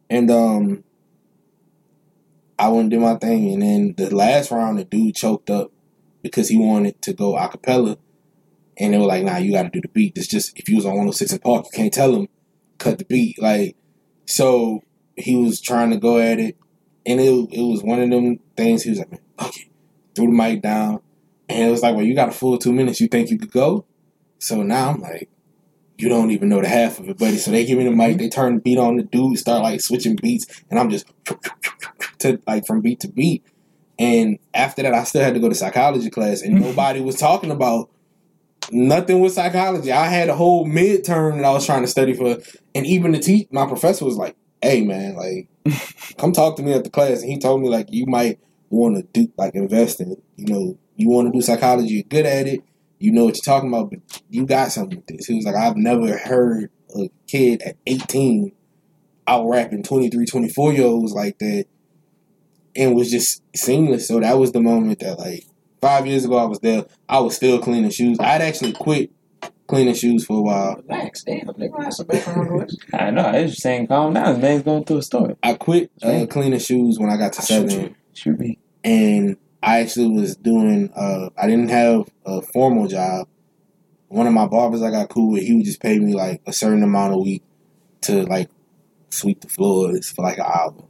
And 0.08 0.30
um, 0.30 0.84
I 2.58 2.68
went 2.68 2.82
and 2.82 2.90
did 2.90 3.00
my 3.00 3.16
thing, 3.16 3.52
and 3.52 3.62
then 3.62 3.94
the 3.96 4.14
last 4.14 4.50
round, 4.50 4.78
the 4.78 4.84
dude 4.84 5.14
choked 5.14 5.50
up 5.50 5.70
because 6.22 6.48
he 6.48 6.58
wanted 6.58 7.00
to 7.02 7.12
go 7.12 7.36
a 7.36 7.46
cappella, 7.48 7.98
and 8.78 8.94
they 8.94 8.98
were 8.98 9.04
like, 9.04 9.24
nah, 9.24 9.36
you 9.36 9.52
got 9.52 9.64
to 9.64 9.68
do 9.68 9.82
the 9.82 9.88
beat. 9.88 10.16
It's 10.16 10.26
just 10.26 10.58
if 10.58 10.66
you 10.68 10.76
was 10.76 10.86
on 10.86 10.92
106 10.92 11.32
and 11.32 11.42
Park, 11.42 11.66
you 11.66 11.70
can't 11.76 11.92
tell 11.92 12.14
him 12.14 12.28
cut 12.78 12.98
the 12.98 13.04
beat, 13.04 13.40
like. 13.40 13.76
So 14.24 14.82
he 15.16 15.36
was 15.36 15.60
trying 15.60 15.90
to 15.90 15.98
go 15.98 16.18
at 16.18 16.40
it, 16.40 16.56
and 17.04 17.20
it 17.20 17.30
it 17.52 17.62
was 17.62 17.82
one 17.82 18.00
of 18.00 18.08
them 18.08 18.38
things. 18.56 18.82
He 18.82 18.90
was 18.90 19.00
like, 19.00 19.10
man, 19.10 19.20
fuck 19.38 19.56
it. 19.56 19.68
threw 20.14 20.26
the 20.26 20.32
mic 20.32 20.62
down, 20.62 21.00
and 21.50 21.68
it 21.68 21.70
was 21.70 21.82
like, 21.82 21.94
well, 21.94 22.04
you 22.04 22.14
got 22.14 22.30
a 22.30 22.32
full 22.32 22.56
two 22.56 22.72
minutes. 22.72 22.98
You 23.00 23.08
think 23.08 23.30
you 23.30 23.38
could 23.38 23.52
go? 23.52 23.84
So 24.38 24.62
now 24.62 24.90
I'm 24.90 25.00
like, 25.00 25.28
you 25.98 26.08
don't 26.08 26.30
even 26.30 26.48
know 26.48 26.60
the 26.60 26.68
half 26.68 26.98
of 26.98 27.08
it, 27.08 27.18
buddy. 27.18 27.36
So 27.36 27.50
they 27.50 27.64
give 27.64 27.78
me 27.78 27.84
the 27.84 27.90
mic, 27.90 28.18
they 28.18 28.28
turn 28.28 28.56
the 28.56 28.60
beat 28.60 28.78
on 28.78 28.96
the 28.96 29.02
dude, 29.02 29.38
start 29.38 29.62
like 29.62 29.80
switching 29.80 30.16
beats, 30.16 30.46
and 30.70 30.78
I'm 30.78 30.90
just 30.90 31.06
to 32.18 32.40
like 32.46 32.66
from 32.66 32.80
beat 32.80 33.00
to 33.00 33.08
beat. 33.08 33.44
And 33.98 34.38
after 34.52 34.82
that, 34.82 34.92
I 34.92 35.04
still 35.04 35.22
had 35.22 35.34
to 35.34 35.40
go 35.40 35.48
to 35.48 35.54
psychology 35.54 36.10
class, 36.10 36.42
and 36.42 36.58
mm. 36.58 36.60
nobody 36.60 37.00
was 37.00 37.16
talking 37.16 37.50
about 37.50 37.90
nothing 38.70 39.20
with 39.20 39.32
psychology. 39.32 39.90
I 39.90 40.06
had 40.06 40.28
a 40.28 40.34
whole 40.34 40.66
midterm 40.66 41.36
that 41.36 41.44
I 41.44 41.52
was 41.52 41.64
trying 41.64 41.82
to 41.82 41.88
study 41.88 42.12
for, 42.12 42.38
and 42.74 42.86
even 42.86 43.12
the 43.12 43.18
teach 43.18 43.48
my 43.50 43.66
professor 43.66 44.04
was 44.04 44.16
like, 44.16 44.36
"Hey, 44.60 44.82
man, 44.84 45.16
like, 45.16 45.48
come 46.18 46.32
talk 46.32 46.56
to 46.56 46.62
me 46.62 46.74
at 46.74 46.84
the 46.84 46.90
class." 46.90 47.22
And 47.22 47.30
he 47.30 47.38
told 47.38 47.62
me 47.62 47.70
like, 47.70 47.88
you 47.90 48.04
might 48.04 48.38
want 48.68 48.96
to 48.96 49.02
do 49.02 49.32
like 49.38 49.54
invest 49.54 50.00
in, 50.00 50.20
you 50.36 50.46
know, 50.46 50.78
you 50.96 51.08
want 51.08 51.28
to 51.28 51.32
do 51.32 51.40
psychology, 51.40 51.94
you're 51.94 52.02
good 52.02 52.26
at 52.26 52.46
it, 52.46 52.62
you 52.98 53.12
know 53.12 53.24
what 53.24 53.36
you're 53.36 53.42
talking 53.54 53.68
about, 53.68 53.90
but 53.90 54.00
you 54.30 54.46
got 54.46 54.72
something 54.72 54.96
with 54.98 55.06
this. 55.06 55.26
He 55.26 55.34
was 55.36 55.44
like, 55.44 55.54
I've 55.54 55.76
never 55.76 56.16
heard 56.16 56.70
a 56.96 57.10
kid 57.26 57.62
at 57.62 57.76
18 57.86 58.52
out 59.28 59.48
rapping 59.48 59.82
23, 59.82 60.24
24 60.24 60.72
year 60.72 60.86
olds 60.86 61.12
like 61.12 61.38
that, 61.38 61.66
and 62.74 62.94
was 62.94 63.10
just 63.10 63.42
seamless. 63.54 64.08
So 64.08 64.20
that 64.20 64.38
was 64.38 64.52
the 64.52 64.60
moment 64.60 65.00
that 65.00 65.18
like 65.18 65.44
five 65.80 66.06
years 66.06 66.24
ago 66.24 66.36
I 66.36 66.44
was 66.44 66.60
there. 66.60 66.84
I 67.08 67.20
was 67.20 67.36
still 67.36 67.58
cleaning 67.58 67.90
shoes. 67.90 68.18
I'd 68.20 68.40
actually 68.42 68.72
quit 68.72 69.10
cleaning 69.66 69.94
shoes 69.94 70.24
for 70.24 70.38
a 70.38 70.42
while. 70.42 70.76
Relax, 70.88 71.24
damn, 71.24 71.40
nigga. 71.46 71.82
That's 71.82 71.98
a 71.98 72.04
background 72.04 72.50
noise. 72.50 72.76
I 72.94 73.10
know. 73.10 73.22
I 73.22 73.42
was 73.42 73.50
just 73.52 73.62
saying, 73.62 73.88
calm 73.88 74.14
down. 74.14 74.34
The 74.34 74.38
man's 74.38 74.62
going 74.62 74.84
through 74.84 74.98
a 74.98 75.02
story. 75.02 75.34
I 75.42 75.54
quit 75.54 75.90
uh, 76.02 76.26
cleaning 76.30 76.60
shoes 76.60 76.98
when 76.98 77.10
I 77.10 77.16
got 77.16 77.32
to 77.34 77.42
Shoot 77.42 77.70
seven. 77.70 77.80
you. 77.84 77.94
Shoot 78.14 78.38
me. 78.38 78.58
and 78.84 79.36
I 79.66 79.80
actually 79.80 80.08
was 80.08 80.36
doing. 80.36 80.92
Uh, 80.94 81.30
I 81.36 81.48
didn't 81.48 81.70
have 81.70 82.08
a 82.24 82.40
formal 82.40 82.86
job. 82.86 83.28
One 84.08 84.28
of 84.28 84.32
my 84.32 84.46
barbers 84.46 84.80
I 84.82 84.92
got 84.92 85.08
cool 85.08 85.32
with, 85.32 85.42
he 85.42 85.54
would 85.56 85.64
just 85.66 85.82
pay 85.82 85.98
me 85.98 86.14
like 86.14 86.40
a 86.46 86.52
certain 86.52 86.84
amount 86.84 87.14
a 87.14 87.18
week 87.18 87.42
to 88.02 88.22
like 88.22 88.48
sweep 89.10 89.40
the 89.40 89.48
floors 89.48 90.10
for 90.12 90.22
like 90.22 90.38
an 90.38 90.46
hour. 90.46 90.84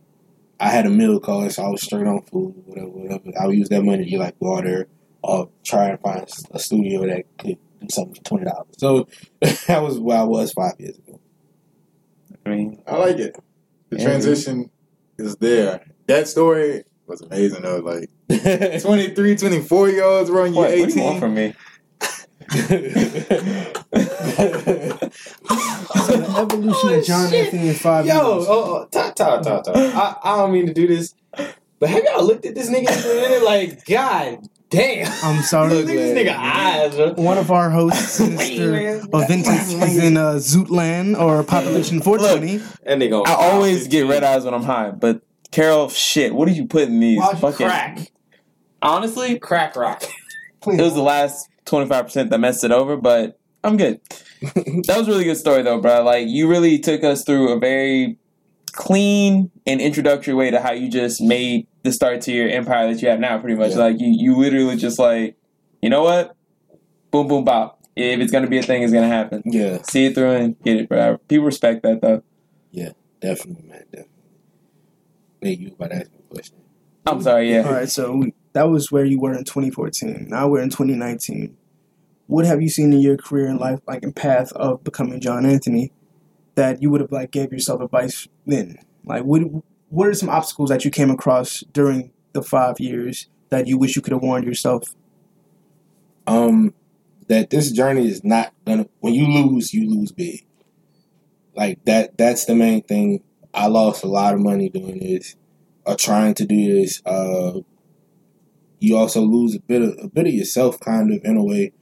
I 0.60 0.68
had 0.68 0.86
a 0.86 0.90
meal 0.90 1.20
card, 1.20 1.52
so 1.52 1.64
I 1.64 1.68
was 1.70 1.82
straight 1.82 2.06
on 2.06 2.22
food, 2.22 2.54
whatever, 2.66 2.88
whatever. 2.88 3.32
I 3.40 3.46
would 3.46 3.56
use 3.56 3.70
that 3.70 3.82
money 3.82 4.04
to 4.04 4.10
get 4.10 4.20
like 4.20 4.36
water 4.40 4.88
or 5.22 5.48
try 5.64 5.88
and 5.88 6.00
find 6.00 6.28
a 6.50 6.58
studio 6.58 7.06
that 7.06 7.24
could 7.38 7.56
do 7.80 7.86
something 7.90 8.14
for 8.16 8.22
twenty 8.24 8.44
dollars. 8.44 8.74
So 8.76 9.08
that 9.40 9.82
was 9.82 9.98
where 9.98 10.18
I 10.18 10.24
was 10.24 10.52
five 10.52 10.74
years 10.78 10.98
ago. 10.98 11.18
I 12.44 12.50
mean, 12.50 12.82
I 12.86 12.96
like 12.96 13.16
it. 13.16 13.36
The 13.90 13.96
Yeah, 13.98 14.04
transition 14.04 14.70
is 15.18 15.36
there. 15.36 15.84
That 16.06 16.28
story 16.28 16.84
was 17.06 17.20
amazing 17.22 17.62
though. 17.62 17.78
Like 17.78 18.10
23, 18.82 19.36
24 19.36 19.88
year 19.90 20.04
olds 20.04 20.30
run 20.30 20.52
you 20.52 20.58
what, 20.58 20.78
what 20.78 20.88
do 20.88 20.94
you 20.94 21.02
want 21.04 21.20
from 21.20 21.34
me? 21.34 21.54
So 26.06 26.16
the 26.16 26.36
evolution 26.38 26.92
of 26.94 27.04
John 27.04 27.32
Anthony 27.32 27.68
in 27.68 27.74
five 27.74 28.06
Yo, 28.06 28.14
years. 28.14 28.46
oh, 28.48 28.82
oh, 28.82 28.86
talk, 28.86 29.14
talk, 29.14 29.42
talk, 29.42 29.64
talk. 29.64 29.76
I, 29.76 30.16
I 30.22 30.36
don't 30.36 30.52
mean 30.52 30.66
to 30.66 30.74
do 30.74 30.86
this, 30.86 31.14
but 31.78 31.88
have 31.88 32.04
y'all 32.04 32.24
looked 32.24 32.46
at 32.46 32.54
this 32.54 32.70
nigga 32.70 32.90
for 32.90 33.10
a 33.10 33.14
minute? 33.14 33.42
Like, 33.44 33.84
god 33.86 34.46
damn. 34.70 35.10
I'm 35.22 35.42
sorry. 35.42 35.70
Look 35.70 35.80
at 35.82 35.86
this 35.86 36.16
nigga 36.18 36.36
eyes, 36.36 36.94
bro. 36.94 37.14
One 37.14 37.38
of 37.38 37.50
our 37.50 37.70
hosts, 37.70 38.20
Mr. 38.20 39.00
Aventis, 39.08 39.82
is 39.82 39.98
in 39.98 40.16
uh, 40.16 40.34
Zootland 40.34 41.18
or 41.18 41.42
Population 41.42 42.00
420. 42.00 42.62
And 42.84 43.00
they 43.00 43.08
go. 43.08 43.22
I 43.24 43.34
always 43.34 43.88
get 43.88 44.06
red 44.06 44.22
eyes 44.24 44.44
when 44.44 44.54
I'm 44.54 44.62
high, 44.62 44.90
but 44.90 45.22
Carol, 45.56 45.88
shit, 45.88 46.34
what 46.34 46.48
did 46.48 46.56
you 46.58 46.66
put 46.66 46.82
in 46.82 47.00
these? 47.00 47.18
fucking 47.38 47.66
crack, 47.66 48.12
Honestly, 48.82 49.38
crack 49.38 49.74
rock. 49.74 50.02
it 50.66 50.82
was 50.82 50.92
the 50.92 51.00
last 51.00 51.48
25% 51.64 52.28
that 52.28 52.38
messed 52.38 52.62
it 52.62 52.70
over, 52.72 52.98
but 52.98 53.40
I'm 53.64 53.78
good. 53.78 53.98
that 54.42 54.94
was 54.98 55.08
a 55.08 55.10
really 55.12 55.24
good 55.24 55.38
story 55.38 55.62
though, 55.62 55.80
bro. 55.80 56.02
Like 56.02 56.28
you 56.28 56.46
really 56.46 56.78
took 56.78 57.02
us 57.02 57.24
through 57.24 57.48
a 57.52 57.58
very 57.58 58.18
clean 58.72 59.50
and 59.66 59.80
introductory 59.80 60.34
way 60.34 60.50
to 60.50 60.60
how 60.60 60.72
you 60.72 60.90
just 60.90 61.22
made 61.22 61.66
the 61.84 61.90
start 61.90 62.20
to 62.22 62.32
your 62.32 62.50
empire 62.50 62.92
that 62.92 63.00
you 63.00 63.08
have 63.08 63.18
now 63.18 63.38
pretty 63.38 63.56
much. 63.56 63.70
Yeah. 63.70 63.78
Like 63.78 63.96
you 63.98 64.08
you 64.08 64.36
literally 64.36 64.76
just 64.76 64.98
like, 64.98 65.36
you 65.80 65.88
know 65.88 66.02
what? 66.02 66.36
Boom 67.10 67.28
boom 67.28 67.44
bop. 67.44 67.80
If 67.96 68.20
it's 68.20 68.30
gonna 68.30 68.46
be 68.46 68.58
a 68.58 68.62
thing, 68.62 68.82
it's 68.82 68.92
gonna 68.92 69.08
happen. 69.08 69.42
yeah, 69.46 69.80
See 69.84 70.04
it 70.04 70.14
through 70.14 70.32
and 70.32 70.62
get 70.62 70.76
it, 70.76 70.88
bro. 70.90 71.16
People 71.28 71.46
respect 71.46 71.82
that 71.84 72.02
though. 72.02 72.22
Yeah, 72.72 72.90
definitely, 73.22 73.66
man, 73.66 73.84
definitely. 73.90 74.05
Nate, 75.46 75.60
you 75.60 75.68
about 75.68 75.90
to 75.90 75.96
ask 75.96 76.10
me 76.10 76.18
a 76.18 76.34
question? 76.34 76.56
I'm 77.06 77.22
sorry, 77.22 77.52
yeah. 77.52 77.62
All 77.62 77.72
right, 77.72 77.88
so 77.88 78.24
that 78.52 78.68
was 78.68 78.90
where 78.90 79.04
you 79.04 79.20
were 79.20 79.32
in 79.32 79.44
2014. 79.44 80.26
Now 80.28 80.48
we're 80.48 80.62
in 80.62 80.70
2019. 80.70 81.56
What 82.26 82.44
have 82.46 82.60
you 82.60 82.68
seen 82.68 82.92
in 82.92 83.00
your 83.00 83.16
career 83.16 83.46
and 83.46 83.60
life, 83.60 83.80
like 83.86 84.02
in 84.02 84.12
path 84.12 84.52
of 84.52 84.82
becoming 84.82 85.20
John 85.20 85.46
Anthony, 85.46 85.92
that 86.56 86.82
you 86.82 86.90
would 86.90 87.00
have 87.00 87.12
like 87.12 87.30
gave 87.30 87.52
yourself 87.52 87.80
advice 87.80 88.26
then? 88.44 88.78
Like, 89.04 89.22
what 89.22 89.42
what 89.88 90.08
are 90.08 90.14
some 90.14 90.28
obstacles 90.28 90.68
that 90.70 90.84
you 90.84 90.90
came 90.90 91.10
across 91.10 91.60
during 91.72 92.10
the 92.32 92.42
five 92.42 92.80
years 92.80 93.28
that 93.50 93.68
you 93.68 93.78
wish 93.78 93.94
you 93.94 94.02
could 94.02 94.12
have 94.12 94.22
warned 94.22 94.44
yourself? 94.44 94.96
um 96.26 96.74
that 97.28 97.50
this 97.50 97.70
journey 97.70 98.08
is 98.08 98.24
not 98.24 98.52
gonna 98.66 98.86
when 99.00 99.14
you 99.14 99.26
lose 99.26 99.72
you 99.72 99.88
lose 99.88 100.12
big 100.12 100.44
like 101.54 101.82
that 101.84 102.16
that's 102.18 102.44
the 102.44 102.54
main 102.54 102.82
thing 102.82 103.22
i 103.56 103.66
lost 103.66 104.04
a 104.04 104.08
lot 104.08 104.34
of 104.34 104.40
money 104.40 104.68
doing 104.68 104.98
this 104.98 105.34
or 105.84 105.96
trying 105.96 106.34
to 106.34 106.44
do 106.44 106.74
this 106.74 107.02
uh 107.06 107.58
you 108.80 108.96
also 108.96 109.22
lose 109.22 109.54
a 109.54 109.60
bit 109.60 109.82
of 109.82 109.96
a 110.00 110.08
bit 110.08 110.26
of 110.26 110.34
yourself 110.34 110.78
kind 110.80 111.12
of 111.12 111.24
in 111.24 111.36
a 111.36 111.44
way. 111.44 111.72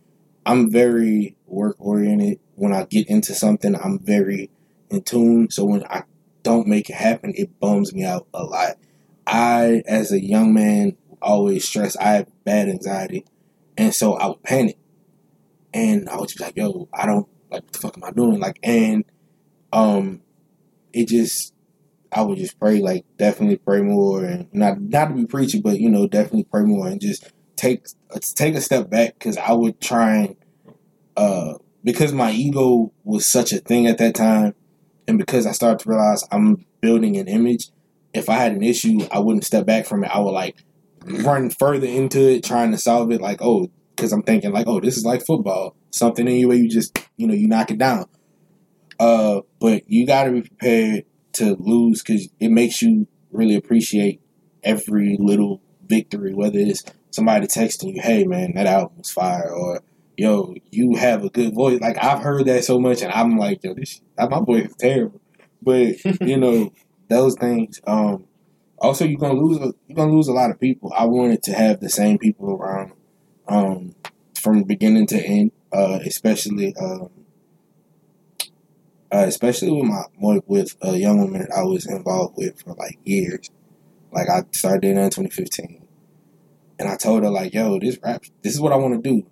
I'm 0.46 0.70
very 0.70 1.36
work 1.46 1.76
oriented 1.78 2.40
when 2.56 2.72
i 2.72 2.84
get 2.84 3.08
into 3.08 3.34
something 3.34 3.74
i'm 3.74 3.98
very 3.98 4.50
in 4.90 5.02
tune. 5.02 5.50
So 5.50 5.64
when 5.64 5.84
i 5.84 6.04
don't 6.42 6.66
make 6.66 6.90
it 6.90 6.96
happen 6.96 7.32
it 7.36 7.58
bums 7.60 7.94
me 7.94 8.04
out 8.04 8.26
a 8.34 8.44
lot. 8.44 8.76
I 9.26 9.82
as 9.86 10.12
a 10.12 10.22
young 10.22 10.52
man 10.52 10.96
always 11.20 11.66
stress. 11.66 11.96
I 11.96 12.14
have 12.14 12.44
bad 12.44 12.68
anxiety. 12.68 13.24
And 13.76 13.94
so 13.94 14.14
I 14.14 14.26
would 14.26 14.42
panic. 14.42 14.76
And 15.72 16.08
I 16.08 16.16
would 16.16 16.28
just 16.28 16.38
be 16.38 16.44
like, 16.44 16.56
yo, 16.56 16.88
I 16.92 17.06
don't 17.06 17.26
like 17.50 17.62
what 17.62 17.72
the 17.72 17.78
fuck 17.78 17.96
am 17.96 18.04
I 18.04 18.10
doing? 18.10 18.38
Like 18.38 18.58
and 18.62 19.04
um 19.72 20.20
it 20.92 21.08
just 21.08 21.53
I 22.14 22.22
would 22.22 22.38
just 22.38 22.58
pray, 22.60 22.80
like 22.80 23.04
definitely 23.18 23.56
pray 23.56 23.82
more 23.82 24.24
and 24.24 24.48
not 24.52 24.80
not 24.80 25.08
to 25.08 25.14
be 25.14 25.26
preachy, 25.26 25.60
but 25.60 25.80
you 25.80 25.90
know, 25.90 26.06
definitely 26.06 26.44
pray 26.44 26.62
more 26.62 26.86
and 26.86 27.00
just 27.00 27.30
take 27.56 27.86
take 28.34 28.54
a 28.54 28.60
step 28.60 28.88
back 28.88 29.18
because 29.18 29.36
I 29.36 29.52
would 29.52 29.80
try 29.80 30.16
and 30.16 30.36
uh 31.16 31.54
because 31.82 32.12
my 32.12 32.30
ego 32.30 32.92
was 33.02 33.26
such 33.26 33.52
a 33.52 33.58
thing 33.58 33.86
at 33.86 33.98
that 33.98 34.14
time 34.14 34.54
and 35.08 35.18
because 35.18 35.46
I 35.46 35.52
started 35.52 35.80
to 35.80 35.88
realize 35.88 36.24
I'm 36.30 36.64
building 36.80 37.16
an 37.16 37.28
image, 37.28 37.70
if 38.12 38.28
I 38.28 38.34
had 38.34 38.52
an 38.52 38.62
issue, 38.62 39.00
I 39.10 39.18
wouldn't 39.18 39.44
step 39.44 39.66
back 39.66 39.84
from 39.84 40.04
it. 40.04 40.10
I 40.14 40.20
would 40.20 40.30
like 40.30 40.62
run 41.04 41.50
further 41.50 41.86
into 41.86 42.20
it 42.20 42.44
trying 42.44 42.70
to 42.70 42.78
solve 42.78 43.10
it. 43.10 43.20
Like, 43.20 43.42
oh, 43.42 43.70
because 43.94 44.12
I'm 44.12 44.22
thinking 44.22 44.52
like, 44.52 44.66
oh, 44.68 44.80
this 44.80 44.96
is 44.96 45.04
like 45.04 45.26
football. 45.26 45.76
Something 45.90 46.28
anyway, 46.28 46.56
you 46.56 46.64
you 46.64 46.70
just 46.70 46.98
you 47.16 47.26
know 47.26 47.34
you 47.34 47.48
knock 47.48 47.70
it 47.70 47.78
down. 47.78 48.06
Uh, 48.98 49.40
but 49.60 49.82
you 49.90 50.06
got 50.06 50.24
to 50.24 50.32
be 50.32 50.42
prepared 50.42 51.04
to 51.34 51.56
lose 51.58 52.02
because 52.02 52.28
it 52.40 52.50
makes 52.50 52.82
you 52.82 53.06
really 53.30 53.54
appreciate 53.54 54.20
every 54.62 55.16
little 55.18 55.60
victory, 55.86 56.34
whether 56.34 56.58
it's 56.58 56.82
somebody 57.10 57.46
texting 57.46 57.94
you, 57.94 58.00
"Hey, 58.02 58.24
man, 58.24 58.52
that 58.54 58.66
album 58.66 58.98
was 58.98 59.10
fire," 59.10 59.50
or 59.50 59.80
"Yo, 60.16 60.54
you 60.70 60.96
have 60.96 61.24
a 61.24 61.30
good 61.30 61.54
voice." 61.54 61.80
Like 61.80 62.02
I've 62.02 62.20
heard 62.20 62.46
that 62.46 62.64
so 62.64 62.78
much, 62.78 63.02
and 63.02 63.12
I'm 63.12 63.36
like, 63.36 63.62
"Yo, 63.62 63.74
this 63.74 64.00
my 64.18 64.40
voice 64.40 64.66
is 64.66 64.76
terrible," 64.76 65.20
but 65.62 65.96
you 66.20 66.36
know 66.36 66.72
those 67.08 67.34
things. 67.36 67.80
Um, 67.86 68.24
also, 68.78 69.04
you're 69.04 69.18
gonna 69.18 69.40
lose. 69.40 69.58
You're 69.58 69.96
gonna 69.96 70.12
lose 70.12 70.28
a 70.28 70.32
lot 70.32 70.50
of 70.50 70.60
people. 70.60 70.92
I 70.96 71.06
wanted 71.06 71.42
to 71.44 71.52
have 71.54 71.80
the 71.80 71.90
same 71.90 72.18
people 72.18 72.52
around 72.52 72.92
um, 73.48 73.94
from 74.40 74.62
beginning 74.64 75.06
to 75.08 75.20
end, 75.20 75.52
uh, 75.72 76.00
especially. 76.04 76.74
Um, 76.76 77.10
uh, 79.14 79.26
especially 79.26 79.70
with 79.70 79.84
my 79.84 80.40
with 80.46 80.76
a 80.82 80.96
young 80.96 81.20
woman 81.20 81.46
I 81.56 81.62
was 81.62 81.86
involved 81.86 82.36
with 82.36 82.60
for 82.60 82.74
like 82.74 82.98
years. 83.04 83.48
Like 84.10 84.28
I 84.28 84.42
started 84.50 84.82
dating 84.82 84.98
in 84.98 85.10
2015, 85.10 85.86
and 86.80 86.88
I 86.88 86.96
told 86.96 87.22
her 87.22 87.30
like, 87.30 87.54
"Yo, 87.54 87.78
this 87.78 87.96
rap, 88.02 88.24
this 88.42 88.54
is 88.54 88.60
what 88.60 88.72
I 88.72 88.76
want 88.76 89.02
to 89.02 89.10
do. 89.10 89.24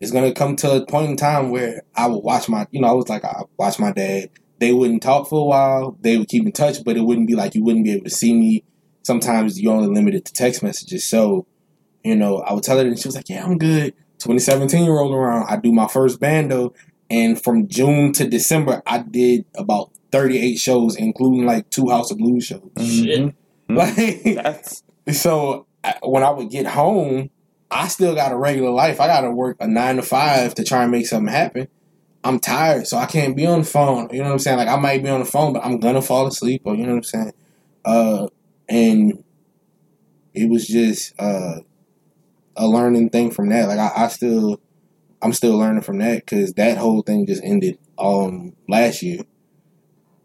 It's 0.00 0.10
gonna 0.10 0.32
come 0.32 0.56
to 0.56 0.82
a 0.82 0.86
point 0.86 1.10
in 1.10 1.16
time 1.16 1.50
where 1.50 1.82
I 1.94 2.08
would 2.08 2.24
watch 2.24 2.48
my, 2.48 2.66
you 2.72 2.80
know, 2.80 2.88
I 2.88 2.92
was 2.92 3.08
like, 3.08 3.24
I 3.24 3.42
watch 3.56 3.78
my 3.78 3.92
dad. 3.92 4.30
They 4.58 4.72
wouldn't 4.72 5.02
talk 5.02 5.28
for 5.28 5.40
a 5.40 5.44
while. 5.44 5.96
They 6.00 6.18
would 6.18 6.28
keep 6.28 6.44
in 6.44 6.52
touch, 6.52 6.82
but 6.84 6.96
it 6.96 7.02
wouldn't 7.02 7.28
be 7.28 7.36
like 7.36 7.54
you 7.54 7.62
wouldn't 7.62 7.84
be 7.84 7.92
able 7.92 8.04
to 8.04 8.10
see 8.10 8.34
me. 8.34 8.64
Sometimes 9.04 9.60
you 9.60 9.70
only 9.70 9.88
limited 9.88 10.24
to 10.24 10.32
text 10.32 10.64
messages. 10.64 11.06
So, 11.06 11.46
you 12.02 12.16
know, 12.16 12.38
I 12.38 12.54
would 12.54 12.64
tell 12.64 12.78
her, 12.78 12.84
and 12.84 12.98
she 12.98 13.06
was 13.06 13.14
like, 13.14 13.28
"Yeah, 13.28 13.44
I'm 13.44 13.56
good." 13.56 13.94
2017 14.18 14.88
rolled 14.90 15.14
around. 15.14 15.46
I 15.48 15.56
do 15.56 15.72
my 15.72 15.86
first 15.86 16.18
bando, 16.18 16.74
and 17.10 17.42
from 17.42 17.68
June 17.68 18.12
to 18.14 18.28
December, 18.28 18.82
I 18.86 18.98
did 18.98 19.44
about 19.56 19.90
38 20.12 20.56
shows, 20.56 20.96
including 20.96 21.44
like 21.46 21.68
two 21.70 21.88
House 21.88 22.10
of 22.10 22.18
Blues 22.18 22.44
shows. 22.44 22.70
Shit. 22.78 23.34
Like, 23.68 24.22
That's 24.24 24.82
so 25.12 25.66
I- 25.84 25.98
when 26.02 26.22
I 26.22 26.30
would 26.30 26.50
get 26.50 26.66
home, 26.66 27.30
I 27.70 27.88
still 27.88 28.14
got 28.14 28.32
a 28.32 28.36
regular 28.36 28.70
life. 28.70 29.00
I 29.00 29.06
got 29.06 29.20
to 29.22 29.30
work 29.30 29.58
a 29.60 29.66
nine 29.66 29.96
to 29.96 30.02
five 30.02 30.54
to 30.54 30.64
try 30.64 30.82
and 30.82 30.90
make 30.92 31.06
something 31.06 31.32
happen. 31.32 31.68
I'm 32.24 32.40
tired, 32.40 32.86
so 32.86 32.96
I 32.96 33.06
can't 33.06 33.36
be 33.36 33.46
on 33.46 33.60
the 33.60 33.64
phone. 33.66 34.08
You 34.10 34.18
know 34.18 34.24
what 34.24 34.32
I'm 34.32 34.38
saying? 34.38 34.56
Like 34.58 34.68
I 34.68 34.76
might 34.76 35.02
be 35.02 35.08
on 35.10 35.20
the 35.20 35.26
phone, 35.26 35.52
but 35.52 35.64
I'm 35.64 35.78
gonna 35.78 36.02
fall 36.02 36.26
asleep, 36.26 36.62
or 36.64 36.74
you 36.74 36.82
know 36.84 36.90
what 36.92 36.96
I'm 36.96 37.02
saying? 37.04 37.32
Uh, 37.84 38.28
and 38.68 39.22
it 40.34 40.48
was 40.50 40.66
just 40.66 41.14
uh, 41.20 41.60
a 42.56 42.66
learning 42.66 43.10
thing 43.10 43.30
from 43.30 43.50
that. 43.50 43.68
Like 43.68 43.78
I, 43.78 44.04
I 44.04 44.08
still, 44.08 44.60
I'm 45.22 45.32
still 45.32 45.56
learning 45.56 45.82
from 45.82 45.98
that 45.98 46.24
because 46.24 46.54
that 46.54 46.78
whole 46.78 47.02
thing 47.02 47.26
just 47.26 47.42
ended 47.44 47.78
um 47.98 48.54
last 48.68 49.02
year. 49.02 49.22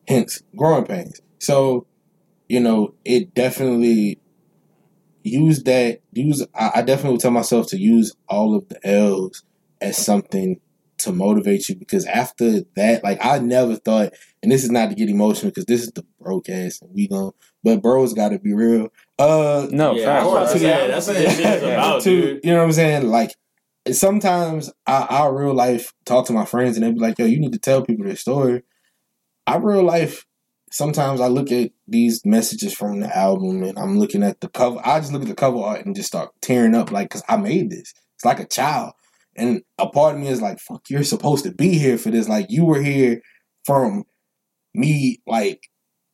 Hence, 0.07 0.43
growing 0.55 0.85
pains. 0.85 1.21
So 1.39 1.87
you 2.49 2.59
know, 2.59 2.93
it 3.05 3.33
definitely 3.33 4.19
use 5.23 5.63
that 5.63 6.01
use 6.11 6.45
I, 6.53 6.71
I 6.75 6.81
definitely 6.81 7.13
would 7.13 7.21
tell 7.21 7.31
myself 7.31 7.67
to 7.67 7.77
use 7.77 8.13
all 8.27 8.55
of 8.55 8.67
the 8.69 8.85
L's 8.85 9.43
as 9.81 9.97
something 9.97 10.59
to 10.99 11.11
motivate 11.11 11.67
you 11.67 11.75
because 11.75 12.05
after 12.05 12.61
that, 12.75 13.03
like 13.03 13.23
I 13.23 13.39
never 13.39 13.75
thought, 13.75 14.13
and 14.41 14.51
this 14.51 14.63
is 14.63 14.71
not 14.71 14.89
to 14.89 14.95
get 14.95 15.09
emotional 15.09 15.51
because 15.51 15.65
this 15.65 15.81
is 15.81 15.91
the 15.91 16.05
Breaux-Cast 16.21 16.81
and 16.81 16.93
we 16.93 17.07
gon' 17.07 17.31
but 17.63 17.81
bros 17.81 18.13
gotta 18.13 18.39
be 18.39 18.53
real. 18.53 18.89
Uh 19.19 19.67
no 19.71 19.95
yeah, 19.95 20.05
facts. 20.05 20.25
of 20.25 20.31
course. 20.31 20.61
Yeah, 20.61 20.87
that's 20.87 21.07
what 21.07 21.17
this 21.17 21.39
is 21.39 21.63
about, 21.63 22.01
to 22.03 22.21
dude. 22.21 22.41
you 22.43 22.51
know 22.51 22.59
what 22.59 22.65
I'm 22.65 22.71
saying? 22.73 23.09
Like 23.09 23.35
sometimes 23.91 24.71
I, 24.87 25.07
I 25.09 25.27
real 25.27 25.53
life 25.53 25.93
talk 26.05 26.27
to 26.27 26.33
my 26.33 26.45
friends 26.45 26.77
and 26.77 26.85
they 26.85 26.91
be 26.91 26.99
like, 26.99 27.19
"Yo, 27.19 27.25
you 27.25 27.39
need 27.39 27.53
to 27.53 27.59
tell 27.59 27.83
people 27.83 28.05
this 28.05 28.21
story." 28.21 28.63
I 29.45 29.57
real 29.57 29.83
life 29.83 30.25
sometimes 30.71 31.21
I 31.21 31.27
look 31.27 31.51
at 31.51 31.71
these 31.87 32.25
messages 32.25 32.73
from 32.73 32.99
the 32.99 33.15
album 33.15 33.61
and 33.63 33.77
I'm 33.77 33.99
looking 33.99 34.23
at 34.23 34.41
the 34.41 34.49
cover. 34.49 34.79
I 34.83 34.99
just 34.99 35.13
look 35.13 35.21
at 35.21 35.27
the 35.27 35.35
cover 35.35 35.59
art 35.59 35.85
and 35.85 35.95
just 35.95 36.07
start 36.07 36.31
tearing 36.41 36.73
up, 36.75 36.91
like, 36.91 37.09
because 37.09 37.23
I 37.29 37.37
made 37.37 37.69
this. 37.69 37.93
It's 38.15 38.25
like 38.25 38.39
a 38.39 38.47
child, 38.47 38.93
and 39.35 39.61
a 39.77 39.87
part 39.87 40.15
of 40.15 40.21
me 40.21 40.29
is 40.29 40.41
like, 40.41 40.59
"Fuck, 40.59 40.89
you're 40.89 41.03
supposed 41.03 41.43
to 41.45 41.51
be 41.51 41.77
here 41.77 41.97
for 41.97 42.09
this. 42.11 42.29
Like, 42.29 42.47
you 42.49 42.65
were 42.65 42.81
here 42.81 43.21
from 43.65 44.05
me, 44.73 45.21
like." 45.27 45.61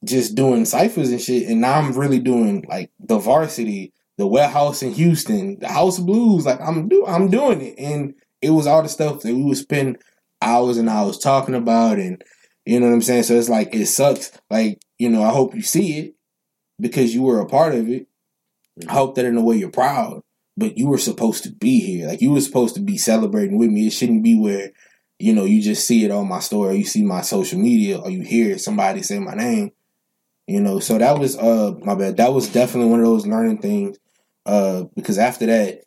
Just 0.06 0.34
doing 0.34 0.64
ciphers 0.64 1.10
and 1.12 1.20
shit, 1.20 1.50
and 1.50 1.60
now 1.60 1.74
I'm 1.74 1.92
really 1.92 2.20
doing 2.20 2.64
like 2.70 2.90
the 3.00 3.20
varsity, 3.20 3.92
the 4.20 4.28
warehouse 4.28 4.84
in 4.84 4.92
Houston, 4.92 5.58
the 5.60 5.70
House 5.70 5.98
Blues. 5.98 6.46
Like 6.46 6.60
I'm 6.60 6.90
do 6.90 7.06
I'm 7.08 7.30
doing 7.30 7.62
it, 7.62 7.80
and 7.80 8.14
it 8.42 8.50
was 8.50 8.68
all 8.68 8.84
the 8.84 8.90
stuff 8.90 9.22
that 9.22 9.34
we 9.34 9.42
would 9.42 9.58
spend 9.58 9.98
hours 10.42 10.78
and 10.78 10.90
hours 10.90 11.18
talking 11.18 11.56
about, 11.56 12.00
and 12.00 12.22
you 12.66 12.80
know 12.80 12.88
what 12.88 12.94
I'm 12.94 13.02
saying. 13.02 13.24
So 13.24 13.36
it's 13.36 13.48
like 13.48 13.74
it 13.74 13.86
sucks. 13.86 14.38
Like 14.50 14.82
you 14.98 15.10
know, 15.10 15.24
I 15.24 15.30
hope 15.30 15.56
you 15.56 15.62
see 15.62 16.00
it 16.00 16.16
because 16.82 17.16
you 17.16 17.24
were 17.24 17.40
a 17.40 17.46
part 17.46 17.74
of 17.74 17.90
it. 17.90 18.08
I 18.90 18.92
hope 18.92 19.16
that 19.16 19.24
in 19.24 19.38
a 19.38 19.42
way 19.42 19.56
you're 19.56 19.72
proud, 19.72 20.22
but 20.58 20.78
you 20.78 20.88
were 20.88 20.98
supposed 20.98 21.44
to 21.44 21.52
be 21.52 21.80
here. 21.80 22.10
Like 22.10 22.20
you 22.22 22.32
were 22.32 22.42
supposed 22.42 22.76
to 22.76 22.82
be 22.82 22.98
celebrating 22.98 23.58
with 23.58 23.70
me. 23.70 23.88
It 23.88 23.94
shouldn't 23.94 24.24
be 24.24 24.38
where 24.38 24.72
you 25.18 25.34
know 25.34 25.46
you 25.46 25.62
just 25.62 25.88
see 25.88 26.04
it 26.04 26.12
on 26.12 26.28
my 26.28 26.40
story, 26.40 26.72
or 26.72 26.78
you 26.78 26.84
see 26.84 27.04
my 27.04 27.22
social 27.22 27.58
media, 27.58 27.98
or 27.98 28.10
you 28.10 28.24
hear 28.24 28.58
somebody 28.58 29.02
say 29.02 29.18
my 29.18 29.34
name. 29.34 29.72
You 30.46 30.60
know, 30.60 30.80
so 30.80 30.98
that 30.98 31.18
was 31.18 31.38
uh 31.38 31.76
my 31.86 31.96
bad. 31.96 32.18
That 32.18 32.34
was 32.34 32.50
definitely 32.50 32.92
one 32.92 33.00
of 33.00 33.06
those 33.06 33.26
learning 33.26 33.60
things. 33.60 33.98
Uh, 34.46 34.86
because 34.96 35.18
after 35.18 35.46
that, 35.46 35.84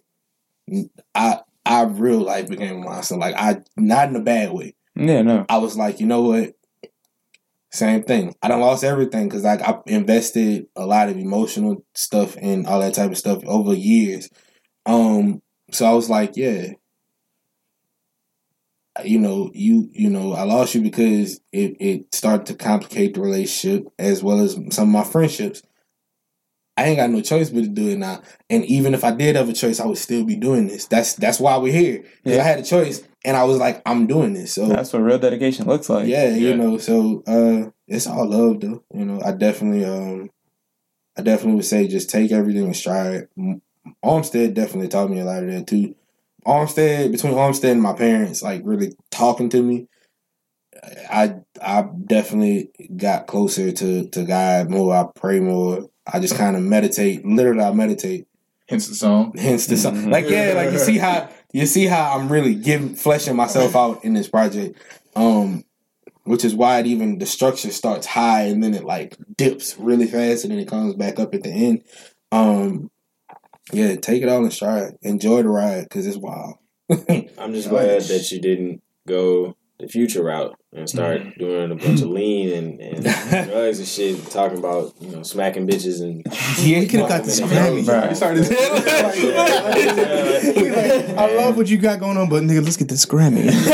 I 1.14 1.40
I 1.64 1.82
real 1.84 2.20
life 2.20 2.48
became 2.48 2.82
a 2.82 2.84
monster. 2.84 3.16
Like 3.16 3.34
I 3.36 3.62
not 3.76 4.08
in 4.08 4.16
a 4.16 4.20
bad 4.20 4.52
way. 4.52 4.74
Yeah, 4.94 5.22
no. 5.22 5.46
I 5.48 5.58
was 5.58 5.76
like, 5.76 6.00
you 6.00 6.06
know 6.06 6.22
what? 6.22 6.54
Same 7.70 8.02
thing. 8.02 8.34
I 8.42 8.48
don't 8.48 8.60
lost 8.60 8.84
everything 8.84 9.28
because 9.28 9.44
like 9.44 9.62
I 9.62 9.78
invested 9.86 10.66
a 10.76 10.84
lot 10.84 11.08
of 11.08 11.16
emotional 11.16 11.84
stuff 11.94 12.36
and 12.40 12.66
all 12.66 12.80
that 12.80 12.94
type 12.94 13.10
of 13.10 13.18
stuff 13.18 13.42
over 13.46 13.74
years. 13.74 14.28
Um, 14.84 15.40
so 15.70 15.86
I 15.86 15.92
was 15.94 16.10
like, 16.10 16.36
yeah, 16.36 16.72
you 19.04 19.18
know, 19.18 19.50
you 19.54 19.88
you 19.92 20.10
know, 20.10 20.32
I 20.32 20.42
lost 20.42 20.74
you 20.74 20.82
because 20.82 21.40
it 21.50 21.76
it 21.80 22.14
started 22.14 22.46
to 22.46 22.54
complicate 22.54 23.14
the 23.14 23.22
relationship 23.22 23.86
as 23.98 24.22
well 24.22 24.40
as 24.40 24.54
some 24.70 24.88
of 24.88 24.88
my 24.88 25.04
friendships. 25.04 25.62
I 26.76 26.84
ain't 26.86 26.96
got 26.96 27.10
no 27.10 27.20
choice 27.20 27.50
but 27.50 27.60
to 27.62 27.68
do 27.68 27.88
it 27.90 27.98
now. 27.98 28.22
And 28.48 28.64
even 28.64 28.94
if 28.94 29.04
I 29.04 29.10
did 29.10 29.36
have 29.36 29.48
a 29.48 29.52
choice, 29.52 29.78
I 29.78 29.86
would 29.86 29.98
still 29.98 30.24
be 30.24 30.36
doing 30.36 30.66
this. 30.68 30.86
That's 30.86 31.14
that's 31.14 31.38
why 31.38 31.56
we're 31.58 31.72
here. 31.72 32.04
Yeah. 32.24 32.38
I 32.40 32.42
had 32.44 32.58
a 32.60 32.62
choice, 32.62 33.02
and 33.24 33.36
I 33.36 33.44
was 33.44 33.58
like, 33.58 33.82
I'm 33.84 34.06
doing 34.06 34.32
this. 34.32 34.54
So 34.54 34.66
That's 34.66 34.92
what 34.92 35.00
real 35.02 35.18
dedication 35.18 35.66
looks 35.66 35.90
like. 35.90 36.08
yeah, 36.08 36.28
Yeah. 36.28 36.36
you 36.36 36.56
know, 36.56 36.78
so 36.78 37.22
uh 37.26 37.70
it's 37.86 38.06
all 38.06 38.26
love 38.26 38.60
though. 38.60 38.82
You 38.94 39.04
know, 39.04 39.20
I 39.22 39.32
definitely 39.32 39.84
um 39.84 40.30
I 41.16 41.22
definitely 41.22 41.56
would 41.56 41.66
say 41.66 41.86
just 41.88 42.08
take 42.08 42.32
everything 42.32 42.66
in 42.66 42.74
stride. 42.74 43.28
Armstead 44.02 44.54
definitely 44.54 44.88
taught 44.88 45.10
me 45.10 45.20
a 45.20 45.24
lot 45.24 45.42
of 45.44 45.50
that 45.50 45.66
too. 45.66 45.94
Armstead 46.46 47.12
between 47.12 47.34
Armstead 47.34 47.72
and 47.72 47.82
my 47.82 47.92
parents, 47.92 48.42
like 48.42 48.62
really 48.64 48.96
talking 49.10 49.50
to 49.50 49.62
me, 49.62 49.88
I 51.10 51.34
I 51.60 51.82
definitely 52.06 52.70
got 52.96 53.26
closer 53.26 53.72
to 53.72 54.08
to 54.08 54.24
God 54.24 54.70
more. 54.70 54.94
I 54.94 55.06
pray 55.14 55.38
more. 55.40 55.88
I 56.06 56.20
just 56.20 56.36
kind 56.36 56.56
of 56.56 56.62
meditate. 56.62 57.24
Literally, 57.24 57.62
I 57.62 57.72
meditate. 57.72 58.26
Hence 58.68 58.88
the 58.88 58.94
song. 58.94 59.34
Hence 59.36 59.66
the 59.66 59.76
song. 59.76 60.10
Like 60.10 60.28
yeah, 60.28 60.52
like 60.54 60.72
you 60.72 60.78
see 60.78 60.98
how 60.98 61.28
you 61.52 61.66
see 61.66 61.86
how 61.86 62.16
I'm 62.16 62.30
really 62.30 62.54
giving 62.54 62.94
fleshing 62.94 63.36
myself 63.36 63.76
out 63.76 64.04
in 64.04 64.14
this 64.14 64.28
project. 64.28 64.78
Um 65.14 65.64
which 66.24 66.44
is 66.44 66.54
why 66.54 66.78
it 66.78 66.86
even 66.86 67.18
the 67.18 67.26
structure 67.26 67.70
starts 67.70 68.06
high 68.06 68.42
and 68.42 68.62
then 68.62 68.74
it 68.74 68.84
like 68.84 69.16
dips 69.36 69.76
really 69.78 70.06
fast 70.06 70.44
and 70.44 70.52
then 70.52 70.60
it 70.60 70.68
comes 70.68 70.94
back 70.94 71.18
up 71.18 71.34
at 71.34 71.42
the 71.42 71.50
end. 71.50 71.82
Um 72.30 72.90
yeah, 73.72 73.96
take 73.96 74.22
it 74.22 74.28
all 74.28 74.44
in 74.44 74.50
stride. 74.50 74.96
Enjoy 75.02 75.42
the 75.42 75.48
ride 75.48 75.84
because 75.84 76.06
it's 76.06 76.16
wild. 76.16 76.54
I'm 76.90 77.52
just 77.52 77.68
glad 77.68 78.02
that 78.02 78.30
you 78.30 78.40
didn't 78.40 78.82
go 79.06 79.56
the 79.82 79.88
future 79.88 80.22
route 80.22 80.54
and 80.72 80.88
start 80.88 81.20
mm-hmm. 81.20 81.38
doing 81.40 81.72
a 81.72 81.74
bunch 81.74 82.00
of 82.02 82.08
lean 82.18 82.52
and, 82.52 82.80
and 82.80 83.02
drugs 83.48 83.80
and 83.80 83.88
shit, 83.88 84.30
talking 84.30 84.58
about 84.58 84.94
you 85.00 85.10
know 85.10 85.24
smacking 85.24 85.66
bitches 85.66 86.00
and 86.00 86.22
Yeah, 86.64 86.78
he 86.78 86.86
could 86.86 87.00
have 87.00 87.08
got 87.08 87.24
this 87.24 87.40
Grammy. 87.40 87.86
Right. 87.86 88.10
You 88.10 88.14
started. 88.14 88.46
I 91.18 91.34
love 91.36 91.56
what 91.56 91.68
you 91.68 91.78
got 91.78 91.98
going 91.98 92.16
on, 92.16 92.28
but 92.28 92.44
nigga, 92.44 92.62
let's 92.62 92.76
get 92.76 92.88
this 92.88 93.04
Grammy. 93.04 93.46
let's, 93.46 93.66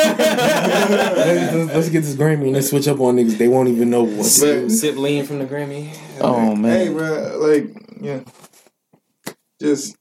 let's- 1.55 1.75
let's 1.75 1.89
get 1.91 2.01
this 2.01 2.15
Grammy 2.17 2.45
and 2.45 2.53
let's 2.55 2.71
switch 2.71 2.89
up 2.89 3.01
on 3.01 3.17
niggas. 3.17 3.37
They 3.37 3.49
won't 3.49 3.69
even 3.69 3.91
know 3.91 4.05
what. 4.05 4.17
But- 4.41 4.71
sip 4.71 4.97
lean 4.97 5.27
from 5.27 5.41
the 5.41 5.45
Grammy. 5.47 5.95
Oh 6.21 6.57
man. 6.57 6.73
Hey, 6.73 6.89
bro, 6.93 7.39
like, 7.39 7.71
yeah, 8.01 8.21
just 9.61 9.98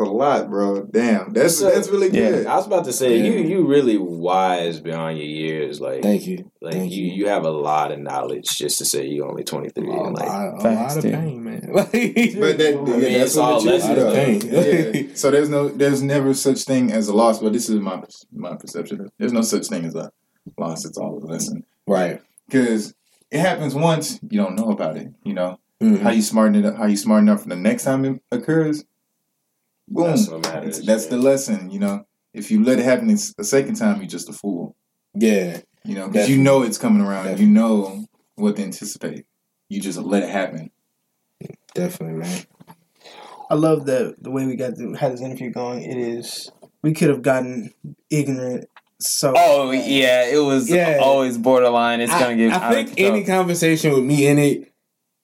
a 0.00 0.10
lot, 0.10 0.48
bro. 0.50 0.82
Damn, 0.84 1.32
that's 1.32 1.58
So- 1.58 1.70
that's 1.70 1.88
really 1.88 2.08
Yeah. 2.08 2.30
good. 2.30 2.46
I 2.46 2.56
was 2.56 2.66
about 2.66 2.84
to 2.86 2.92
say 2.92 3.16
Yeah. 3.18 3.24
you 3.24 3.32
you 3.48 3.66
really 3.66 3.96
wise 3.98 4.80
beyond 4.80 5.18
your 5.18 5.26
years. 5.26 5.80
Like 5.80 6.02
Thank 6.02 6.26
you. 6.26 6.50
like 6.60 6.74
Thank 6.74 6.92
you, 6.92 7.04
you 7.04 7.28
have 7.28 7.44
a 7.44 7.50
lot 7.50 7.92
of 7.92 7.98
knowledge 8.00 8.48
just 8.56 8.78
to 8.78 8.84
say 8.84 9.06
you're 9.06 9.28
only 9.28 9.44
twenty 9.44 9.68
three. 9.70 9.88
A 9.88 9.92
and 9.92 10.16
like 10.16 10.28
lot, 10.28 10.58
a 10.58 10.60
Facts, 10.60 10.96
lot 10.96 10.96
of 10.96 11.02
dude. 11.10 11.14
pain, 11.14 11.44
man. 11.44 11.70
But 11.72 11.92
that, 11.92 12.78
I 12.78 12.90
mean, 12.90 13.00
that's 13.00 13.14
it's 13.24 13.36
all 13.36 13.54
what 13.56 13.66
it 13.66 13.74
is, 13.74 13.84
lessons, 13.84 13.96
though. 13.96 14.10
though. 14.12 14.90
Yeah. 14.98 15.06
So 15.14 15.30
there's 15.30 15.48
no, 15.48 15.68
there's 15.68 16.02
never 16.02 16.34
such 16.34 16.64
thing 16.64 16.90
as 16.92 17.08
a 17.08 17.14
loss. 17.14 17.38
But 17.40 17.52
this 17.52 17.68
is 17.68 17.76
my 17.80 18.02
my 18.32 18.56
perception. 18.56 19.08
There's 19.18 19.32
no 19.32 19.42
such 19.42 19.66
thing 19.68 19.84
as 19.84 19.94
a 19.94 20.10
loss. 20.58 20.84
It's 20.84 20.98
all 20.98 21.18
a 21.22 21.24
lesson 21.26 21.64
right. 21.86 22.20
because 22.48 22.94
it 23.30 23.38
happens 23.40 23.74
once. 23.74 24.18
You 24.28 24.40
don't 24.42 24.56
know 24.56 24.70
about 24.70 24.96
it. 24.96 25.08
You 25.24 25.34
know 25.34 25.58
Mhm. 25.82 26.00
how 26.00 26.10
you 26.10 26.22
smarten 26.22 26.56
it 26.56 26.66
up. 26.66 26.76
How 26.76 26.86
you 26.86 26.96
smarten 26.96 27.28
up 27.28 27.40
for 27.40 27.48
the 27.48 27.56
next 27.56 27.84
time 27.84 28.04
it 28.04 28.20
occurs. 28.32 28.84
Boom. 29.90 30.06
That's 30.06 30.28
what 30.28 30.42
matters, 30.42 30.76
That's, 30.76 30.86
that's 30.86 31.04
yeah. 31.04 31.10
the 31.10 31.16
lesson. 31.18 31.70
You 31.70 31.80
know, 31.80 32.06
if 32.32 32.50
you 32.50 32.62
let 32.64 32.78
it 32.78 32.84
happen 32.84 33.10
a 33.10 33.44
second 33.44 33.74
time, 33.74 33.98
you're 33.98 34.06
just 34.08 34.28
a 34.28 34.32
fool. 34.32 34.76
Yeah. 35.14 35.60
You 35.84 35.94
know, 35.96 36.08
because 36.08 36.28
you 36.28 36.38
know 36.38 36.62
it's 36.62 36.78
coming 36.78 37.02
around. 37.02 37.24
Definitely. 37.24 37.46
You 37.46 37.50
know 37.52 38.04
what 38.36 38.56
to 38.56 38.62
anticipate. 38.62 39.26
You 39.68 39.80
just 39.80 39.98
let 39.98 40.22
it 40.22 40.28
happen. 40.28 40.70
Definitely, 41.74 42.18
man. 42.18 42.42
I 43.50 43.54
love 43.54 43.86
the 43.86 44.14
the 44.20 44.30
way 44.30 44.46
we 44.46 44.54
got 44.56 44.76
to, 44.76 44.92
had 44.94 45.12
this 45.12 45.20
interview 45.20 45.50
going. 45.50 45.82
It 45.82 45.96
is 45.96 46.50
we 46.82 46.92
could 46.92 47.08
have 47.08 47.22
gotten 47.22 47.72
ignorant. 48.10 48.66
So 49.00 49.32
Oh 49.36 49.70
yeah, 49.70 50.26
it 50.26 50.42
was 50.44 50.70
Yeah. 50.70 50.98
always 51.00 51.38
borderline. 51.38 52.00
It's 52.00 52.12
gonna 52.12 52.36
get. 52.36 52.52
I 52.52 52.56
out 52.56 52.70
of 52.70 52.74
think 52.86 53.00
any 53.00 53.24
conversation 53.24 53.92
with 53.92 54.04
me 54.04 54.26
in 54.26 54.38
it, 54.38 54.72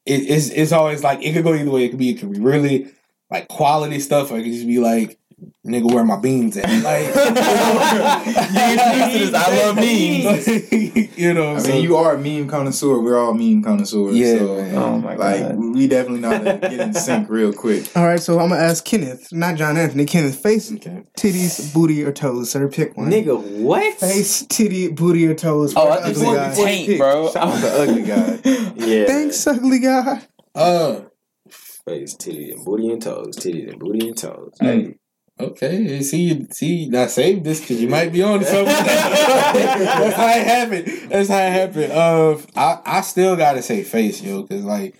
it 0.06 0.30
it's, 0.30 0.48
it's 0.48 0.72
always 0.72 1.04
like 1.04 1.22
it 1.22 1.34
could 1.34 1.44
go 1.44 1.54
either 1.54 1.70
way. 1.70 1.84
It 1.84 1.90
could 1.90 1.98
be 1.98 2.10
it 2.10 2.18
could 2.18 2.32
be 2.32 2.40
really 2.40 2.90
like 3.30 3.48
quality 3.48 4.00
stuff, 4.00 4.30
or 4.30 4.38
it 4.38 4.42
could 4.44 4.52
just 4.52 4.66
be 4.66 4.78
like 4.78 5.18
nigga 5.66 5.92
where 5.92 6.04
my 6.04 6.18
beans 6.18 6.56
at. 6.56 6.64
Like 6.82 7.06
You 7.16 8.72
introduced 8.72 9.32
this, 9.32 9.34
I 9.34 9.66
love 9.66 9.76
memes. 9.76 11.18
you 11.18 11.34
know, 11.34 11.56
I 11.56 11.58
so- 11.58 11.68
mean, 11.72 11.82
you 11.82 11.96
are 11.96 12.14
a 12.14 12.18
meme 12.18 12.48
connoisseur. 12.48 13.00
We're 13.00 13.18
all 13.18 13.34
meme 13.34 13.62
connoisseurs. 13.62 14.16
Yeah, 14.16 14.38
so, 14.38 14.56
man. 14.56 14.74
Oh 14.76 14.98
my 14.98 15.16
like 15.16 15.40
god. 15.40 15.56
we 15.58 15.86
definitely 15.88 16.20
know 16.20 16.30
how 16.30 16.38
to 16.38 16.58
get 16.58 16.80
in 16.80 16.94
sync 16.94 17.28
real 17.28 17.52
quick. 17.52 17.90
all 17.96 18.04
right, 18.06 18.20
so 18.20 18.38
I'm 18.38 18.48
gonna 18.50 18.60
ask 18.62 18.84
Kenneth, 18.84 19.32
not 19.32 19.56
John 19.56 19.76
Anthony. 19.76 20.04
Kenneth, 20.06 20.36
face, 20.40 20.72
Okay. 20.72 21.02
titties, 21.18 21.74
booty, 21.74 22.02
or 22.04 22.12
toes, 22.12 22.50
sir. 22.50 22.68
Pick 22.68 22.96
one. 22.96 23.10
nigga 23.10 23.38
what? 23.60 23.94
Face, 23.98 24.46
titty, 24.46 24.88
booty, 24.88 25.26
or 25.26 25.34
toes. 25.34 25.74
Oh, 25.76 25.86
for 25.86 25.92
I 26.02 26.08
the 26.08 26.14
think 26.14 26.26
ugly 26.28 26.30
you 26.30 26.36
guy. 26.36 26.54
taint, 26.54 26.98
bro. 26.98 27.30
Shout 27.32 27.48
out 27.48 27.60
to 27.60 27.82
ugly 27.82 28.02
guy. 28.02 28.86
Yeah. 28.86 29.04
Thanks, 29.06 29.46
ugly 29.46 29.80
guy. 29.80 30.22
Uh, 30.54 31.00
Face, 31.86 32.14
titty, 32.14 32.50
and 32.50 32.64
booty 32.64 32.90
and 32.90 33.00
toes. 33.00 33.36
Titty 33.36 33.68
and 33.68 33.78
booty 33.78 34.08
and 34.08 34.18
toes. 34.18 34.54
hey, 34.58 34.96
okay. 35.38 36.02
See, 36.02 36.44
see, 36.50 36.88
now 36.88 37.06
save 37.06 37.44
this 37.44 37.60
because 37.60 37.80
you 37.80 37.88
might 37.88 38.10
be 38.12 38.24
on 38.24 38.42
something. 38.42 38.64
That's 38.66 40.16
how 40.16 40.26
it 40.26 40.46
happened. 40.46 41.10
That's 41.10 41.28
how 41.28 41.38
it 41.38 41.52
happened. 41.52 41.92
Uh, 41.92 42.38
I, 42.56 42.98
I 42.98 43.00
still 43.02 43.36
gotta 43.36 43.62
say 43.62 43.84
face, 43.84 44.20
yo, 44.20 44.42
because 44.42 44.64
like. 44.64 44.96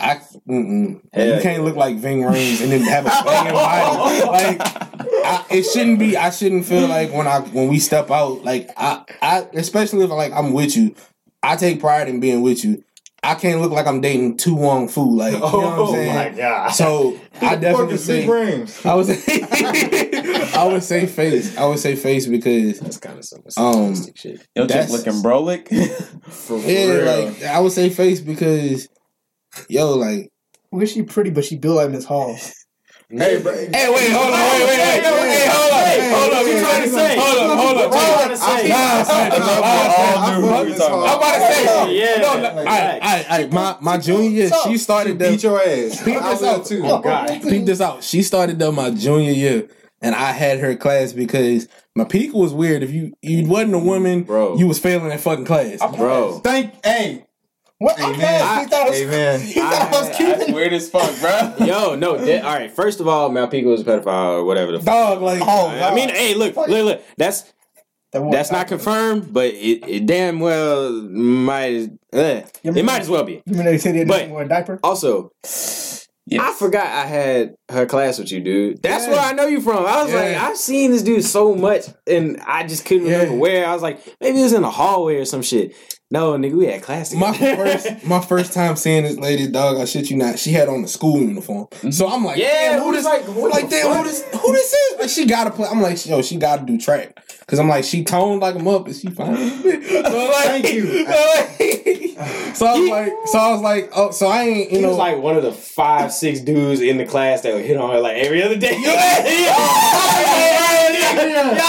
I 0.00 0.20
mm-mm. 0.48 1.02
You 1.12 1.42
can't 1.42 1.64
look 1.64 1.74
like 1.74 1.96
Ving 1.96 2.22
Rhames 2.22 2.62
and 2.62 2.70
then 2.70 2.82
have 2.82 3.04
a 3.04 3.08
banging 3.08 3.52
body. 3.52 4.24
Like 4.26 4.60
I, 4.62 5.44
it 5.50 5.64
shouldn't 5.64 5.98
be. 5.98 6.16
I 6.16 6.30
shouldn't 6.30 6.66
feel 6.66 6.86
like 6.86 7.12
when 7.12 7.26
I 7.26 7.40
when 7.40 7.66
we 7.66 7.80
step 7.80 8.08
out. 8.08 8.44
Like 8.44 8.70
I, 8.76 9.04
I 9.20 9.48
especially 9.54 10.04
if 10.04 10.10
like 10.10 10.32
I'm 10.32 10.52
with 10.52 10.76
you. 10.76 10.94
I 11.42 11.56
take 11.56 11.80
pride 11.80 12.08
in 12.08 12.20
being 12.20 12.42
with 12.42 12.64
you. 12.64 12.84
I 13.22 13.34
can't 13.34 13.60
look 13.60 13.72
like 13.72 13.86
I'm 13.86 14.00
dating 14.00 14.36
Tu 14.36 14.54
Wong 14.54 14.88
Fu. 14.88 15.10
Like 15.16 15.32
you 15.34 15.40
know 15.40 15.46
what 15.46 15.78
I'm 15.80 15.86
saying. 15.92 16.36
god. 16.36 16.68
So 16.68 17.18
I 17.40 17.56
definitely 17.56 17.96
say 17.98 18.26
Rhames. 18.26 18.86
I 18.86 18.94
would 18.94 19.06
say 19.06 20.50
I 20.58 20.64
would 20.66 20.82
say 20.82 21.06
face. 21.06 21.56
I 21.56 21.66
would 21.66 21.78
say 21.78 21.96
face 21.96 22.26
because 22.26 22.80
That's 22.80 22.98
kind 22.98 23.18
of 23.18 23.24
some 23.24 23.42
Um, 23.56 23.94
shit. 24.14 24.46
Yo, 24.54 24.66
That's- 24.66 24.90
just 24.90 25.06
looking 25.06 25.20
brolic. 25.22 25.68
For 26.32 26.58
yeah, 26.58 26.84
real. 26.92 27.26
like 27.26 27.42
I 27.44 27.60
would 27.60 27.72
say 27.72 27.90
face 27.90 28.20
because 28.20 28.88
yo, 29.68 29.94
like 29.94 30.30
Well, 30.70 30.86
she 30.86 31.02
pretty, 31.02 31.30
but 31.30 31.44
she 31.44 31.56
built 31.56 31.76
like 31.76 31.90
Miss 31.90 32.04
Hall. 32.04 32.36
Hey, 33.10 33.40
bro. 33.42 33.52
hey, 33.52 33.88
wait, 33.88 34.12
hold 34.12 34.28
on, 34.28 34.36
wait, 34.36 34.60
wait, 34.60 34.68
wait, 34.68 34.78
hey, 34.78 35.00
hold 35.48 35.72
on, 35.72 35.84
Hey, 35.88 36.12
hold 36.12 36.32
on, 36.32 36.44
what 36.44 36.46
you 36.52 36.60
trying 36.60 36.82
to 36.82 36.88
say? 36.90 37.16
hold 37.18 37.38
on, 37.38 37.56
hold 37.56 37.76
on, 37.78 37.90
What 37.90 37.94
you 37.94 38.00
hold 38.00 38.18
trying 38.18 38.28
to 38.30 38.36
say? 38.36 38.68
Nah, 38.68 39.02
son, 39.02 39.28
nah, 39.28 39.36
I 39.36 39.38
son, 39.38 39.38
fuck 39.38 40.28
I'm 40.28 40.42
with 40.42 40.78
talking 40.78 40.92
Hall. 40.92 41.04
about. 41.04 41.16
about 41.16 41.34
to 41.34 41.54
say, 41.54 41.96
Yeah. 41.96 42.20
no, 42.20 42.40
no, 42.40 42.48
all 42.48 42.64
right, 42.64 42.66
all 42.66 42.98
right, 43.00 43.30
all 43.30 43.38
right. 43.38 43.52
My 43.52 43.76
my 43.80 43.98
junior 43.98 44.28
year, 44.30 44.50
she 44.64 44.76
started 44.78 45.18
Beat 45.18 45.40
the 45.40 45.48
your 45.48 45.58
ass. 45.60 46.04
Beat 46.04 46.16
I 46.16 46.34
this 46.34 46.42
out. 46.42 46.66
too. 46.66 46.82
Oh 46.84 47.00
god. 47.00 47.42
peep 47.42 47.64
this 47.64 47.80
out. 47.80 48.04
She 48.04 48.22
started 48.22 48.58
though 48.58 48.72
my 48.72 48.90
junior 48.90 49.32
year, 49.32 49.68
and 50.02 50.14
I 50.14 50.32
had 50.32 50.58
her 50.60 50.74
class 50.76 51.12
because 51.14 51.66
my 51.94 52.04
peak 52.04 52.34
was 52.34 52.52
weird. 52.52 52.82
If 52.82 52.90
you 52.92 53.14
you 53.22 53.46
wasn't 53.48 53.74
a 53.74 53.78
woman, 53.78 54.24
Bro. 54.24 54.58
you 54.58 54.66
was 54.66 54.78
failing 54.78 55.08
that 55.08 55.20
fucking 55.20 55.46
class. 55.46 55.78
Bro. 55.96 56.40
Thank. 56.40 56.84
Hey. 56.84 57.24
What? 57.78 57.98
Amen. 58.00 58.12
Okay, 58.14 58.60
he 58.60 58.66
thought 58.66 58.72
I 58.86 58.88
was, 58.90 59.00
Amen. 59.00 59.40
he 59.40 59.52
thought 59.54 59.72
I 59.72 60.00
was 60.00 60.08
I- 60.10 60.14
cute. 60.16 60.38
That's 60.38 60.50
weird 60.52 60.72
as 60.72 60.90
fuck, 60.90 61.20
bro. 61.20 61.54
Yo, 61.66 61.94
no, 61.94 62.16
that, 62.16 62.44
all 62.44 62.54
right. 62.54 62.70
First 62.72 62.98
of 63.00 63.06
all, 63.06 63.30
Malpica 63.30 63.64
was 63.66 63.82
a 63.82 63.84
pedophile 63.84 64.38
or 64.40 64.44
whatever 64.44 64.72
the. 64.72 64.78
F- 64.78 64.84
Dog, 64.84 65.22
like 65.22 65.40
Oh, 65.44 65.68
I 65.68 65.94
mean, 65.94 66.08
hey, 66.08 66.34
look, 66.34 66.56
look, 66.56 66.68
look. 66.68 67.02
That's 67.16 67.44
that's 68.12 68.50
not 68.50 68.66
confirmed, 68.68 69.32
but 69.32 69.46
it, 69.54 69.86
it 69.88 70.06
damn 70.06 70.40
well 70.40 70.90
might. 70.92 71.90
Uh, 72.12 72.40
it 72.64 72.84
might 72.84 73.02
as 73.02 73.08
well 73.08 73.22
be. 73.22 73.42
You 73.46 73.54
mean 73.54 73.64
they 73.66 73.78
said 73.78 73.94
they 73.94 74.04
But- 74.04 74.18
didn't 74.20 74.34
wear 74.34 74.44
a 74.44 74.48
diaper? 74.48 74.80
Also, 74.82 75.30
Yes. 76.30 76.42
I 76.42 76.52
forgot 76.58 76.84
I 76.86 77.06
had 77.06 77.54
her 77.70 77.86
class 77.86 78.18
with 78.18 78.30
you, 78.30 78.40
dude. 78.40 78.82
That's 78.82 79.06
Yeah. 79.06 79.12
where 79.12 79.20
I 79.20 79.32
know 79.32 79.46
you 79.46 79.62
from. 79.62 79.86
I 79.86 80.02
was 80.04 80.12
like, 80.12 80.36
I've 80.36 80.58
seen 80.58 80.90
this 80.90 81.02
dude 81.02 81.24
so 81.24 81.54
much, 81.54 81.86
and 82.06 82.38
I 82.46 82.66
just 82.66 82.84
couldn't 82.84 83.06
Yeah. 83.06 83.20
remember 83.20 83.36
where. 83.38 83.66
I 83.66 83.72
was 83.72 83.80
like, 83.80 84.00
maybe 84.20 84.38
it 84.40 84.42
was 84.42 84.52
in 84.52 84.60
the 84.60 84.70
hallway 84.70 85.16
or 85.16 85.24
some 85.24 85.40
shit. 85.40 85.74
No, 86.10 86.32
nigga, 86.38 86.54
we 86.54 86.66
had 86.66 86.82
class 86.82 87.12
my 87.12 87.36
first 87.36 88.04
my 88.04 88.20
first 88.20 88.54
time 88.54 88.76
seeing 88.76 89.04
this 89.04 89.18
lady, 89.18 89.46
dog. 89.46 89.76
I 89.76 89.84
shit 89.84 90.08
you 90.10 90.16
not. 90.16 90.38
She 90.38 90.52
had 90.52 90.68
on 90.68 90.80
the 90.80 90.88
school 90.88 91.20
uniform, 91.20 91.66
mm-hmm. 91.66 91.90
so 91.90 92.08
I'm 92.08 92.24
like, 92.24 92.38
Yeah, 92.38 92.78
who 92.78 92.86
who 92.86 92.92
this? 92.92 93.04
like, 93.04 93.24
what 93.24 93.50
like, 93.50 93.68
damn, 93.68 93.94
who 93.94 94.04
this? 94.04 94.22
Who 94.22 94.52
this 94.52 94.72
is? 94.72 95.00
Like, 95.00 95.10
she 95.10 95.26
gotta 95.26 95.50
play. 95.50 95.68
I'm 95.70 95.82
like, 95.82 96.04
yo, 96.06 96.22
she 96.22 96.36
gotta 96.36 96.64
do 96.64 96.78
track 96.78 97.20
because 97.48 97.58
I'm 97.60 97.68
like, 97.68 97.82
she 97.84 98.04
toned 98.04 98.42
like 98.42 98.56
a 98.56 98.58
muppet. 98.58 99.00
She 99.00 99.08
fine. 99.08 99.34
so 99.48 100.28
like, 100.32 100.44
Thank 100.44 100.72
you. 100.74 101.06
So, 102.54 102.66
I 102.66 102.72
was 102.80 102.90
like, 102.90 103.12
so 103.26 103.38
I 103.38 103.52
was 103.52 103.60
like, 103.62 103.90
oh, 103.94 104.10
so 104.10 104.26
I 104.26 104.42
ain't, 104.42 104.70
you 104.72 104.78
He 104.78 104.82
know, 104.82 104.88
was 104.88 104.98
like 104.98 105.18
one 105.18 105.36
of 105.36 105.44
the 105.44 105.52
five, 105.52 106.10
six 106.12 106.40
dudes 106.40 106.80
in 106.80 106.96
the 106.98 107.06
class 107.06 107.42
that 107.42 107.54
would 107.54 107.64
hit 107.64 107.76
on 107.76 107.90
her 107.92 108.00
like 108.00 108.16
every 108.16 108.42
other 108.42 108.56
day. 108.56 108.72
Y'all 108.72 108.82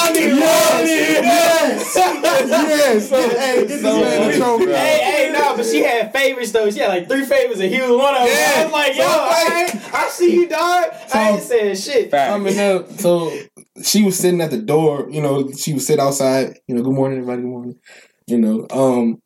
niggas 0.10 0.40
yes, 0.40 1.96
yes. 1.96 3.10
So, 3.10 3.30
hey, 3.30 3.56
get 3.60 3.68
this 3.68 3.84
man 3.84 4.32
a 4.32 4.38
trophy. 4.38 4.66
Hey, 4.72 5.00
hey, 5.04 5.32
no, 5.32 5.56
but 5.56 5.66
she 5.66 5.84
had 5.84 6.12
favorites 6.12 6.52
though. 6.52 6.70
She 6.72 6.80
had 6.80 6.90
like 6.90 7.08
three 7.08 7.26
favorites, 7.26 7.62
and 7.62 7.72
he 7.74 7.80
was 7.82 7.92
one 7.92 8.16
of 8.16 8.22
them. 8.22 8.28
Yeah. 8.28 8.54
I 8.56 8.64
was 8.64 8.74
like, 8.74 8.96
yo, 8.96 9.04
So, 9.04 9.10
I, 9.10 10.06
I 10.06 10.10
see 10.10 10.34
you, 10.34 10.48
dog. 10.50 10.86
I 11.14 11.30
ain't 11.32 11.42
So- 11.44 11.48
saying 11.50 11.76
shit. 11.76 12.10
Fact. 12.12 12.32
I 12.34 12.38
mean, 12.40 12.58
uh, 12.58 12.88
so 12.98 13.32
she 13.84 14.04
was 14.04 14.18
sitting 14.18 14.42
at 14.42 14.52
the 14.52 14.62
door. 14.62 15.08
You 15.10 15.22
know, 15.22 15.52
she 15.52 15.74
would 15.74 15.82
sit 15.82 16.00
outside. 16.00 16.58
You 16.68 16.76
know, 16.76 16.84
good 16.84 16.94
morning, 16.94 17.20
everybody. 17.20 17.42
Good 17.42 17.48
morning. 17.50 17.76
You 18.28 18.38
know, 18.40 18.68
um, 18.72 19.22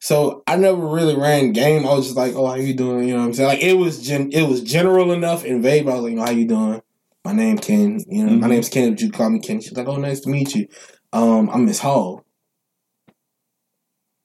so 0.00 0.42
I 0.46 0.56
never 0.56 0.86
really 0.86 1.16
ran 1.16 1.52
game. 1.52 1.86
I 1.86 1.94
was 1.94 2.06
just 2.06 2.16
like, 2.16 2.34
oh, 2.34 2.46
how 2.46 2.54
you 2.56 2.74
doing? 2.74 3.08
You 3.08 3.14
know 3.14 3.20
what 3.20 3.26
I'm 3.28 3.34
saying? 3.34 3.48
Like 3.48 3.62
it 3.62 3.74
was 3.74 4.02
gen- 4.06 4.32
it 4.32 4.48
was 4.48 4.62
general 4.62 5.12
enough 5.12 5.44
and 5.44 5.62
vague. 5.62 5.88
I 5.88 5.94
was 5.94 6.02
like, 6.02 6.10
you 6.12 6.16
know, 6.16 6.24
how 6.24 6.30
you 6.32 6.46
doing? 6.46 6.82
My 7.24 7.32
name 7.32 7.58
Ken. 7.58 8.00
You 8.08 8.26
know, 8.26 8.36
my 8.36 8.46
Mhm. 8.46 8.50
name's 8.50 8.68
Ken. 8.68 8.90
But 8.92 9.00
you 9.02 9.10
call 9.10 9.30
me 9.30 9.40
Ken. 9.40 9.60
She's 9.60 9.72
like, 9.76 9.88
oh, 9.88 9.96
nice 9.96 10.20
to 10.20 10.30
meet 10.30 10.54
you. 10.54 10.68
Um, 11.12 11.50
I'm 11.50 11.64
Miss 11.66 11.78
Hall. 11.80 12.23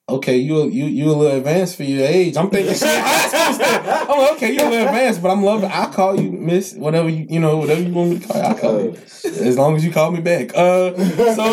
Okay, 0.10 0.38
you 0.38 0.68
you 0.70 0.86
you 0.86 1.06
a 1.06 1.14
little 1.14 1.38
advanced 1.38 1.76
for 1.78 1.84
your 1.84 2.06
age. 2.06 2.36
I'm 2.36 2.50
thinking 2.50 2.74
shit. 2.74 2.90
I'm 2.90 4.20
like, 4.20 4.32
okay, 4.34 4.52
you 4.54 4.62
a 4.62 4.70
little 4.70 4.88
advanced, 4.88 5.22
but 5.22 5.30
I'm 5.30 5.44
loving. 5.44 5.70
I 5.72 5.86
call 5.92 6.20
you 6.20 6.32
Miss, 6.32 6.74
whatever 6.74 7.10
you 7.10 7.28
you 7.30 7.40
know, 7.40 7.58
whatever 7.58 7.82
you 7.82 7.94
want 7.94 8.10
me 8.10 8.20
to 8.20 8.28
call 8.28 8.38
you. 8.38 8.44
I 8.44 8.60
call 8.60 8.82
you 8.82 8.98
as 9.24 9.58
long 9.58 9.76
as 9.76 9.86
you 9.86 9.92
call 9.92 10.12
me 10.12 10.22
back. 10.22 10.52
Uh, 10.56 10.96
so 11.36 11.46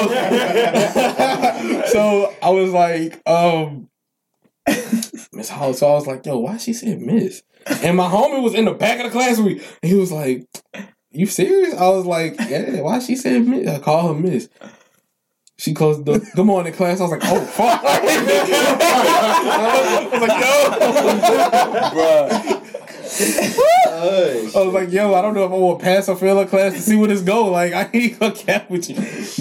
so 1.92 2.34
I 2.42 2.50
was 2.50 2.72
like, 2.72 3.20
um, 3.28 3.90
Miss 5.32 5.50
Hall. 5.50 5.74
So 5.74 5.88
I 5.88 5.94
was 5.94 6.06
like, 6.06 6.24
yo, 6.24 6.38
why 6.38 6.56
she 6.56 6.72
said 6.72 7.00
Miss? 7.00 7.42
And 7.82 7.96
my 7.96 8.08
homie 8.08 8.42
was 8.42 8.54
in 8.54 8.64
the 8.64 8.72
back 8.72 8.98
of 9.00 9.04
the 9.04 9.10
class 9.10 9.38
with 9.38 9.46
me, 9.46 9.60
he 9.82 9.94
was 9.94 10.12
like, 10.12 10.46
you 11.10 11.26
serious? 11.26 11.74
I 11.74 11.88
was 11.88 12.06
like, 12.06 12.36
yeah. 12.48 12.80
Why 12.80 13.00
she 13.00 13.16
said 13.16 13.46
Miss? 13.46 13.68
I 13.68 13.78
call 13.80 14.14
her 14.14 14.20
Miss. 14.20 14.48
She 15.58 15.72
closed 15.72 16.04
the 16.04 16.18
door. 16.18 16.28
Good 16.34 16.44
morning, 16.44 16.74
class. 16.74 17.00
I 17.00 17.04
was 17.04 17.12
like, 17.12 17.22
oh 17.24 17.40
fuck. 17.40 17.80
I 17.84 17.98
was 20.12 20.20
like, 20.20 20.40
yo. 20.40 20.46
I 24.54 24.60
was 24.64 24.74
like, 24.74 24.92
yo, 24.92 25.14
I 25.14 25.22
don't 25.22 25.34
know 25.34 25.44
if 25.44 25.52
I 25.52 25.54
want 25.54 25.78
to 25.80 25.84
pass 25.84 26.08
or 26.08 26.16
fail 26.16 26.38
a 26.40 26.46
class 26.46 26.72
to 26.74 26.80
see 26.80 26.96
where 26.96 27.08
this 27.08 27.22
go. 27.22 27.46
Like, 27.46 27.72
I 27.72 27.88
ain't 27.92 28.18
gonna 28.18 28.34
cap 28.34 28.68
with 28.68 28.90
you. 28.90 28.96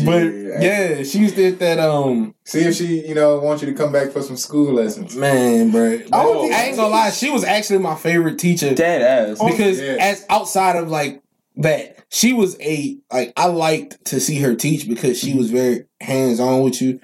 But 0.06 0.24
yeah, 0.64 1.02
she 1.04 1.18
used 1.20 1.36
to 1.36 1.44
hit 1.44 1.60
that 1.60 1.80
um 1.80 2.34
See 2.46 2.62
if 2.62 2.76
she, 2.76 3.06
you 3.06 3.16
know, 3.16 3.40
wants 3.40 3.62
you 3.64 3.70
to 3.72 3.78
come 3.78 3.92
back 3.92 4.12
for 4.12 4.22
some 4.22 4.38
school 4.38 4.72
lessons. 4.74 5.16
man, 5.18 5.72
bro. 5.72 6.00
I 6.14 6.24
don't 6.24 6.54
I 6.54 6.64
ain't 6.66 6.78
gonna 6.78 6.88
lie, 6.90 7.10
she 7.10 7.30
was 7.30 7.44
actually 7.44 7.80
my 7.80 7.96
favorite 7.96 8.40
teacher 8.40 8.74
Dead 8.74 9.02
ass. 9.02 9.44
because 9.44 9.82
yeah. 9.82 9.98
as 10.00 10.26
outside 10.30 10.78
of 10.78 10.88
like 10.90 11.22
that 11.58 11.98
she 12.12 12.34
was 12.34 12.58
a 12.62 12.98
like 13.12 13.34
I 13.38 13.48
liked 13.48 14.04
to 14.06 14.20
see 14.20 14.40
her 14.42 14.56
teach 14.56 14.88
because 14.88 15.20
she 15.20 15.34
was 15.34 15.50
very 15.52 15.86
hands 16.02 16.40
on 16.40 16.62
with 16.64 16.82
you, 16.82 17.00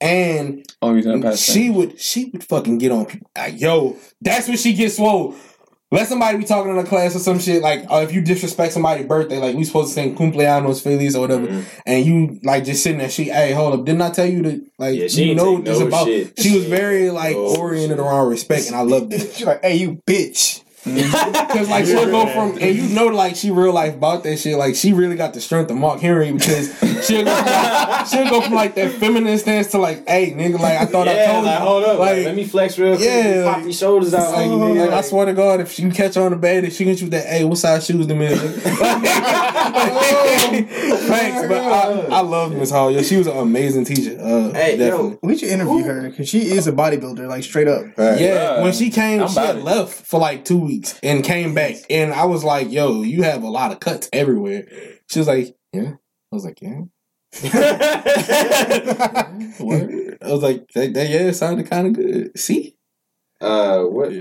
and 0.00 0.64
Oh, 0.82 0.92
you're 0.92 1.02
gonna 1.02 1.22
pass 1.22 1.40
she 1.40 1.70
would 1.70 2.00
she 2.00 2.26
would 2.26 2.44
fucking 2.44 2.78
get 2.78 2.92
on 2.92 3.06
people. 3.06 3.30
Like, 3.36 3.60
Yo, 3.60 3.96
that's 4.20 4.48
when 4.48 4.56
she 4.56 4.74
gets 4.74 4.96
swole. 4.96 5.34
Let 5.92 6.08
somebody 6.08 6.36
be 6.38 6.44
talking 6.44 6.72
in 6.72 6.78
a 6.78 6.84
class 6.84 7.14
or 7.14 7.20
some 7.20 7.38
shit 7.38 7.62
like, 7.62 7.84
oh, 7.88 8.02
if 8.02 8.12
you 8.12 8.20
disrespect 8.20 8.72
somebody's 8.72 9.06
birthday, 9.06 9.38
like 9.38 9.54
we 9.54 9.62
supposed 9.62 9.88
to 9.90 9.94
sing 9.94 10.16
cumpleaños 10.16 10.82
feliz 10.82 11.14
or 11.14 11.20
whatever, 11.20 11.46
Mhm. 11.46 11.64
and 11.86 12.04
you 12.04 12.40
like 12.42 12.64
just 12.64 12.82
sitting 12.82 12.98
there, 12.98 13.08
she, 13.08 13.24
hey, 13.26 13.52
hold 13.52 13.72
up, 13.78 13.84
didn't 13.86 14.02
I 14.02 14.10
tell 14.10 14.26
you 14.26 14.42
to 14.42 14.62
like, 14.80 14.96
Yeah, 14.98 15.06
she 15.06 15.28
you 15.28 15.36
know 15.36 15.60
this 15.60 15.78
no 15.78 15.86
about? 15.86 16.06
shit. 16.08 16.32
She 16.40 16.56
was 16.56 16.64
very 16.66 17.10
like 17.10 17.36
No 17.36 17.56
oriented 17.56 17.98
shit. 17.98 18.04
around 18.04 18.28
respect, 18.30 18.66
and 18.66 18.74
I 18.74 18.82
loved 18.82 19.12
it. 19.12 19.20
She's 19.36 19.46
like, 19.46 19.62
hey, 19.62 19.76
you 19.76 20.02
bitch. 20.08 20.60
Because 20.86 21.68
like 21.68 21.84
she'll 21.84 22.06
go 22.10 22.26
from 22.32 22.58
and 22.62 22.76
you 22.76 22.88
know 22.94 23.06
like 23.08 23.34
she 23.36 23.50
real 23.50 23.72
life 23.72 23.94
about 23.94 24.22
that 24.22 24.38
shit. 24.38 24.56
Like 24.56 24.76
she 24.76 24.92
really 24.92 25.16
got 25.16 25.34
the 25.34 25.40
strength 25.40 25.70
of 25.70 25.76
Mark 25.76 26.00
Henry 26.00 26.30
because 26.32 26.68
she'll 27.06 27.24
go 27.24 27.34
from 27.34 27.44
like, 27.46 28.06
she'll 28.06 28.30
go 28.30 28.40
from 28.40 28.52
like 28.54 28.74
that 28.76 28.92
feminine 28.92 29.36
stance 29.38 29.68
to 29.72 29.78
like, 29.78 30.06
hey 30.08 30.32
nigga, 30.32 30.60
like 30.60 30.78
I 30.80 30.86
thought 30.86 31.08
I 31.08 31.14
yeah, 31.14 31.32
told 31.32 31.44
like 31.44 31.58
you. 31.58 31.64
hold 31.66 31.84
up, 31.84 31.98
like, 31.98 32.16
Like, 32.18 32.24
let 32.26 32.36
me 32.36 32.44
flex 32.44 32.78
real 32.78 32.96
quick. 32.96 33.08
Yeah, 33.08 33.44
pop 33.44 33.56
like- 33.56 33.64
these 33.66 33.78
shoulders 33.78 34.14
out, 34.14 34.30
like, 34.32 34.48
like, 34.48 34.48
nigga, 34.48 34.80
like, 34.86 34.90
I 34.90 35.00
swear 35.00 35.26
to 35.26 35.32
God, 35.32 35.60
if 35.60 35.78
you 35.78 35.90
catch 35.90 36.14
her 36.14 36.22
on 36.22 36.30
the 36.30 36.36
bed 36.36 36.62
and 36.64 36.72
she 36.72 36.84
hits 36.84 37.00
you 37.00 37.06
with 37.06 37.12
that, 37.12 37.26
hey, 37.26 37.44
what 37.44 37.58
size 37.58 37.84
shoes 37.84 38.06
them 38.06 38.20
is? 38.22 38.40
Thanks, 40.06 41.48
but 41.48 41.58
I, 41.60 42.06
I 42.16 42.20
love 42.20 42.52
Miss 42.52 42.70
Hall. 42.70 42.90
Yo, 42.90 43.02
she 43.02 43.16
was 43.16 43.26
an 43.26 43.36
amazing 43.36 43.84
teacher. 43.84 44.16
Uh, 44.20 44.52
Hey, 44.52 44.76
definitely. 44.76 45.10
yo, 45.10 45.18
We 45.22 45.36
should 45.36 45.48
interview 45.48 45.82
her 45.84 46.08
because 46.08 46.28
she 46.28 46.50
is 46.50 46.66
a 46.66 46.72
bodybuilder, 46.72 47.26
like 47.28 47.42
straight 47.44 47.68
up. 47.68 47.84
Yeah, 47.98 48.16
Yeah. 48.16 48.62
when 48.62 48.72
she 48.72 48.90
came, 48.90 49.22
I'm 49.22 49.28
she 49.28 49.38
had 49.38 49.62
left 49.62 50.06
for 50.06 50.20
like 50.20 50.44
two 50.44 50.58
weeks 50.58 50.75
and 51.02 51.24
came 51.24 51.54
back, 51.54 51.76
and 51.90 52.12
I 52.12 52.24
was 52.24 52.44
like, 52.44 52.70
"Yo, 52.70 53.02
you 53.02 53.22
have 53.22 53.42
a 53.42 53.48
lot 53.48 53.72
of 53.72 53.80
cuts 53.80 54.08
everywhere." 54.12 54.66
She 55.10 55.18
was 55.18 55.28
like, 55.28 55.56
"Yeah." 55.72 55.94
I 56.32 56.34
was 56.34 56.44
like, 56.44 56.60
"Yeah." 56.60 56.82
Word. 59.60 60.18
I 60.22 60.32
was 60.32 60.42
like, 60.42 60.66
that, 60.72 60.94
that 60.94 61.08
yeah, 61.08 61.28
it 61.28 61.34
sounded 61.34 61.68
kind 61.68 61.88
of 61.88 61.92
good. 61.92 62.38
See, 62.38 62.76
uh, 63.40 63.82
what? 63.82 64.12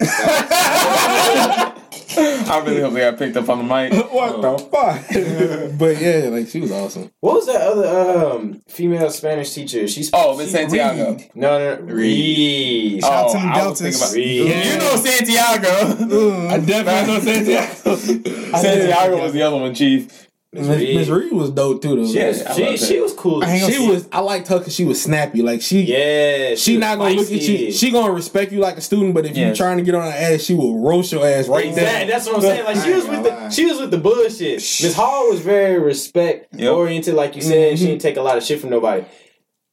I 2.18 2.62
really 2.64 2.80
hope 2.80 2.92
they 2.94 3.00
got 3.00 3.18
picked 3.18 3.36
up 3.36 3.48
on 3.48 3.58
the 3.58 3.64
mic. 3.64 3.92
what 4.12 4.40
the 4.42 4.58
fuck? 4.58 5.78
but 5.78 6.00
yeah, 6.00 6.28
like 6.30 6.48
she 6.48 6.60
was 6.60 6.70
awesome. 6.72 7.10
What 7.20 7.34
was 7.34 7.46
that 7.46 7.60
other 7.60 8.34
um 8.36 8.62
female 8.68 9.10
Spanish 9.10 9.52
teacher? 9.52 9.86
She's 9.88 10.10
Oh, 10.12 10.36
Miss 10.36 10.46
She- 10.48 10.52
Santiago. 10.52 11.12
Reed. 11.14 11.30
no, 11.34 11.58
no, 11.58 11.84
no 11.84 11.94
Reed. 11.94 13.00
Shout 13.00 13.12
out 13.12 13.26
Oh, 13.26 13.32
to 13.32 13.38
them 13.38 13.52
I 13.52 13.66
was 13.66 13.80
thinking 13.80 14.00
Deltas. 14.00 14.12
about- 14.12 14.16
Reed. 14.16 14.46
You 14.48 14.78
know 14.78 14.96
Santiago. 14.96 16.48
I 16.48 16.58
definitely 16.58 17.14
know 17.14 17.20
Santiago. 17.20 18.58
Santiago 18.58 19.22
was 19.22 19.32
the 19.32 19.42
other 19.42 19.56
one, 19.56 19.74
Chief. 19.74 20.28
Miss 20.54 20.66
Miss 20.66 21.08
Reed 21.08 21.32
was 21.32 21.50
dope 21.50 21.80
too, 21.80 21.96
though. 21.96 22.06
She, 22.06 22.18
Yeah, 22.18 22.26
I 22.46 22.52
she, 22.54 22.62
love 22.66 22.78
she 22.78 23.00
was 23.00 23.14
cool. 23.14 23.42
I 23.42 23.52
ain't 23.52 23.62
gonna 23.62 23.72
she 23.72 23.88
was. 23.88 24.06
I 24.12 24.20
liked 24.20 24.48
her 24.48 24.58
because 24.58 24.74
she 24.74 24.84
was 24.84 25.00
snappy. 25.02 25.40
Like 25.40 25.62
she, 25.62 25.80
yeah, 25.80 26.54
She 26.56 26.72
was 26.74 26.80
not 26.80 26.98
gonna 26.98 27.14
look 27.14 27.24
at 27.32 27.40
you. 27.40 27.72
She 27.72 27.90
gonna 27.90 28.12
respect 28.12 28.52
you 28.52 28.58
like 28.60 28.76
a 28.76 28.82
student, 28.82 29.14
but 29.14 29.24
if 29.24 29.34
you 29.34 29.46
Yes. 29.46 29.56
trying 29.56 29.78
to 29.78 29.82
get 29.82 29.94
on 29.94 30.02
her 30.02 30.08
ass, 30.14 30.42
she 30.42 30.54
will 30.54 30.78
roast 30.86 31.10
your 31.10 31.26
ass 31.26 31.48
right 31.48 31.64
Exactly. 31.64 31.84
there. 31.84 32.06
That's 32.06 32.26
what 32.26 32.36
I'm 32.36 32.42
saying. 32.42 32.64
Like 32.66 32.84
she 32.84 32.92
was 32.92 33.04
with 33.08 33.24
gonna 33.24 33.48
the 33.48 33.50
she 33.50 33.64
was 33.64 33.80
with 33.80 33.90
the 33.92 33.98
bullshit. 33.98 34.56
Miss 34.56 34.94
Hall 34.94 35.30
was 35.30 35.40
very 35.40 35.78
respect 35.78 36.48
Yep. 36.54 36.70
oriented, 36.70 37.14
like 37.14 37.34
you 37.34 37.40
said. 37.40 37.78
She 37.78 37.84
Mhm. 37.84 37.88
didn't 37.88 38.02
take 38.02 38.18
a 38.18 38.22
lot 38.22 38.36
of 38.36 38.44
shit 38.44 38.60
from 38.60 38.68
nobody. 38.68 39.06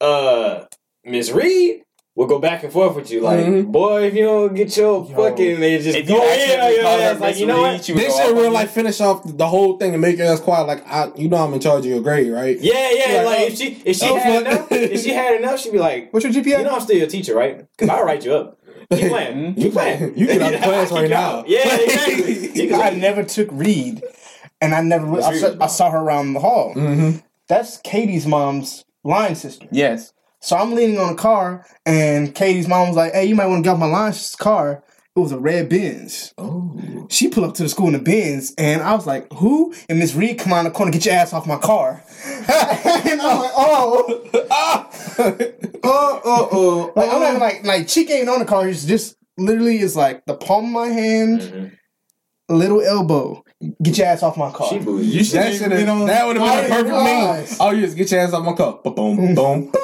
Uh, 0.00 0.64
Miss 1.04 1.30
Reed 1.30 1.82
will 2.16 2.26
go 2.26 2.38
back 2.38 2.62
and 2.64 2.72
forth 2.72 2.96
with 2.96 3.10
you, 3.10 3.20
like 3.20 3.40
Mhm. 3.40 3.66
boy, 3.72 4.02
if 4.04 4.14
you 4.14 4.24
don't 4.24 4.54
get 4.54 4.76
your 4.76 5.04
fucking, 5.06 5.60
they 5.60 5.78
just 5.78 5.96
If 5.96 6.08
go 6.08 6.16
you 6.16 6.22
in 6.22 6.28
accidentally 6.28 6.66
on 6.68 6.72
your 6.74 6.82
call 6.82 7.00
ass. 7.00 7.20
Like 7.20 7.38
you 7.38 7.46
know 7.46 7.60
what? 7.62 7.84
she 7.84 7.92
would 7.92 8.02
They 8.02 8.08
go 8.08 8.12
should 8.16 8.32
off 8.32 8.36
real 8.38 8.46
on 8.48 8.52
like 8.52 8.68
finish 8.68 9.00
off 9.00 9.22
the 9.24 9.46
whole 9.46 9.78
thing 9.78 9.92
and 9.92 10.00
make 10.02 10.18
your 10.18 10.26
ass 10.26 10.40
quiet. 10.40 10.66
Like 10.66 10.82
I, 10.86 11.10
you 11.16 11.28
know, 11.28 11.36
I'm 11.38 11.54
in 11.54 11.60
charge 11.60 11.84
of 11.86 11.90
your 11.90 12.00
grade, 12.02 12.30
right? 12.32 12.58
Yeah, 12.60 12.90
yeah. 12.92 13.22
Like, 13.22 13.26
Like 13.26 13.38
oh, 13.40 13.44
if 13.46 13.56
she 13.58 13.82
if 13.84 13.96
she 13.96 14.06
oh, 14.08 14.16
had 14.16 14.44
fuck. 14.44 14.52
enough, 14.52 14.72
if 14.72 15.02
she 15.02 15.10
had 15.10 15.34
enough, 15.40 15.60
she'd 15.60 15.72
be 15.72 15.78
like, 15.78 16.12
What's 16.12 16.24
your 16.24 16.32
GPA?" 16.32 16.46
you 16.46 16.56
GPA? 16.56 16.64
know, 16.64 16.74
I'm 16.74 16.80
still 16.80 16.98
your 16.98 17.06
teacher, 17.06 17.34
right? 17.34 17.64
Because 17.76 17.88
I'll 17.88 18.04
write 18.04 18.24
you 18.24 18.34
up. 18.34 18.58
Keep 18.92 19.08
playing. 19.14 19.54
You 19.56 19.62
Keep 19.64 19.72
playing. 19.74 20.12
You 20.16 20.26
get 20.26 20.42
out 20.42 20.54
of 20.54 20.60
class 20.62 20.90
right 20.92 21.02
you 21.04 21.08
now. 21.08 21.44
Yeah, 21.46 21.76
exactly. 21.76 22.64
You 22.66 22.74
I 22.74 22.90
never 22.90 23.22
took 23.22 23.48
Reed, 23.52 24.02
and 24.60 24.74
I 24.74 24.82
never. 24.82 25.06
I 25.22 25.36
saw, 25.38 25.54
I 25.60 25.66
saw 25.68 25.90
her 25.92 25.98
around 25.98 26.32
the 26.34 26.40
hall. 26.40 26.74
Mm-hmm. 26.74 27.18
That's 27.48 27.76
Katie's 27.78 28.26
mom's 28.26 28.84
line 29.04 29.36
sister. 29.36 29.66
Yes. 29.70 30.12
So 30.42 30.56
I'm 30.56 30.74
leaning 30.74 30.98
on 30.98 31.12
a 31.12 31.16
car, 31.16 31.66
and 31.84 32.34
Katie's 32.34 32.66
mom 32.68 32.88
was 32.88 32.96
like, 32.96 33.12
"Hey, 33.12 33.26
you 33.26 33.34
might 33.34 33.46
want 33.46 33.62
to 33.64 33.70
get 33.70 33.78
my 33.78 33.86
line 33.86 34.12
sister's 34.12 34.36
car." 34.36 34.82
It 35.16 35.20
was 35.20 35.32
a 35.32 35.38
red 35.38 35.68
Benz. 35.68 36.32
Oh, 36.38 37.06
She 37.10 37.28
pulled 37.28 37.46
up 37.48 37.54
to 37.56 37.62
the 37.64 37.68
school 37.68 37.88
in 37.88 37.92
the 37.94 37.98
Benz, 37.98 38.54
and 38.56 38.80
I 38.80 38.94
was 38.94 39.06
like, 39.06 39.30
"Who?" 39.34 39.74
And 39.88 39.98
Miss 39.98 40.14
Reed 40.14 40.38
come 40.38 40.52
around 40.54 40.64
the 40.64 40.70
corner, 40.70 40.92
get 40.92 41.04
your 41.04 41.14
ass 41.14 41.32
off 41.32 41.46
my 41.46 41.58
car. 41.58 42.02
and 42.24 43.20
I'm 43.20 43.38
like, 43.38 43.50
"Oh, 43.54 44.22
oh, 44.50 46.20
oh, 46.24 46.48
oh!" 46.52 46.92
Like 46.96 47.12
I'm 47.12 47.20
not 47.20 47.22
uh. 47.22 47.28
even 47.30 47.40
like 47.40 47.64
like 47.66 47.88
she 47.88 48.10
ain't 48.10 48.28
on 48.28 48.38
the 48.38 48.44
car. 48.44 48.66
It's 48.68 48.84
just 48.84 49.16
literally 49.36 49.78
is 49.78 49.96
like 49.96 50.24
the 50.26 50.34
palm 50.34 50.66
of 50.66 50.70
my 50.70 50.88
hand, 50.88 51.40
Mhm. 51.40 51.72
little 52.48 52.80
elbow. 52.80 53.44
Get 53.82 53.98
your 53.98 54.06
ass 54.06 54.22
off 54.22 54.36
my 54.38 54.50
car. 54.50 54.68
She 54.70 54.78
bougie. 54.78 55.04
You 55.06 55.24
should 55.24 55.34
that 55.34 55.46
have 55.48 55.54
should 55.56 55.70
been 55.70 56.06
that 56.06 56.26
would 56.26 56.36
have 56.36 56.44
been 56.46 56.58
I 56.58 56.60
a 56.60 56.68
perfect 56.68 56.86
didn't 56.86 57.04
meme. 57.04 57.46
Oh, 57.60 57.70
you 57.72 57.82
just 57.82 57.96
get 57.96 58.10
your 58.10 58.20
ass 58.20 58.32
off 58.32 58.44
my 58.44 58.54
car. 58.54 58.80
Boom, 58.84 59.34
boom. 59.34 59.72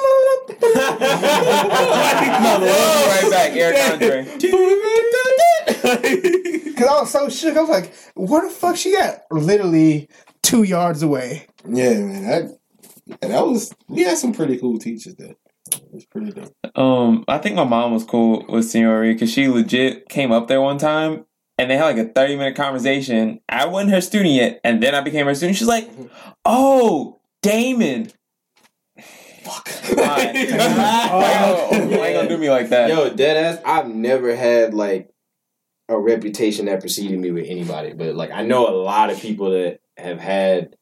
No, 0.99 2.59
the 2.59 2.65
one 2.65 3.07
right 3.07 3.27
back, 3.31 3.51
Eric 3.55 3.77
Andre. 3.91 4.25
Cause 6.77 6.87
I 6.87 7.01
was 7.01 7.11
so 7.11 7.29
shook. 7.29 7.57
I 7.57 7.61
was 7.61 7.69
like, 7.69 7.93
"Where 8.15 8.47
the 8.47 8.53
fuck 8.53 8.75
she 8.75 8.95
at?" 8.95 9.25
Literally 9.31 10.09
two 10.43 10.63
yards 10.63 11.01
away. 11.03 11.47
yeah, 11.67 11.93
man. 11.99 12.23
That 12.25 12.57
that 13.21 13.45
was. 13.45 13.73
We 13.87 14.03
had 14.03 14.17
some 14.17 14.33
pretty 14.33 14.57
cool 14.57 14.77
teachers 14.79 15.15
there. 15.15 15.35
It 15.71 15.93
was 15.93 16.05
pretty 16.05 16.31
dope. 16.31 16.53
Um, 16.77 17.23
I 17.27 17.37
think 17.39 17.55
my 17.55 17.63
mom 17.63 17.93
was 17.93 18.03
cool 18.03 18.45
with 18.47 18.69
Senora 18.69 19.11
because 19.11 19.31
she 19.31 19.47
legit 19.47 20.07
came 20.09 20.31
up 20.31 20.47
there 20.47 20.61
one 20.61 20.77
time 20.77 21.25
and 21.57 21.69
they 21.69 21.75
had 21.77 21.97
like 21.97 22.07
a 22.07 22.11
30 22.11 22.35
minute 22.37 22.55
conversation. 22.55 23.41
I 23.49 23.65
wasn't 23.65 23.91
her 23.91 24.01
student 24.01 24.33
yet, 24.33 24.59
and 24.63 24.81
then 24.81 24.95
I 24.95 25.01
became 25.01 25.25
her 25.25 25.35
student. 25.35 25.57
She's 25.57 25.67
like, 25.67 25.89
Oh, 26.45 27.19
Damon. 27.41 28.11
Fuck. 29.47 29.67
Why 29.97 30.31
you 30.33 30.47
gonna- 30.57 30.63
why 30.75 31.79
you 31.79 31.85
oh. 31.87 32.13
gonna 32.13 32.29
do 32.29 32.37
me 32.37 32.49
like 32.49 32.69
that? 32.69 32.89
Yo, 32.89 33.09
deadass. 33.11 33.61
I've 33.65 33.87
never 33.87 34.35
had 34.35 34.73
like 34.73 35.09
a 35.89 35.97
reputation 35.97 36.65
that 36.65 36.81
preceded 36.81 37.19
me 37.19 37.31
with 37.31 37.45
anybody, 37.47 37.93
but 37.93 38.15
like 38.15 38.31
I 38.31 38.43
know 38.43 38.67
a 38.67 38.75
lot 38.75 39.09
of 39.09 39.19
people 39.19 39.51
that 39.51 39.79
have 39.97 40.19
had 40.19 40.75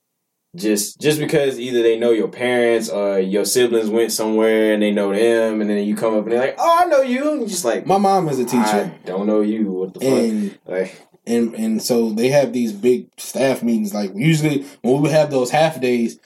just 0.55 0.99
just 1.01 1.19
because 1.19 1.59
either 1.59 1.83
they 1.83 1.99
know 1.99 2.11
your 2.11 2.27
parents 2.29 2.89
or 2.89 3.19
your 3.19 3.45
siblings 3.45 3.89
went 3.89 4.11
somewhere 4.11 4.73
and 4.73 4.81
they 4.81 4.91
know 4.91 5.13
them, 5.13 5.61
and 5.61 5.69
then 5.69 5.83
you 5.85 5.95
come 5.95 6.15
up 6.15 6.23
and 6.23 6.31
they're 6.31 6.39
like, 6.39 6.55
"Oh, 6.57 6.77
I 6.79 6.85
know 6.85 7.01
you," 7.01 7.31
and 7.31 7.39
you're 7.41 7.49
just 7.49 7.65
like, 7.65 7.85
My 7.85 7.97
mom 7.97 8.29
is 8.29 8.39
a 8.39 8.45
teacher. 8.45 8.57
"I 8.63 8.83
teacher, 8.83 8.99
don't 9.05 9.27
know 9.27 9.41
you. 9.41 9.71
What 9.71 9.93
the 9.93 9.99
fuck?" 9.99 10.09
and 10.09 10.59
Like, 10.65 11.07
and 11.27 11.53
and 11.55 11.81
so 11.81 12.11
they 12.11 12.29
have 12.29 12.53
these 12.53 12.71
big 12.71 13.09
staff 13.17 13.63
meetings. 13.63 13.93
Like 13.93 14.11
usually 14.15 14.65
when 14.81 14.95
we 14.95 15.01
would 15.01 15.11
have 15.11 15.29
those 15.29 15.51
half 15.51 15.79
days, 15.81 16.19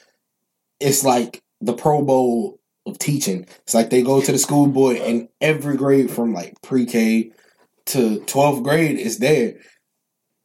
it's 0.78 1.04
like 1.04 1.42
the 1.60 1.74
Pro 1.74 2.02
Bowl 2.02 2.60
of 2.86 2.98
teaching. 2.98 3.46
It's 3.62 3.74
like 3.74 3.90
they 3.90 4.02
go 4.02 4.20
to 4.20 4.32
the 4.32 4.38
school 4.38 4.66
board, 4.66 4.96
and 4.96 5.28
every 5.40 5.76
grade 5.76 6.10
from 6.10 6.32
like 6.32 6.60
pre 6.62 6.86
K 6.86 7.32
to 7.86 8.20
twelfth 8.20 8.62
grade 8.62 8.98
is 8.98 9.18
there. 9.18 9.54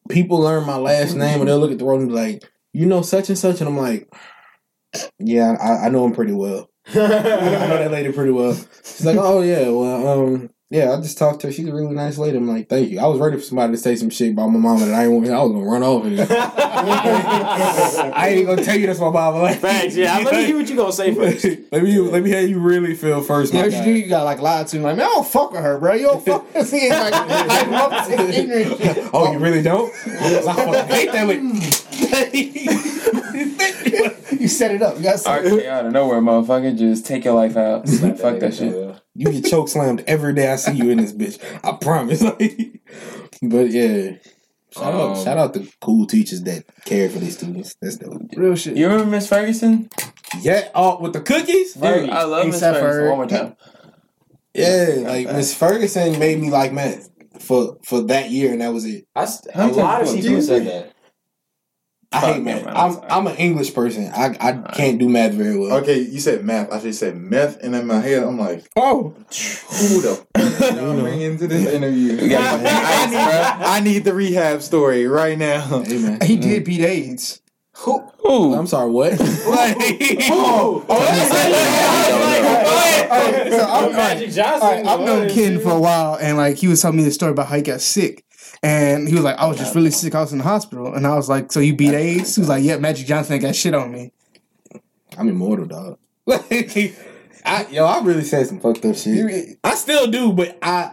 People 0.10 0.40
learn 0.40 0.66
my 0.66 0.78
last 0.78 1.16
name, 1.16 1.40
and 1.40 1.48
they'll 1.48 1.60
look 1.60 1.72
at 1.72 1.80
the 1.80 1.86
roll 1.86 2.00
and 2.00 2.10
be 2.10 2.14
like, 2.14 2.44
"You 2.74 2.86
know 2.86 3.02
such 3.02 3.30
and 3.30 3.38
such," 3.38 3.62
and 3.62 3.70
I'm 3.70 3.78
like, 3.78 4.14
"Yeah, 5.20 5.56
I, 5.60 5.86
I 5.86 5.90
know 5.90 6.06
him 6.06 6.14
pretty 6.14 6.34
well. 6.34 6.70
I 6.88 6.94
know 6.94 7.78
that 7.78 7.92
lady 7.92 8.12
pretty 8.12 8.32
well." 8.32 8.54
She's 8.84 9.06
like, 9.06 9.18
"Oh 9.20 9.42
yeah, 9.42 9.70
well, 9.70 10.08
um." 10.08 10.50
Yeah, 10.76 10.92
I 10.92 10.98
just 10.98 11.18
talked 11.18 11.40
to 11.40 11.48
her. 11.48 11.54
She's 11.54 11.70
a 11.70 11.74
really 11.74 11.96
nice 11.96 12.18
lady. 12.18 12.36
I'm 12.36 12.50
like, 12.50 12.68
thank 12.68 12.90
you. 12.90 13.00
I 13.00 13.06
was 13.08 13.18
ready 13.18 13.38
for 13.38 13.44
somebody 13.44 13.72
to 13.72 13.78
say 13.78 13.96
some 13.96 14.10
shit 14.10 14.34
about 14.34 14.50
my 14.50 14.60
mama 14.60 14.86
that 14.86 14.94
I 14.94 15.04
ain't 15.04 15.14
want. 15.14 15.30
I 15.30 15.42
was 15.42 15.54
gonna 15.54 15.66
run 15.66 15.84
over 15.84 16.10
it. 16.10 16.30
I 18.14 18.28
ain't 18.32 18.46
gonna 18.46 18.62
tell 18.62 18.76
you 18.78 18.86
that's 18.86 19.00
my 19.00 19.10
mama. 19.10 19.38
Like, 19.38 19.60
Facts, 19.60 19.96
yeah. 19.96 20.18
Let 20.18 20.34
me 20.34 20.44
hear 20.44 20.58
what 20.58 20.70
you 20.70 20.76
gonna 20.76 20.92
say 20.92 21.16
first. 21.16 21.46
let 21.72 21.82
me 21.84 21.98
let 22.00 22.24
me 22.24 22.30
hear 22.30 22.42
you 22.42 22.60
really 22.60 22.94
feel 22.94 23.22
first. 23.22 23.54
You 23.54 23.62
what 23.62 23.72
you 23.72 23.84
do? 23.86 23.92
You 23.92 24.10
gotta 24.10 24.26
like 24.26 24.42
lie 24.42 24.66
to 24.66 24.76
him. 24.76 24.84
Like, 24.84 24.98
man, 24.98 25.06
I 25.06 25.10
don't 25.12 25.26
fuck 25.26 25.54
with 25.54 25.62
her, 25.62 25.80
bro. 25.80 25.94
You 25.94 26.08
don't 26.08 26.26
fuck 26.26 26.54
with 26.54 26.70
her. 26.70 26.78
Like, 27.06 27.14
like, 27.30 27.68
love 27.70 28.08
this 28.10 28.38
ignorant. 28.38 29.10
Oh, 29.14 29.32
you 29.32 29.40
really 29.40 29.62
don't? 29.62 29.94
I 30.06 30.86
hate 30.90 31.12
that. 31.14 31.30
You 34.42 34.48
set 34.50 34.72
it 34.72 34.82
up. 34.82 34.98
You 34.98 35.04
gotta 35.04 35.20
set 35.20 35.46
it 35.46 35.54
RK 35.54 35.66
out 35.68 35.86
of 35.86 35.94
nowhere, 35.94 36.20
motherfucker. 36.20 36.78
Just 36.78 37.06
take 37.06 37.24
your 37.24 37.36
life 37.36 37.56
out. 37.56 37.88
Fuck 37.88 38.40
that 38.40 38.54
shit. 38.54 39.02
You 39.16 39.32
get 39.32 39.46
choke 39.46 39.70
slammed 39.70 40.04
every 40.08 40.34
day 40.34 40.52
I 40.52 40.58
see 40.58 40.74
you 40.74 40.90
in 40.92 40.98
this 40.98 41.14
bitch. 41.14 41.40
I 41.64 41.72
promise. 41.74 42.22
but 43.42 43.70
yeah. 43.72 44.12
Shout 44.74 44.94
out, 44.94 45.16
Um, 45.18 45.24
shout 45.24 45.38
out 45.38 45.54
to 45.54 45.66
cool 45.80 46.06
teachers 46.06 46.42
that 46.44 46.66
care 46.84 47.10
for 47.10 47.20
these 47.20 47.38
students. 47.38 47.76
That's 47.82 47.96
dope. 47.96 48.22
Real 48.36 48.56
shit. 48.56 48.76
You 48.76 48.88
remember 48.88 49.10
Miss 49.10 49.28
Ferguson? 49.30 49.90
Yeah, 50.42 50.68
oh, 50.76 51.00
with 51.00 51.14
the 51.14 51.22
cookies? 51.22 51.76
Dude, 51.76 52.10
I 52.10 52.24
love 52.26 52.48
Miss 52.48 52.60
Ferguson. 52.60 52.82
for- 52.92 53.08
One 53.10 53.18
more 53.18 53.28
time. 53.28 53.56
Yeah, 54.54 54.96
like 55.06 55.28
Miss 55.28 55.56
Ferguson 55.56 56.20
made 56.20 56.40
me 56.40 56.50
like 56.50 56.74
math 56.74 57.10
for 57.40 57.78
for 57.84 58.02
that 58.04 58.32
year, 58.32 58.52
and 58.52 58.62
that 58.62 58.74
was 58.74 58.86
it. 58.86 59.06
I 59.16 59.26
st- 59.26 59.54
How 59.56 59.70
a 59.70 59.72
lot 59.72 60.02
of 60.02 60.14
people 60.14 60.30
times 60.32 60.48
said 60.48 60.66
that. 60.68 60.94
I 62.12 62.20
hate 62.34 62.44
math. 62.44 62.66
I'm 62.68 62.76
I'm. 62.76 63.04
I'm 63.10 63.28
an 63.28 63.36
English 63.38 63.74
person. 63.74 64.10
I 64.14 64.36
I 64.40 64.52
can't 64.74 65.00
do 65.00 65.10
math 65.10 65.34
very 65.34 65.58
well. 65.58 65.78
Okay, 65.78 66.00
you 66.00 66.20
said 66.20 66.44
math. 66.46 66.72
I 66.72 66.80
should 66.80 66.96
say 66.96 67.12
meth, 67.14 67.62
and 67.62 67.76
in 67.76 67.86
my 67.88 68.00
head, 68.00 68.24
I'm 68.24 68.38
like, 68.40 68.66
Oh, 68.76 69.10
who 69.10 70.02
the 70.02 70.26
fuck 70.38 70.76
bring 71.00 71.22
into 71.22 71.48
this 71.48 71.68
interview? 71.72 72.22
We 72.22 72.30
gotta 72.30 72.64
get 72.64 72.72
I, 72.74 73.06
need. 73.10 73.66
I 73.66 73.80
need 73.82 74.04
the 74.06 74.14
rehab 74.14 74.62
story 74.62 75.08
right 75.08 75.38
now. 75.38 75.84
Hey 75.84 75.98
man. 75.98 76.22
he 76.22 76.38
did 76.38 76.64
beat 76.64 76.82
AIDS. 76.82 77.42
Who? 77.80 78.02
Ooh. 78.26 78.54
I'm 78.54 78.68
sorry. 78.68 78.90
What? 78.90 79.18
Oh, 79.20 80.86
So 83.50 83.66
I'm, 83.70 83.92
Magic 83.92 84.32
Johnson. 84.32 84.88
I've 84.88 85.00
known 85.02 85.30
Ken 85.30 85.60
for 85.60 85.72
a 85.72 85.80
while, 85.80 86.16
and 86.16 86.38
like 86.38 86.58
he 86.58 86.68
was 86.68 86.82
telling 86.82 86.98
me 86.98 87.04
the 87.04 87.12
story 87.12 87.32
about 87.32 87.48
how 87.48 87.56
he 87.58 87.62
got 87.62 87.82
sick, 87.82 88.24
and 88.64 89.08
he 89.08 89.14
was 89.16 89.24
like, 89.24 89.38
"I 89.38 89.48
was 89.48 89.58
just 89.58 89.76
really 89.76 89.92
sick. 89.92 90.16
I 90.16 90.22
was 90.22 90.32
in 90.32 90.40
the 90.40 90.44
hospital," 90.44 90.94
and 90.94 91.06
I 91.06 91.16
was 91.16 91.30
like, 91.30 91.52
"So 91.52 91.60
you 91.60 91.76
beat 91.76 91.94
AIDS?" 91.94 92.36
He 92.36 92.42
was 92.42 92.50
like, 92.50 92.64
"Yeah, 92.64 92.78
Magic 92.78 93.08
Johnson 93.08 93.34
ain't 93.34 93.44
got 93.44 93.56
shit 93.56 93.74
on 93.74 93.92
me." 93.92 94.12
I'm 95.18 95.30
immortal, 95.30 95.66
dog. 95.66 96.00
Like, 96.26 96.52
I 97.46 97.68
yo, 97.70 97.86
I 97.86 98.04
really 98.04 98.24
said 98.24 98.48
some 98.48 98.60
fucked 98.60 98.86
up 98.86 98.96
shit. 98.96 99.58
I 99.64 99.76
still 99.76 100.08
do, 100.08 100.34
but 100.34 100.58
I 100.62 100.92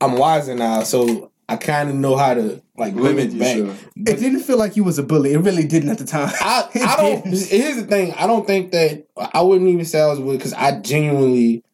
I'm 0.00 0.16
wiser 0.16 0.54
now, 0.54 0.82
so 0.82 1.32
I 1.48 1.56
kind 1.56 1.88
of 1.88 1.94
know 1.96 2.16
how 2.16 2.34
to 2.34 2.62
like 2.76 2.94
limit 2.94 3.32
you 3.32 3.38
back. 3.40 3.56
should. 3.56 3.76
It 3.96 4.20
didn't 4.20 4.40
feel 4.40 4.58
like 4.58 4.76
you 4.76 4.84
was 4.84 4.98
a 4.98 5.02
bully. 5.02 5.32
It 5.32 5.38
really 5.38 5.66
didn't 5.66 5.88
at 5.88 5.98
the 5.98 6.04
time. 6.04 6.30
I, 6.40 6.68
I 6.74 6.96
don't. 6.96 7.24
Here's 7.26 7.76
the 7.76 7.86
thing. 7.86 8.12
I 8.12 8.26
don't 8.26 8.46
think 8.46 8.70
that 8.72 9.06
I 9.16 9.40
wouldn't 9.40 9.68
even 9.68 9.84
say 9.84 10.00
I 10.00 10.06
was 10.08 10.18
a 10.18 10.22
bully 10.22 10.36
because 10.36 10.52
I 10.52 10.78
genuinely 10.80 11.64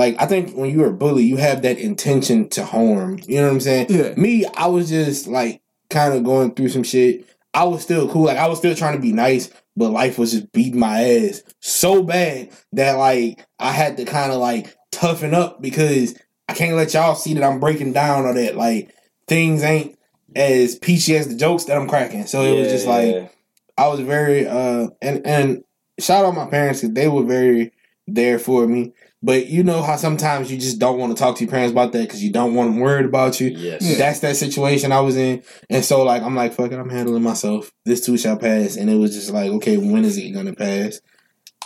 like. 0.00 0.20
I 0.20 0.26
think 0.26 0.56
when 0.56 0.70
you're 0.70 0.88
a 0.88 0.92
bully, 0.92 1.24
you 1.24 1.36
have 1.36 1.62
that 1.62 1.78
intention 1.78 2.48
to 2.50 2.64
harm. 2.64 3.20
You 3.26 3.36
know 3.36 3.46
what 3.46 3.52
I'm 3.52 3.60
saying? 3.60 3.86
Yeah. 3.90 4.14
Me, 4.14 4.46
I 4.56 4.66
was 4.66 4.88
just 4.88 5.26
like 5.26 5.62
kind 5.88 6.14
of 6.14 6.24
going 6.24 6.54
through 6.54 6.70
some 6.70 6.82
shit. 6.82 7.26
I 7.52 7.64
was 7.64 7.82
still 7.82 8.08
cool. 8.08 8.24
Like 8.24 8.38
I 8.38 8.48
was 8.48 8.58
still 8.58 8.74
trying 8.74 8.96
to 8.96 9.02
be 9.02 9.12
nice, 9.12 9.50
but 9.76 9.90
life 9.90 10.18
was 10.18 10.32
just 10.32 10.52
beating 10.52 10.80
my 10.80 11.02
ass 11.02 11.42
so 11.60 12.02
bad 12.02 12.50
that 12.72 12.92
like 12.92 13.46
I 13.58 13.72
had 13.72 13.96
to 13.98 14.04
kind 14.04 14.32
of 14.32 14.38
like 14.38 14.76
toughen 14.90 15.34
up 15.34 15.60
because 15.60 16.18
I 16.48 16.54
can't 16.54 16.76
let 16.76 16.94
y'all 16.94 17.14
see 17.14 17.34
that 17.34 17.44
I'm 17.44 17.60
breaking 17.60 17.92
down 17.92 18.24
or 18.24 18.34
that 18.34 18.56
like 18.56 18.94
things 19.26 19.62
ain't 19.62 19.98
as 20.34 20.76
peachy 20.76 21.16
as 21.16 21.28
the 21.28 21.34
jokes 21.34 21.64
that 21.64 21.76
I'm 21.76 21.88
cracking. 21.88 22.26
So 22.26 22.42
it 22.42 22.58
was 22.58 22.68
just 22.68 22.86
like. 22.86 23.32
I 23.80 23.88
was 23.88 24.00
very 24.00 24.46
uh 24.46 24.88
and 25.00 25.26
and 25.26 25.64
shout 25.98 26.26
out 26.26 26.34
my 26.34 26.46
parents 26.46 26.82
because 26.82 26.94
they 26.94 27.08
were 27.08 27.22
very 27.22 27.72
there 28.14 28.38
for 28.38 28.66
me. 28.66 28.92
But 29.22 29.48
you 29.48 29.62
know 29.62 29.82
how 29.82 29.96
sometimes 29.96 30.50
you 30.50 30.56
just 30.58 30.78
don't 30.78 30.98
want 30.98 31.14
to 31.14 31.22
talk 31.22 31.36
to 31.36 31.44
your 31.44 31.50
parents 31.50 31.72
about 31.72 31.92
that 31.92 32.02
because 32.02 32.24
you 32.24 32.32
don't 32.32 32.54
want 32.54 32.70
them 32.70 32.80
worried 32.80 33.04
about 33.04 33.38
you. 33.40 33.48
yes. 33.48 33.98
That's 33.98 34.20
that 34.20 34.36
situation 34.36 34.92
I 34.92 35.00
was 35.00 35.16
in, 35.16 35.42
and 35.68 35.84
so 35.84 36.02
like 36.04 36.22
I'm 36.22 36.34
like 36.34 36.54
fuck 36.54 36.72
it, 36.72 36.78
I'm 36.78 36.88
handling 36.88 37.22
myself. 37.22 37.70
This 37.84 38.04
too 38.04 38.16
shall 38.16 38.38
pass, 38.38 38.76
and 38.76 38.88
it 38.88 38.96
was 38.96 39.14
just 39.14 39.30
like 39.30 39.50
okay, 39.52 39.76
when 39.76 40.04
is 40.06 40.16
it 40.16 40.30
gonna 40.30 40.54
pass? 40.54 41.00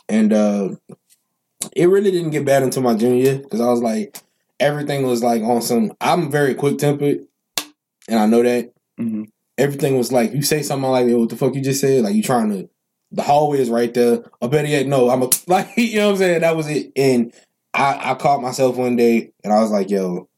And 0.08 0.32
uh 0.32 0.70
it 1.76 1.86
really 1.88 2.10
didn't 2.10 2.30
get 2.30 2.44
bad 2.44 2.62
until 2.62 2.82
my 2.82 2.94
junior 2.94 3.22
year 3.22 3.38
because 3.38 3.60
I 3.60 3.66
was 3.70 3.80
like 3.80 4.18
everything 4.60 5.06
was 5.06 5.22
like 5.22 5.42
on 5.42 5.62
some. 5.62 5.92
I'm 6.00 6.30
very 6.30 6.54
quick 6.54 6.78
tempered, 6.78 7.20
and 8.08 8.18
I 8.18 8.26
know 8.26 8.42
that 8.42 8.72
Mhm. 9.00 9.26
everything 9.58 9.96
was 9.96 10.12
like 10.12 10.32
you 10.34 10.42
say 10.42 10.62
something 10.62 10.90
like 10.90 11.06
what 11.08 11.28
the 11.28 11.36
fuck 11.36 11.54
you 11.54 11.60
just 11.62 11.80
said 11.80 12.02
like 12.02 12.14
you 12.14 12.22
trying 12.22 12.50
to 12.50 12.68
the 13.14 13.22
hallway 13.22 13.60
is 13.60 13.70
right 13.70 13.92
there. 13.94 14.24
Or 14.40 14.48
better 14.48 14.68
yet 14.68 14.86
no 14.86 15.10
i'm 15.10 15.22
a 15.22 15.30
like 15.46 15.70
you 15.76 15.96
know 15.96 16.06
what 16.06 16.12
i'm 16.12 16.18
saying? 16.18 16.40
That 16.40 16.56
was 16.56 16.68
it. 16.68 16.92
And 16.96 17.32
i 17.72 18.12
i 18.12 18.14
caught 18.14 18.42
myself 18.42 18.76
one 18.76 18.96
day 18.96 19.32
and 19.42 19.52
i 19.52 19.60
was 19.60 19.70
like 19.70 19.90
yo 19.90 20.28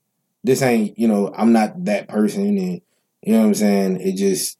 this 0.45 0.63
ain't 0.63 0.99
you 0.99 1.09
know 1.09 1.33
i'm 1.37 1.53
not 1.53 1.85
that 1.87 2.09
person. 2.09 2.59
And 2.59 2.81
you 3.23 3.33
know 3.33 3.41
what 3.41 3.47
i'm 3.47 3.55
saying? 3.55 4.01
It 4.01 4.17
just 4.17 4.59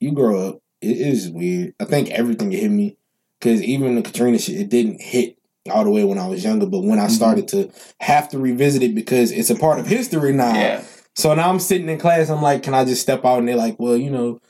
you 0.00 0.12
grow 0.12 0.48
up. 0.48 0.62
It 0.82 0.98
is 0.98 1.30
weird. 1.30 1.74
I 1.80 1.84
think 1.84 2.10
everything 2.10 2.50
hit 2.50 2.70
me 2.70 2.96
because 3.38 3.62
even 3.62 3.94
the 3.94 4.02
katrina 4.02 4.38
shit 4.38 4.60
it 4.60 4.68
didn't 4.68 5.00
hit 5.00 5.38
all 5.70 5.82
the 5.84 5.90
way 5.90 6.04
when 6.04 6.18
i 6.18 6.26
was 6.26 6.44
younger. 6.44 6.66
But 6.66 6.80
when 6.80 6.98
i 6.98 7.04
mm-hmm. 7.04 7.12
started 7.12 7.48
to 7.48 7.70
have 8.00 8.28
to 8.30 8.38
revisit 8.38 8.82
it 8.82 8.94
because 8.94 9.32
it's 9.32 9.50
a 9.50 9.56
part 9.56 9.78
of 9.78 9.86
history 9.86 10.32
now. 10.32 10.54
Yeah. 10.54 10.84
so 11.14 11.34
now 11.34 11.48
I'm 11.48 11.60
sitting 11.60 11.88
in 11.88 11.98
class. 11.98 12.28
I'm 12.28 12.42
like, 12.42 12.62
can 12.62 12.74
I 12.74 12.84
just 12.84 13.02
step 13.02 13.24
out? 13.24 13.38
And 13.38 13.48
they're 13.48 13.56
like, 13.56 13.78
well, 13.78 13.96
you 13.96 14.10
know, 14.10 14.40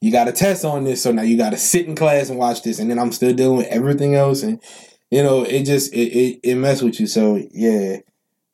you 0.00 0.12
got 0.12 0.28
a 0.28 0.32
test 0.32 0.64
on 0.64 0.84
this, 0.84 1.02
so 1.02 1.12
now 1.12 1.22
you 1.22 1.36
got 1.36 1.50
to 1.50 1.56
sit 1.56 1.86
in 1.86 1.96
class 1.96 2.28
and 2.30 2.38
watch 2.38 2.62
this. 2.62 2.78
And 2.78 2.90
then 2.90 2.98
I'm 2.98 3.12
still 3.12 3.34
dealing 3.34 3.58
with 3.58 3.66
everything 3.66 4.14
else, 4.14 4.42
and 4.42 4.62
you 5.10 5.22
know, 5.22 5.42
it 5.42 5.64
just 5.64 5.92
it 5.92 6.08
it, 6.12 6.40
it 6.42 6.54
mess 6.54 6.82
with 6.82 7.00
you. 7.00 7.06
So 7.06 7.42
yeah, 7.50 7.98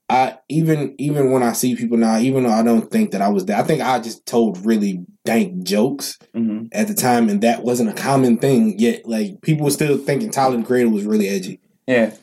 I 0.09 0.39
even 0.49 0.95
even 0.99 1.33
when 1.33 1.43
I 1.43 1.53
see 1.53 1.77
people 1.77 1.99
now, 1.99 2.19
even 2.19 2.45
though 2.45 2.51
I 2.53 2.63
don't 2.63 2.91
think 2.91 3.11
that 3.13 3.23
I 3.23 3.29
was 3.29 3.47
there, 3.47 3.59
I 3.59 3.63
think 3.63 3.83
I 3.83 3.99
just 4.01 4.27
told 4.27 4.65
really 4.65 5.05
dank 5.25 5.65
jokes 5.65 6.19
hmm 6.35 6.67
at 6.73 6.89
the 6.89 6.95
time, 6.95 7.29
and 7.29 7.43
that 7.43 7.63
wasn't 7.63 7.91
a 7.91 7.95
common 7.95 8.39
thing. 8.39 8.79
Yet, 8.79 9.07
like 9.07 9.41
people 9.43 9.65
were 9.65 9.71
still 9.71 9.99
thinking 9.99 10.31
Tyler 10.31 10.57
the 10.57 10.65
Creator 10.65 10.91
was 10.91 11.05
really 11.05 11.29
edgy. 11.29 11.61
Yeah. 11.87 12.15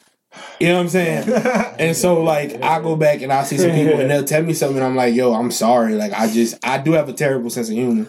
You 0.59 0.67
know 0.69 0.75
what 0.75 0.81
I'm 0.81 0.89
saying? 0.89 1.29
And 1.79 1.97
so 1.97 2.21
like 2.21 2.61
I 2.61 2.79
go 2.79 2.95
back 2.95 3.21
and 3.21 3.33
I 3.33 3.43
see 3.43 3.57
some 3.57 3.71
people 3.71 3.99
and 3.99 4.09
they'll 4.09 4.23
tell 4.23 4.43
me 4.43 4.53
something 4.53 4.77
and 4.77 4.85
I'm 4.85 4.95
like, 4.95 5.15
yo, 5.15 5.33
I'm 5.33 5.49
sorry. 5.49 5.95
Like 5.95 6.13
I 6.13 6.31
just 6.31 6.55
I 6.63 6.77
do 6.77 6.91
have 6.91 7.09
a 7.09 7.13
terrible 7.13 7.49
sense 7.49 7.69
of 7.69 7.75
humor. 7.75 8.05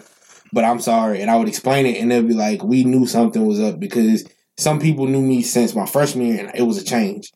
But 0.53 0.63
I'm 0.63 0.79
sorry. 0.79 1.21
And 1.21 1.31
I 1.31 1.35
would 1.35 1.47
explain 1.47 1.87
it 1.87 1.99
and 1.99 2.11
they'll 2.11 2.21
be 2.21 2.35
like, 2.35 2.63
we 2.63 2.83
knew 2.83 3.07
something 3.07 3.45
was 3.45 3.59
up 3.59 3.79
because 3.79 4.23
some 4.55 4.79
people 4.79 5.07
knew 5.07 5.21
me 5.21 5.41
since 5.41 5.73
my 5.73 5.87
freshman 5.87 6.27
year 6.27 6.45
and 6.45 6.55
it 6.55 6.61
was 6.61 6.77
a 6.77 6.85
change. 6.85 7.33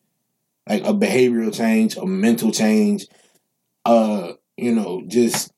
Like 0.70 0.84
a 0.84 0.94
behavioral 0.94 1.54
change, 1.54 1.98
a 1.98 2.06
mental 2.06 2.52
change, 2.52 3.08
uh, 3.86 4.34
you 4.56 4.74
know, 4.76 5.02
just 5.08 5.52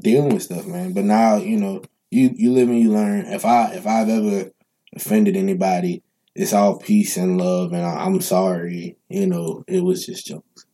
dealing 0.00 0.32
with 0.32 0.44
stuff, 0.44 0.66
man. 0.66 0.94
But 0.94 1.04
now, 1.04 1.36
you 1.36 1.58
know, 1.58 1.82
you 2.10 2.30
you 2.34 2.52
live 2.52 2.68
and 2.68 2.80
you 2.80 2.92
learn. 2.92 3.26
If 3.26 3.44
I 3.44 3.72
if 3.72 3.86
I've 3.86 4.08
ever 4.08 4.50
offended 4.94 5.36
anybody, 5.36 6.02
it's 6.34 6.52
all 6.52 6.78
peace 6.78 7.16
and 7.16 7.36
love, 7.36 7.72
and 7.72 7.84
I, 7.84 8.04
I'm 8.04 8.20
sorry. 8.20 8.96
You 9.08 9.26
know, 9.26 9.64
it 9.66 9.82
was 9.82 10.06
just 10.06 10.26
jokes. 10.26 10.66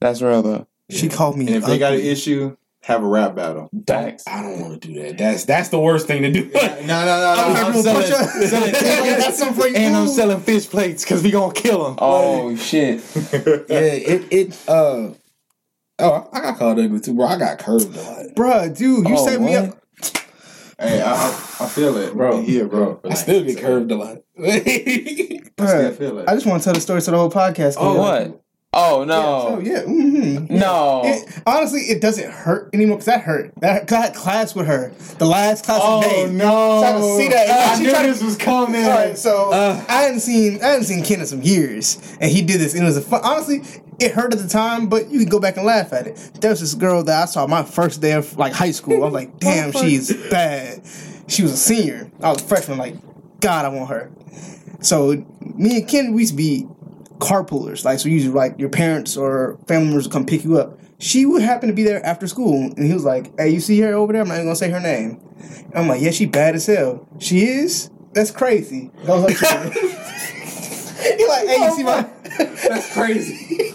That's 0.00 0.20
real 0.20 0.42
though. 0.42 0.66
She 0.90 1.08
called 1.08 1.38
me. 1.38 1.46
And 1.46 1.56
if 1.56 1.64
they 1.64 1.78
got 1.78 1.94
an 1.94 2.00
issue, 2.00 2.56
have 2.86 3.02
a 3.02 3.06
rap 3.06 3.34
battle. 3.34 3.68
Facts. 3.86 4.22
I 4.28 4.42
don't 4.42 4.60
want 4.60 4.80
to 4.80 4.88
do 4.88 5.02
that. 5.02 5.18
That's 5.18 5.44
that's 5.44 5.70
the 5.70 5.78
worst 5.80 6.06
thing 6.06 6.22
to 6.22 6.30
do. 6.30 6.50
No, 6.86 7.04
no, 7.04 7.04
no, 7.04 7.34
no. 7.34 7.42
I'm 7.42 7.66
I'm 7.74 7.82
selling- 7.82 8.06
selling, 8.06 8.46
selling 8.46 8.72
That's 8.72 9.38
something 9.40 9.60
for 9.60 9.66
you. 9.68 9.74
and 9.74 9.96
I'm 9.96 10.06
selling 10.06 10.40
fish 10.40 10.68
plates 10.68 11.02
because 11.04 11.20
we 11.22 11.32
gonna 11.32 11.52
kill 11.52 11.82
them. 11.84 11.96
Oh 11.98 12.54
shit. 12.54 13.02
yeah, 13.32 13.78
it 13.78 14.32
it 14.32 14.68
uh. 14.68 15.10
Oh, 15.98 16.28
I 16.32 16.40
got 16.40 16.58
called 16.58 16.78
ugly 16.78 17.00
too, 17.00 17.14
bro. 17.14 17.26
I 17.26 17.38
got 17.38 17.58
curved 17.58 17.96
a 17.96 18.02
lot. 18.02 18.26
Bruh, 18.36 18.76
dude, 18.76 19.08
you 19.08 19.16
Oh, 19.16 19.26
set 19.26 19.40
me 19.40 19.56
up. 19.56 19.82
Hey, 20.78 21.00
I, 21.00 21.10
I, 21.12 21.28
I 21.60 21.68
feel 21.68 21.96
it, 21.96 22.12
Bro, 22.14 22.40
Yeah, 22.42 22.64
bro. 22.64 23.00
I 23.02 23.14
still 23.14 23.42
get 23.42 23.58
curved 23.58 23.90
a 23.90 23.96
lot. 23.96 24.18
I 24.38 24.58
still 24.60 25.92
feel 25.92 26.18
it. 26.18 26.28
I 26.28 26.34
just 26.34 26.44
want 26.46 26.60
to 26.62 26.64
tell 26.66 26.74
the 26.74 26.80
story 26.82 27.00
to 27.00 27.10
the 27.10 27.16
whole 27.16 27.30
podcast. 27.30 27.76
Oh 27.78 27.92
kid. 27.94 27.98
what? 27.98 28.42
Oh 28.78 29.00
Yeah, 29.00 29.04
no. 29.06 29.48
so, 29.48 29.58
yeah. 29.60 29.82
mhm. 29.82 30.50
No. 30.50 31.02
It, 31.04 31.40
honestly, 31.46 31.80
it 31.82 32.00
doesn't 32.00 32.30
hurt 32.30 32.70
anymore 32.74 32.96
because 32.96 33.06
that 33.06 33.22
hurt. 33.22 33.52
That 33.60 33.90
I 33.90 33.96
had 34.00 34.14
class 34.14 34.54
with 34.54 34.66
her, 34.66 34.92
the 35.18 35.24
last 35.24 35.64
class 35.64 35.80
oh 35.82 35.98
of 35.98 36.04
the 36.04 36.08
day. 36.10 36.24
Oh 36.24 36.30
no! 36.30 36.80
Trying 36.80 37.00
to 37.00 37.16
see 37.16 37.28
that. 37.28 37.50
I 37.50 37.76
She 37.78 37.82
knew 37.84 37.90
tried 37.90 38.06
this 38.06 38.22
was 38.22 38.36
coming. 38.36 38.84
All 38.84 38.90
right, 38.90 39.16
so 39.18 39.50
Uh. 39.52 39.84
I 39.88 40.02
hadn't 40.02 40.20
seen 40.20 40.62
I 40.62 40.68
hadn't 40.68 40.84
seen 40.84 41.04
Ken 41.04 41.20
in 41.20 41.26
some 41.26 41.42
years, 41.42 41.98
and 42.20 42.30
he 42.30 42.42
did 42.42 42.60
this, 42.60 42.74
and 42.74 42.82
it 42.82 42.86
was 42.86 42.96
a 42.96 43.02
fun. 43.02 43.20
Honestly, 43.24 43.62
it 43.98 44.12
hurt 44.12 44.32
at 44.34 44.38
the 44.40 44.48
time, 44.48 44.88
but 44.88 45.08
you 45.10 45.20
can 45.20 45.28
go 45.28 45.40
back 45.40 45.56
and 45.56 45.64
laugh 45.64 45.92
at 45.94 46.06
it. 46.06 46.16
There 46.40 46.50
was 46.50 46.60
this 46.60 46.74
girl 46.74 47.02
that 47.04 47.22
I 47.22 47.24
saw 47.26 47.46
my 47.46 47.62
first 47.62 48.00
day 48.02 48.12
of 48.12 48.36
like 48.36 48.52
high 48.52 48.72
school. 48.72 48.96
I 49.02 49.06
was 49.06 49.14
like, 49.14 49.38
damn, 49.40 49.72
she's 49.72 50.12
bad. 50.30 50.82
She 51.28 51.42
was 51.42 51.52
a 51.52 51.56
senior. 51.56 52.10
I 52.22 52.28
was 52.30 52.42
a 52.42 52.44
freshman. 52.44 52.76
Like, 52.78 52.96
God, 53.40 53.64
I 53.64 53.68
want 53.68 53.88
her. 53.88 54.10
So 54.80 55.12
me 55.40 55.78
and 55.78 55.88
Ken, 55.88 56.12
we 56.12 56.22
used 56.22 56.32
to 56.32 56.36
be 56.36 56.66
carpoolers. 57.18 57.84
Like, 57.84 57.98
so 57.98 58.08
usually 58.08 58.34
like 58.34 58.58
your 58.58 58.68
parents 58.68 59.16
or 59.16 59.58
family 59.66 59.88
members 59.88 60.06
come 60.06 60.26
pick 60.26 60.44
you 60.44 60.58
up. 60.58 60.78
She 60.98 61.26
would 61.26 61.42
happen 61.42 61.68
to 61.68 61.74
be 61.74 61.82
there 61.82 62.04
after 62.04 62.26
school, 62.26 62.72
and 62.76 62.84
he 62.84 62.94
was 62.94 63.04
like, 63.04 63.38
"Hey, 63.38 63.50
you 63.50 63.60
see 63.60 63.80
her 63.80 63.92
over 63.94 64.12
there? 64.12 64.22
I'm 64.22 64.28
not 64.28 64.34
even 64.34 64.46
gonna 64.46 64.56
say 64.56 64.70
her 64.70 64.80
name." 64.80 65.20
I'm 65.74 65.88
like, 65.88 66.00
"Yeah, 66.00 66.10
she 66.10 66.24
bad 66.24 66.54
as 66.54 66.66
hell. 66.66 67.06
She 67.18 67.46
is. 67.46 67.90
That's 68.14 68.30
crazy." 68.30 68.90
I 69.06 69.10
was 69.10 69.24
like, 69.24 69.36
"He 71.18 71.26
like, 71.26 71.46
hey, 71.46 71.64
you 71.64 71.70
see 71.72 71.82
my? 71.82 72.08
Oh 72.38 72.44
That's 72.68 72.92
crazy. 72.94 73.72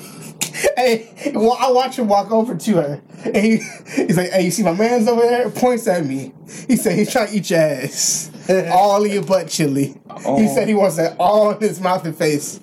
hey, 0.76 1.32
well, 1.34 1.58
I 1.60 1.72
watch 1.72 1.98
him 1.98 2.08
walk 2.08 2.32
over 2.32 2.56
to 2.56 2.74
her, 2.76 3.02
and 3.26 3.38
he, 3.38 3.58
he's 3.96 4.18
like, 4.18 4.32
"Hey, 4.32 4.44
you 4.46 4.52
see 4.52 4.64
my 4.64 4.74
man's 4.74 5.08
over 5.08 5.22
there?" 5.22 5.50
Points 5.50 5.88
at 5.88 6.06
me. 6.06 6.34
He 6.68 6.76
said 6.76 6.98
he's 6.98 7.12
trying 7.12 7.28
to 7.30 7.36
eat 7.36 7.50
your 7.50 7.60
ass, 7.60 8.32
all 8.72 9.04
in 9.04 9.12
your 9.12 9.24
butt, 9.24 9.48
chili. 9.48 10.01
He 10.20 10.47
said 10.47 10.64
oh. 10.64 10.68
he 10.68 10.74
wants 10.74 10.97
that 10.97 11.16
all 11.20 11.51
in 11.51 11.59
his 11.59 11.80
mouth 11.80 12.05
and 12.05 12.16
face. 12.16 12.59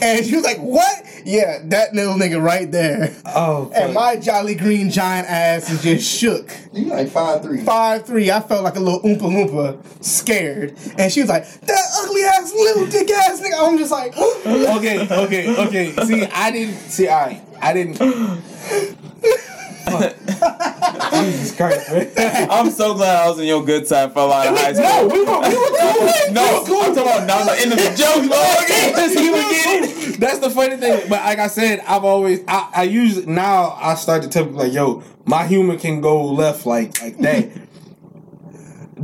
And 0.00 0.24
she 0.24 0.34
was 0.34 0.44
like, 0.44 0.58
"What?" 0.58 1.04
Yeah, 1.24 1.60
that 1.64 1.94
little 1.94 2.14
nigga 2.14 2.42
right 2.42 2.70
there. 2.70 3.14
Oh, 3.26 3.70
And 3.74 3.94
my 3.94 4.16
jolly 4.16 4.54
green 4.54 4.90
giant 4.90 5.28
ass 5.28 5.70
is 5.70 5.82
just 5.82 6.08
shook. 6.08 6.50
You 6.72 6.86
like 6.86 7.08
five 7.08 7.42
three. 7.42 7.62
Five 7.64 8.06
three, 8.06 8.30
I 8.30 8.40
felt 8.40 8.64
like 8.64 8.76
a 8.76 8.80
little 8.80 9.00
oompa 9.00 9.20
loompa, 9.20 10.04
scared. 10.04 10.76
And 10.98 11.12
she 11.12 11.20
was 11.20 11.28
like, 11.28 11.44
"That 11.60 11.84
ugly 12.02 12.22
ass 12.24 12.52
little 12.52 12.86
dick 12.86 13.10
ass 13.10 13.40
nigga." 13.40 13.68
I'm 13.68 13.78
just 13.78 13.92
like, 13.92 14.16
okay, 14.16 15.06
okay, 15.24 15.66
okay. 15.66 16.06
See, 16.06 16.24
I 16.26 16.50
didn't 16.50 16.74
see. 16.74 17.08
I 17.08 17.42
I 17.60 17.72
didn't. 17.72 17.98
Jesus 19.84 21.56
Christ, 21.56 21.90
man. 21.90 22.12
I'm 22.50 22.70
so 22.70 22.94
glad 22.94 23.24
I 23.24 23.28
was 23.28 23.38
in 23.38 23.46
your 23.46 23.64
good 23.64 23.86
side 23.86 24.12
for 24.12 24.20
a 24.20 24.26
lot 24.26 24.46
of 24.46 24.56
high 24.58 24.72
school. 24.72 24.84
No, 24.84 25.06
we 25.06 25.20
were, 25.20 25.40
we 25.40 25.56
were 25.56 25.78
cool. 25.78 26.32
No, 26.32 26.60
I'm 26.60 26.66
talking 26.66 27.02
about 27.02 27.26
now 27.26 27.44
the 27.44 27.60
end 27.60 27.72
of 27.72 27.78
the 27.78 27.94
joke. 27.96 28.22
Because 28.22 29.14
he 29.14 29.30
would 29.30 29.50
get. 29.50 30.20
That's 30.20 30.38
the 30.38 30.50
funny 30.50 30.76
thing. 30.76 31.08
But 31.08 31.22
like 31.22 31.38
I 31.38 31.48
said, 31.48 31.80
I've 31.80 32.04
always 32.04 32.40
I, 32.48 32.70
I 32.74 32.82
usually 32.84 33.26
now 33.26 33.76
I 33.80 33.94
start 33.94 34.22
to 34.22 34.28
tell 34.28 34.44
people 34.44 34.60
like, 34.60 34.72
yo, 34.72 35.02
my 35.24 35.46
humor 35.46 35.76
can 35.76 36.00
go 36.00 36.24
left 36.24 36.66
like 36.66 37.00
like 37.02 37.18
that. 37.18 37.50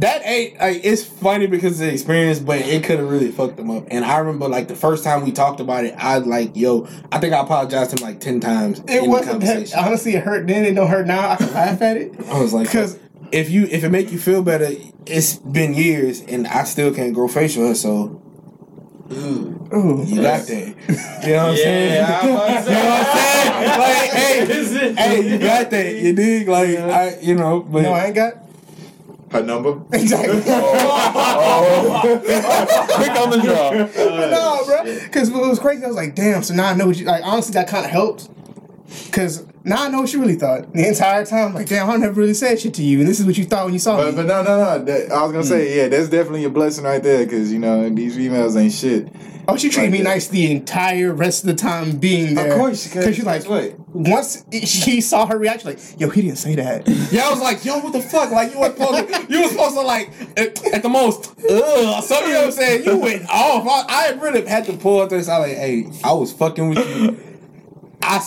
that 0.00 0.22
ain't 0.24 0.58
like 0.58 0.80
it's 0.84 1.04
funny 1.04 1.46
because 1.46 1.80
of 1.80 1.86
the 1.86 1.92
experience, 1.92 2.38
but 2.38 2.60
it 2.60 2.84
could 2.84 2.98
have 2.98 3.08
really 3.08 3.30
fucked 3.32 3.56
them 3.56 3.70
up. 3.70 3.84
And 3.90 4.04
I 4.04 4.18
remember 4.18 4.48
like 4.48 4.68
the 4.68 4.76
first 4.76 5.02
time 5.04 5.24
we 5.24 5.32
talked 5.32 5.60
about 5.60 5.84
it, 5.84 5.94
I 5.98 6.18
like, 6.18 6.56
yo, 6.56 6.88
I 7.10 7.18
think 7.18 7.34
I 7.34 7.40
apologized 7.40 7.96
to 7.96 8.02
him 8.02 8.08
like 8.08 8.20
ten 8.20 8.40
times. 8.40 8.80
It 8.80 9.04
in 9.04 9.10
wasn't 9.10 9.40
the 9.40 9.46
that. 9.46 9.52
conversation. 9.54 9.78
Honestly, 9.78 10.14
it 10.14 10.22
hurt 10.24 10.46
then. 10.46 10.64
It 10.64 10.74
don't 10.74 10.88
hurt 10.88 11.06
now. 11.06 11.30
I 11.30 11.36
can 11.36 11.52
laugh 11.52 11.82
at 11.82 11.96
it. 11.96 12.12
I 12.28 12.40
was 12.40 12.52
like, 12.52 12.66
Because- 12.66 12.98
if 13.30 13.50
you 13.50 13.64
if 13.70 13.84
it 13.84 13.90
make 13.90 14.10
you 14.10 14.18
feel 14.18 14.42
better, 14.42 14.70
it's 15.04 15.36
been 15.36 15.74
years 15.74 16.22
and 16.22 16.46
I 16.46 16.64
still 16.64 16.94
can't 16.94 17.12
grow 17.12 17.28
facial 17.28 17.64
hair, 17.66 17.74
so 17.74 18.22
mm. 19.08 19.72
Ooh. 19.74 20.04
you 20.06 20.22
got 20.22 20.46
that. 20.46 20.74
You 21.26 21.32
know 21.34 21.42
what 21.42 21.50
I'm 21.50 21.56
saying? 21.56 21.92
Yeah, 21.92 22.20
I'm 22.22 22.28
You 22.28 22.32
know 22.32 22.38
what 22.38 22.50
I'm 22.50 22.64
saying? 22.64 23.78
Like, 23.78 24.10
hey, 24.10 24.94
hey, 24.94 25.30
you 25.32 25.38
got 25.38 25.70
that. 25.70 25.94
You 25.96 26.12
dig? 26.14 26.48
Like, 26.48 26.68
I, 26.78 27.18
you 27.20 27.34
know, 27.34 27.60
but 27.60 27.82
No, 27.82 27.92
I 27.92 28.06
ain't 28.06 28.14
got. 28.14 28.34
Her 29.30 29.42
number. 29.42 29.80
Exactly. 29.92 30.40
Quick 30.40 30.48
on 33.20 33.30
the 33.30 33.40
draw. 33.42 33.70
no, 33.72 33.88
oh, 33.96 34.64
bro. 34.66 34.84
Because 35.04 35.28
it 35.28 35.34
was 35.34 35.58
crazy, 35.58 35.84
I 35.84 35.88
was 35.88 35.96
like, 35.96 36.14
damn. 36.14 36.42
So 36.42 36.54
now 36.54 36.68
I 36.68 36.74
know 36.74 36.86
what 36.86 36.96
you 36.96 37.04
like. 37.04 37.22
Honestly, 37.24 37.52
that 37.52 37.68
kind 37.68 37.84
of 37.84 37.90
helped. 37.90 38.28
Because 39.06 39.44
now 39.68 39.84
I 39.84 39.88
know 39.88 40.00
what 40.00 40.12
you 40.12 40.20
really 40.20 40.34
thought 40.36 40.72
the 40.72 40.86
entire 40.88 41.24
time. 41.24 41.54
Like, 41.54 41.68
damn, 41.68 41.88
I 41.90 41.96
never 41.96 42.14
really 42.20 42.34
said 42.34 42.60
shit 42.60 42.74
to 42.74 42.82
you, 42.82 43.00
and 43.00 43.08
this 43.08 43.20
is 43.20 43.26
what 43.26 43.36
you 43.38 43.44
thought 43.44 43.64
when 43.64 43.74
you 43.74 43.78
saw 43.80 43.96
But, 43.96 44.10
me. 44.10 44.16
but 44.22 44.26
no, 44.26 44.42
no, 44.42 44.58
no. 44.78 44.84
That, 44.84 45.12
I 45.12 45.22
was 45.22 45.32
gonna 45.32 45.44
say, 45.44 45.76
yeah, 45.76 45.88
that's 45.88 46.08
definitely 46.08 46.44
a 46.44 46.50
blessing 46.50 46.84
right 46.84 47.02
there, 47.02 47.24
because 47.24 47.52
you 47.52 47.58
know 47.58 47.88
these 47.88 48.16
females 48.16 48.56
ain't 48.56 48.72
shit. 48.72 49.08
Oh, 49.50 49.56
she 49.56 49.70
treated 49.70 49.92
me 49.92 49.98
Like 49.98 50.04
that. 50.04 50.10
nice 50.10 50.28
the 50.28 50.50
entire 50.52 51.14
rest 51.14 51.42
of 51.42 51.46
the 51.46 51.54
time 51.54 51.96
being 51.96 52.34
there. 52.34 52.52
Of 52.52 52.58
course, 52.58 52.84
'cause 52.86 52.96
because 52.98 53.16
she's 53.16 53.24
like, 53.24 53.48
what- 53.48 53.74
once 53.94 54.44
she 54.64 55.00
saw 55.00 55.24
her 55.24 55.38
reaction, 55.38 55.70
like, 55.70 55.78
yo, 55.98 56.10
he 56.10 56.20
didn't 56.20 56.36
say 56.36 56.54
that. 56.56 56.86
yeah, 57.10 57.26
I 57.26 57.30
was 57.30 57.40
like, 57.40 57.64
yo, 57.64 57.78
what 57.78 57.94
the 57.94 58.02
fuck? 58.02 58.30
Like, 58.30 58.52
you 58.52 58.60
were 58.60 58.66
supposed 58.68 59.08
to, 59.08 59.26
you 59.32 59.40
were 59.42 59.48
supposed 59.48 59.74
to 59.74 59.80
like 59.80 60.10
at, 60.36 60.62
at 60.74 60.82
the 60.82 60.90
most, 60.90 61.32
ugh. 61.50 62.04
So 62.04 62.20
you 62.20 62.32
know 62.34 62.38
what 62.40 62.44
I'm 62.44 62.52
saying? 62.52 62.84
You 62.84 62.98
went 62.98 63.22
off. 63.30 63.66
I, 63.88 64.08
I 64.08 64.10
really 64.20 64.44
had 64.46 64.66
to 64.66 64.74
pull 64.74 65.00
up 65.00 65.08
this. 65.08 65.30
I 65.30 65.38
like, 65.38 65.56
hey, 65.56 65.90
I 66.04 66.12
was 66.12 66.30
fucking 66.30 66.68
with 66.68 66.78
you. 66.78 67.18
I, 68.02 68.22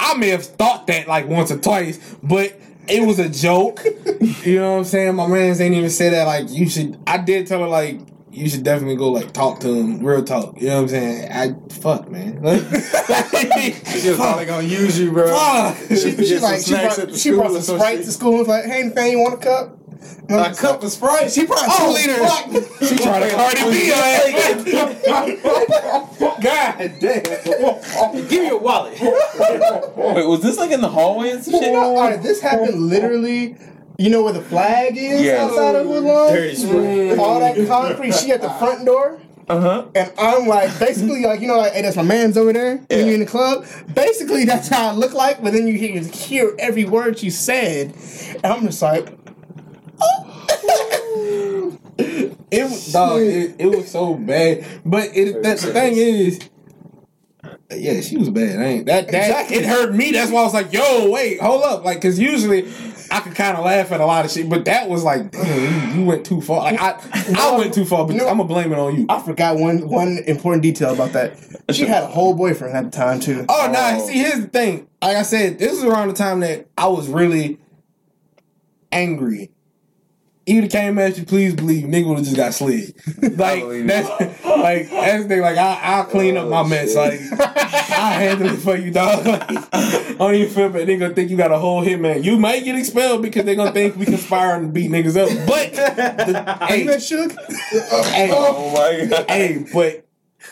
I 0.00 0.16
may 0.16 0.28
have 0.30 0.44
thought 0.44 0.86
that 0.88 1.06
like 1.06 1.26
once 1.28 1.50
or 1.50 1.58
twice, 1.58 1.98
but. 2.22 2.56
It 2.88 3.06
was 3.06 3.20
a 3.20 3.28
joke, 3.28 3.84
you 4.42 4.58
know 4.58 4.72
what 4.72 4.78
I'm 4.78 4.84
saying. 4.84 5.14
My 5.14 5.28
mans 5.28 5.60
ain't 5.60 5.76
even 5.76 5.90
say 5.90 6.10
that. 6.10 6.24
Like 6.24 6.50
you 6.50 6.68
should. 6.68 6.98
I 7.06 7.18
did 7.18 7.46
tell 7.46 7.60
her 7.60 7.68
like 7.68 8.00
you 8.32 8.48
should 8.48 8.64
definitely 8.64 8.96
go 8.96 9.10
like 9.12 9.32
talk 9.32 9.60
to 9.60 9.72
him, 9.72 10.04
real 10.04 10.24
talk. 10.24 10.60
You 10.60 10.68
know 10.68 10.76
what 10.76 10.82
I'm 10.82 10.88
saying? 10.88 11.30
I 11.32 11.54
fuck 11.74 12.10
man. 12.10 12.40
She 12.42 14.08
was 14.08 14.16
probably 14.16 14.46
gonna 14.46 14.66
use 14.66 14.98
you, 14.98 15.12
bro. 15.12 15.28
Fuck. 15.32 15.76
She, 15.90 16.24
she 16.24 16.38
like, 16.40 16.62
she 16.62 16.72
brought, 16.72 17.14
she 17.14 17.30
brought 17.30 17.52
some 17.52 17.76
Sprite 17.78 17.98
to 17.98 18.10
school 18.10 18.38
was 18.38 18.48
like, 18.48 18.64
hey, 18.64 18.82
Nathaniel, 18.82 19.12
you 19.12 19.18
want 19.20 19.34
a 19.34 19.46
cup? 19.46 19.76
A 20.30 20.48
just 20.48 20.60
cup 20.60 20.82
of 20.82 20.90
Sprite. 20.90 21.30
She 21.30 21.46
brought 21.46 21.64
Oh, 21.68 21.94
two 21.94 22.08
liters. 22.08 22.18
fuck. 22.26 22.88
She 22.88 22.96
tried 22.96 23.28
to 23.28 23.34
Cardi 23.36 23.62
B 23.70 23.90
God 26.42 26.92
damn. 27.00 28.28
Give 28.28 28.40
me 28.40 28.46
your 28.46 28.58
wallet. 28.60 28.98
Wait, 29.96 30.26
was 30.26 30.40
this 30.42 30.56
like 30.58 30.70
in 30.70 30.80
the 30.80 30.88
hallway 30.88 31.30
and 31.30 31.42
some 31.44 31.54
shit? 31.54 31.74
All 31.74 31.94
right, 31.96 32.22
this 32.22 32.40
happened 32.40 32.88
literally. 32.88 33.56
You 33.98 34.08
know 34.08 34.22
where 34.22 34.32
the 34.32 34.40
flag 34.40 34.96
is 34.96 35.20
Yes. 35.20 35.38
outside 35.50 35.74
of 35.74 35.86
Woodlawn? 35.86 36.32
Dirty 36.32 36.54
spray. 36.54 37.16
All 37.16 37.38
that 37.40 37.66
concrete. 37.66 38.14
She 38.14 38.30
at 38.32 38.40
the 38.40 38.48
front 38.50 38.86
door. 38.86 39.20
Uh 39.46 39.60
huh. 39.60 39.86
And 39.94 40.12
I'm 40.16 40.46
like, 40.46 40.78
basically, 40.78 41.24
like, 41.26 41.40
you 41.40 41.48
know, 41.48 41.58
like, 41.58 41.72
hey, 41.72 41.82
that's 41.82 41.96
my 41.96 42.02
man's 42.02 42.36
over 42.38 42.52
there 42.52 42.76
when 42.76 43.06
you're 43.06 43.14
in 43.14 43.20
the 43.20 43.26
club. 43.26 43.66
Basically, 43.94 44.44
that's 44.44 44.68
how 44.68 44.90
I 44.90 44.92
look 44.92 45.12
like, 45.12 45.42
but 45.42 45.52
then 45.52 45.66
you 45.66 45.74
hear, 45.76 46.00
hear 46.02 46.54
every 46.58 46.84
word 46.84 47.18
she 47.18 47.30
said. 47.30 47.94
And 48.44 48.46
I'm 48.46 48.62
just 48.64 48.80
like, 48.80 49.08
It 51.98 52.64
was 52.64 52.92
dog. 52.92 53.20
It, 53.20 53.56
it 53.58 53.66
was 53.66 53.90
so 53.90 54.14
bad. 54.14 54.64
But 54.84 55.10
it, 55.14 55.42
that, 55.42 55.58
the 55.58 55.72
thing 55.72 55.96
is, 55.96 56.40
yeah, 57.72 58.00
she 58.00 58.16
was 58.16 58.30
bad. 58.30 58.58
I 58.60 58.64
ain't 58.64 58.86
that 58.86 59.08
that 59.08 59.28
Exactly. 59.28 59.56
it 59.58 59.66
hurt 59.66 59.94
me. 59.94 60.12
That's 60.12 60.30
why 60.30 60.40
I 60.40 60.44
was 60.44 60.54
like, 60.54 60.72
yo, 60.72 61.10
wait, 61.10 61.40
hold 61.40 61.62
up, 61.62 61.84
like, 61.84 62.00
cause 62.00 62.18
usually 62.18 62.70
I 63.12 63.20
could 63.20 63.34
kind 63.34 63.56
of 63.56 63.64
laugh 63.64 63.90
at 63.92 64.00
a 64.00 64.06
lot 64.06 64.24
of 64.24 64.30
shit, 64.30 64.48
but 64.48 64.64
that 64.66 64.88
was 64.88 65.02
like, 65.04 65.30
damn, 65.32 65.94
you, 65.96 66.00
you 66.00 66.06
went 66.06 66.24
too 66.26 66.40
far. 66.40 66.62
Like 66.72 66.80
I, 66.80 67.00
I 67.36 67.56
went 67.58 67.74
too 67.74 67.84
far, 67.84 68.06
but 68.06 68.14
No. 68.16 68.28
I'm 68.28 68.36
gonna 68.38 68.44
blame 68.48 68.72
it 68.72 68.78
on 68.78 68.96
you. 68.96 69.06
I 69.08 69.20
forgot 69.20 69.56
one 69.56 69.88
one 69.88 70.18
important 70.26 70.62
detail 70.62 70.94
about 70.94 71.12
that. 71.12 71.36
She 71.72 71.86
had 71.86 72.02
a 72.04 72.06
whole 72.06 72.34
boyfriend 72.34 72.76
at 72.76 72.84
the 72.84 72.90
time, 72.90 73.20
too. 73.20 73.44
Oh, 73.48 73.70
nah. 73.72 73.96
Oh. 74.00 74.06
See, 74.06 74.14
here's 74.18 74.40
the 74.40 74.48
thing. 74.48 74.88
Like 75.02 75.16
I 75.16 75.22
said, 75.22 75.58
this 75.58 75.72
is 75.72 75.84
around 75.84 76.08
the 76.08 76.14
time 76.14 76.40
that 76.40 76.66
I 76.76 76.88
was 76.88 77.08
really 77.08 77.58
angry. 78.92 79.50
Even 80.50 80.68
came 80.68 80.98
at 80.98 81.16
you, 81.16 81.24
please 81.24 81.54
believe, 81.54 81.84
nigga 81.84 82.08
would 82.08 82.18
have 82.18 82.24
just 82.24 82.36
got 82.36 82.54
slid. 82.54 82.92
Like 83.40 83.86
that's 83.86 84.08
like 84.44 84.90
that's 84.90 85.22
the 85.22 85.28
thing. 85.28 85.40
Like 85.40 85.56
I, 85.56 85.78
I'll 85.80 86.04
clean 86.04 86.36
up 86.36 86.46
oh, 86.46 86.50
my 86.50 86.68
mess. 86.68 86.96
Like 86.96 87.20
I 87.40 88.12
handle 88.14 88.48
it 88.48 88.56
for 88.56 88.76
you, 88.76 88.90
dog. 88.90 89.24
Like, 89.30 89.74
I 89.74 90.14
don't 90.18 90.34
even 90.34 90.52
feel 90.52 90.68
bad. 90.68 90.88
They 90.88 90.96
gonna 90.96 91.14
think 91.14 91.30
you 91.30 91.36
got 91.36 91.52
a 91.52 91.58
whole 91.58 91.84
hitman. 91.84 92.24
You 92.24 92.36
might 92.36 92.64
get 92.64 92.74
expelled 92.74 93.22
because 93.22 93.44
they 93.44 93.54
gonna 93.54 93.72
think 93.72 93.96
we 93.96 94.04
conspiring 94.04 94.64
and 94.64 94.74
beat 94.74 94.90
niggas 94.90 95.16
up. 95.16 95.28
But 95.46 95.72
the, 95.72 96.58
Are 96.60 96.76
you 96.76 96.86
that 96.86 97.02
shook? 97.02 97.32
hey, 98.12 98.30
Oh 98.32 98.72
my 98.74 99.06
god. 99.06 99.30
hey, 99.30 99.64
but 99.72 100.04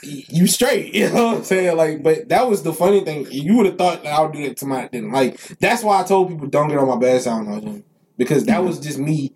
you 0.03 0.47
straight, 0.47 0.95
you 0.95 1.11
know 1.11 1.27
what 1.27 1.37
I'm 1.39 1.45
saying? 1.45 1.77
Like, 1.77 2.03
but 2.03 2.29
that 2.29 2.49
was 2.49 2.63
the 2.63 2.73
funny 2.73 3.01
thing. 3.01 3.27
You 3.31 3.57
would 3.57 3.67
have 3.67 3.79
thought 3.79 4.05
that 4.05 4.13
I 4.13 4.21
would 4.23 4.33
do 4.33 4.47
that 4.47 4.57
to 4.59 4.67
my 4.67 4.89
didn't 4.89 5.13
like. 5.13 5.41
That's 5.59 5.83
why 5.83 6.01
I 6.01 6.05
told 6.05 6.29
people 6.29 6.47
don't 6.47 6.69
get 6.69 6.79
on 6.79 6.89
my 6.89 6.97
bad 6.97 7.21
side 7.21 7.39
when 7.41 7.49
I 7.49 7.57
was 7.57 7.65
young 7.65 7.85
because 8.19 8.45
that 8.47 8.59
mm-hmm. 8.59 8.67
was 8.67 8.81
just 8.81 8.99
me. 8.99 9.33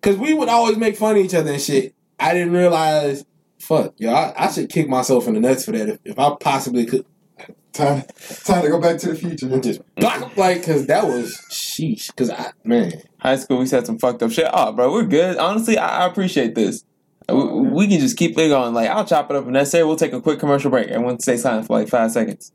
Because 0.00 0.16
we 0.16 0.32
would 0.32 0.48
always 0.48 0.76
make 0.76 0.96
fun 0.96 1.16
of 1.16 1.24
each 1.24 1.34
other 1.34 1.52
and 1.52 1.60
shit. 1.60 1.94
I 2.18 2.32
didn't 2.32 2.52
realize, 2.52 3.24
fuck, 3.58 3.94
yo, 3.98 4.12
I, 4.12 4.34
I 4.36 4.50
should 4.50 4.70
kick 4.70 4.88
myself 4.88 5.26
in 5.28 5.34
the 5.34 5.40
nuts 5.40 5.64
for 5.64 5.72
that 5.72 5.88
if, 5.88 5.98
if 6.04 6.18
I 6.18 6.34
possibly 6.38 6.86
could. 6.86 7.04
Time, 7.72 8.02
time 8.44 8.62
to 8.62 8.68
go 8.68 8.80
back 8.80 8.98
to 8.98 9.10
the 9.10 9.14
future. 9.14 9.46
And 9.46 9.62
just 9.62 9.80
block, 9.94 10.36
like, 10.36 10.58
because 10.58 10.86
that 10.86 11.06
was 11.06 11.36
sheesh. 11.50 12.08
Because 12.08 12.28
I, 12.28 12.50
man, 12.64 13.00
High 13.20 13.36
school, 13.36 13.58
we 13.58 13.66
said 13.66 13.86
some 13.86 13.98
fucked 13.98 14.22
up 14.22 14.32
shit. 14.32 14.48
Oh, 14.52 14.72
bro, 14.72 14.92
we're 14.92 15.04
good. 15.04 15.36
Honestly, 15.36 15.78
I, 15.78 16.02
I 16.02 16.06
appreciate 16.06 16.56
this. 16.56 16.84
We, 17.28 17.44
we 17.44 17.86
can 17.86 18.00
just 18.00 18.16
keep 18.16 18.36
it 18.36 18.48
going. 18.48 18.74
Like, 18.74 18.90
I'll 18.90 19.04
chop 19.04 19.30
it 19.30 19.36
up 19.36 19.46
and 19.46 19.54
that's 19.54 19.72
it. 19.72 19.86
We'll 19.86 19.96
take 19.96 20.12
a 20.12 20.20
quick 20.20 20.40
commercial 20.40 20.70
break. 20.70 20.88
Everyone 20.88 21.20
stay 21.20 21.36
silent 21.36 21.68
for 21.68 21.78
like 21.78 21.88
five 21.88 22.10
seconds. 22.10 22.52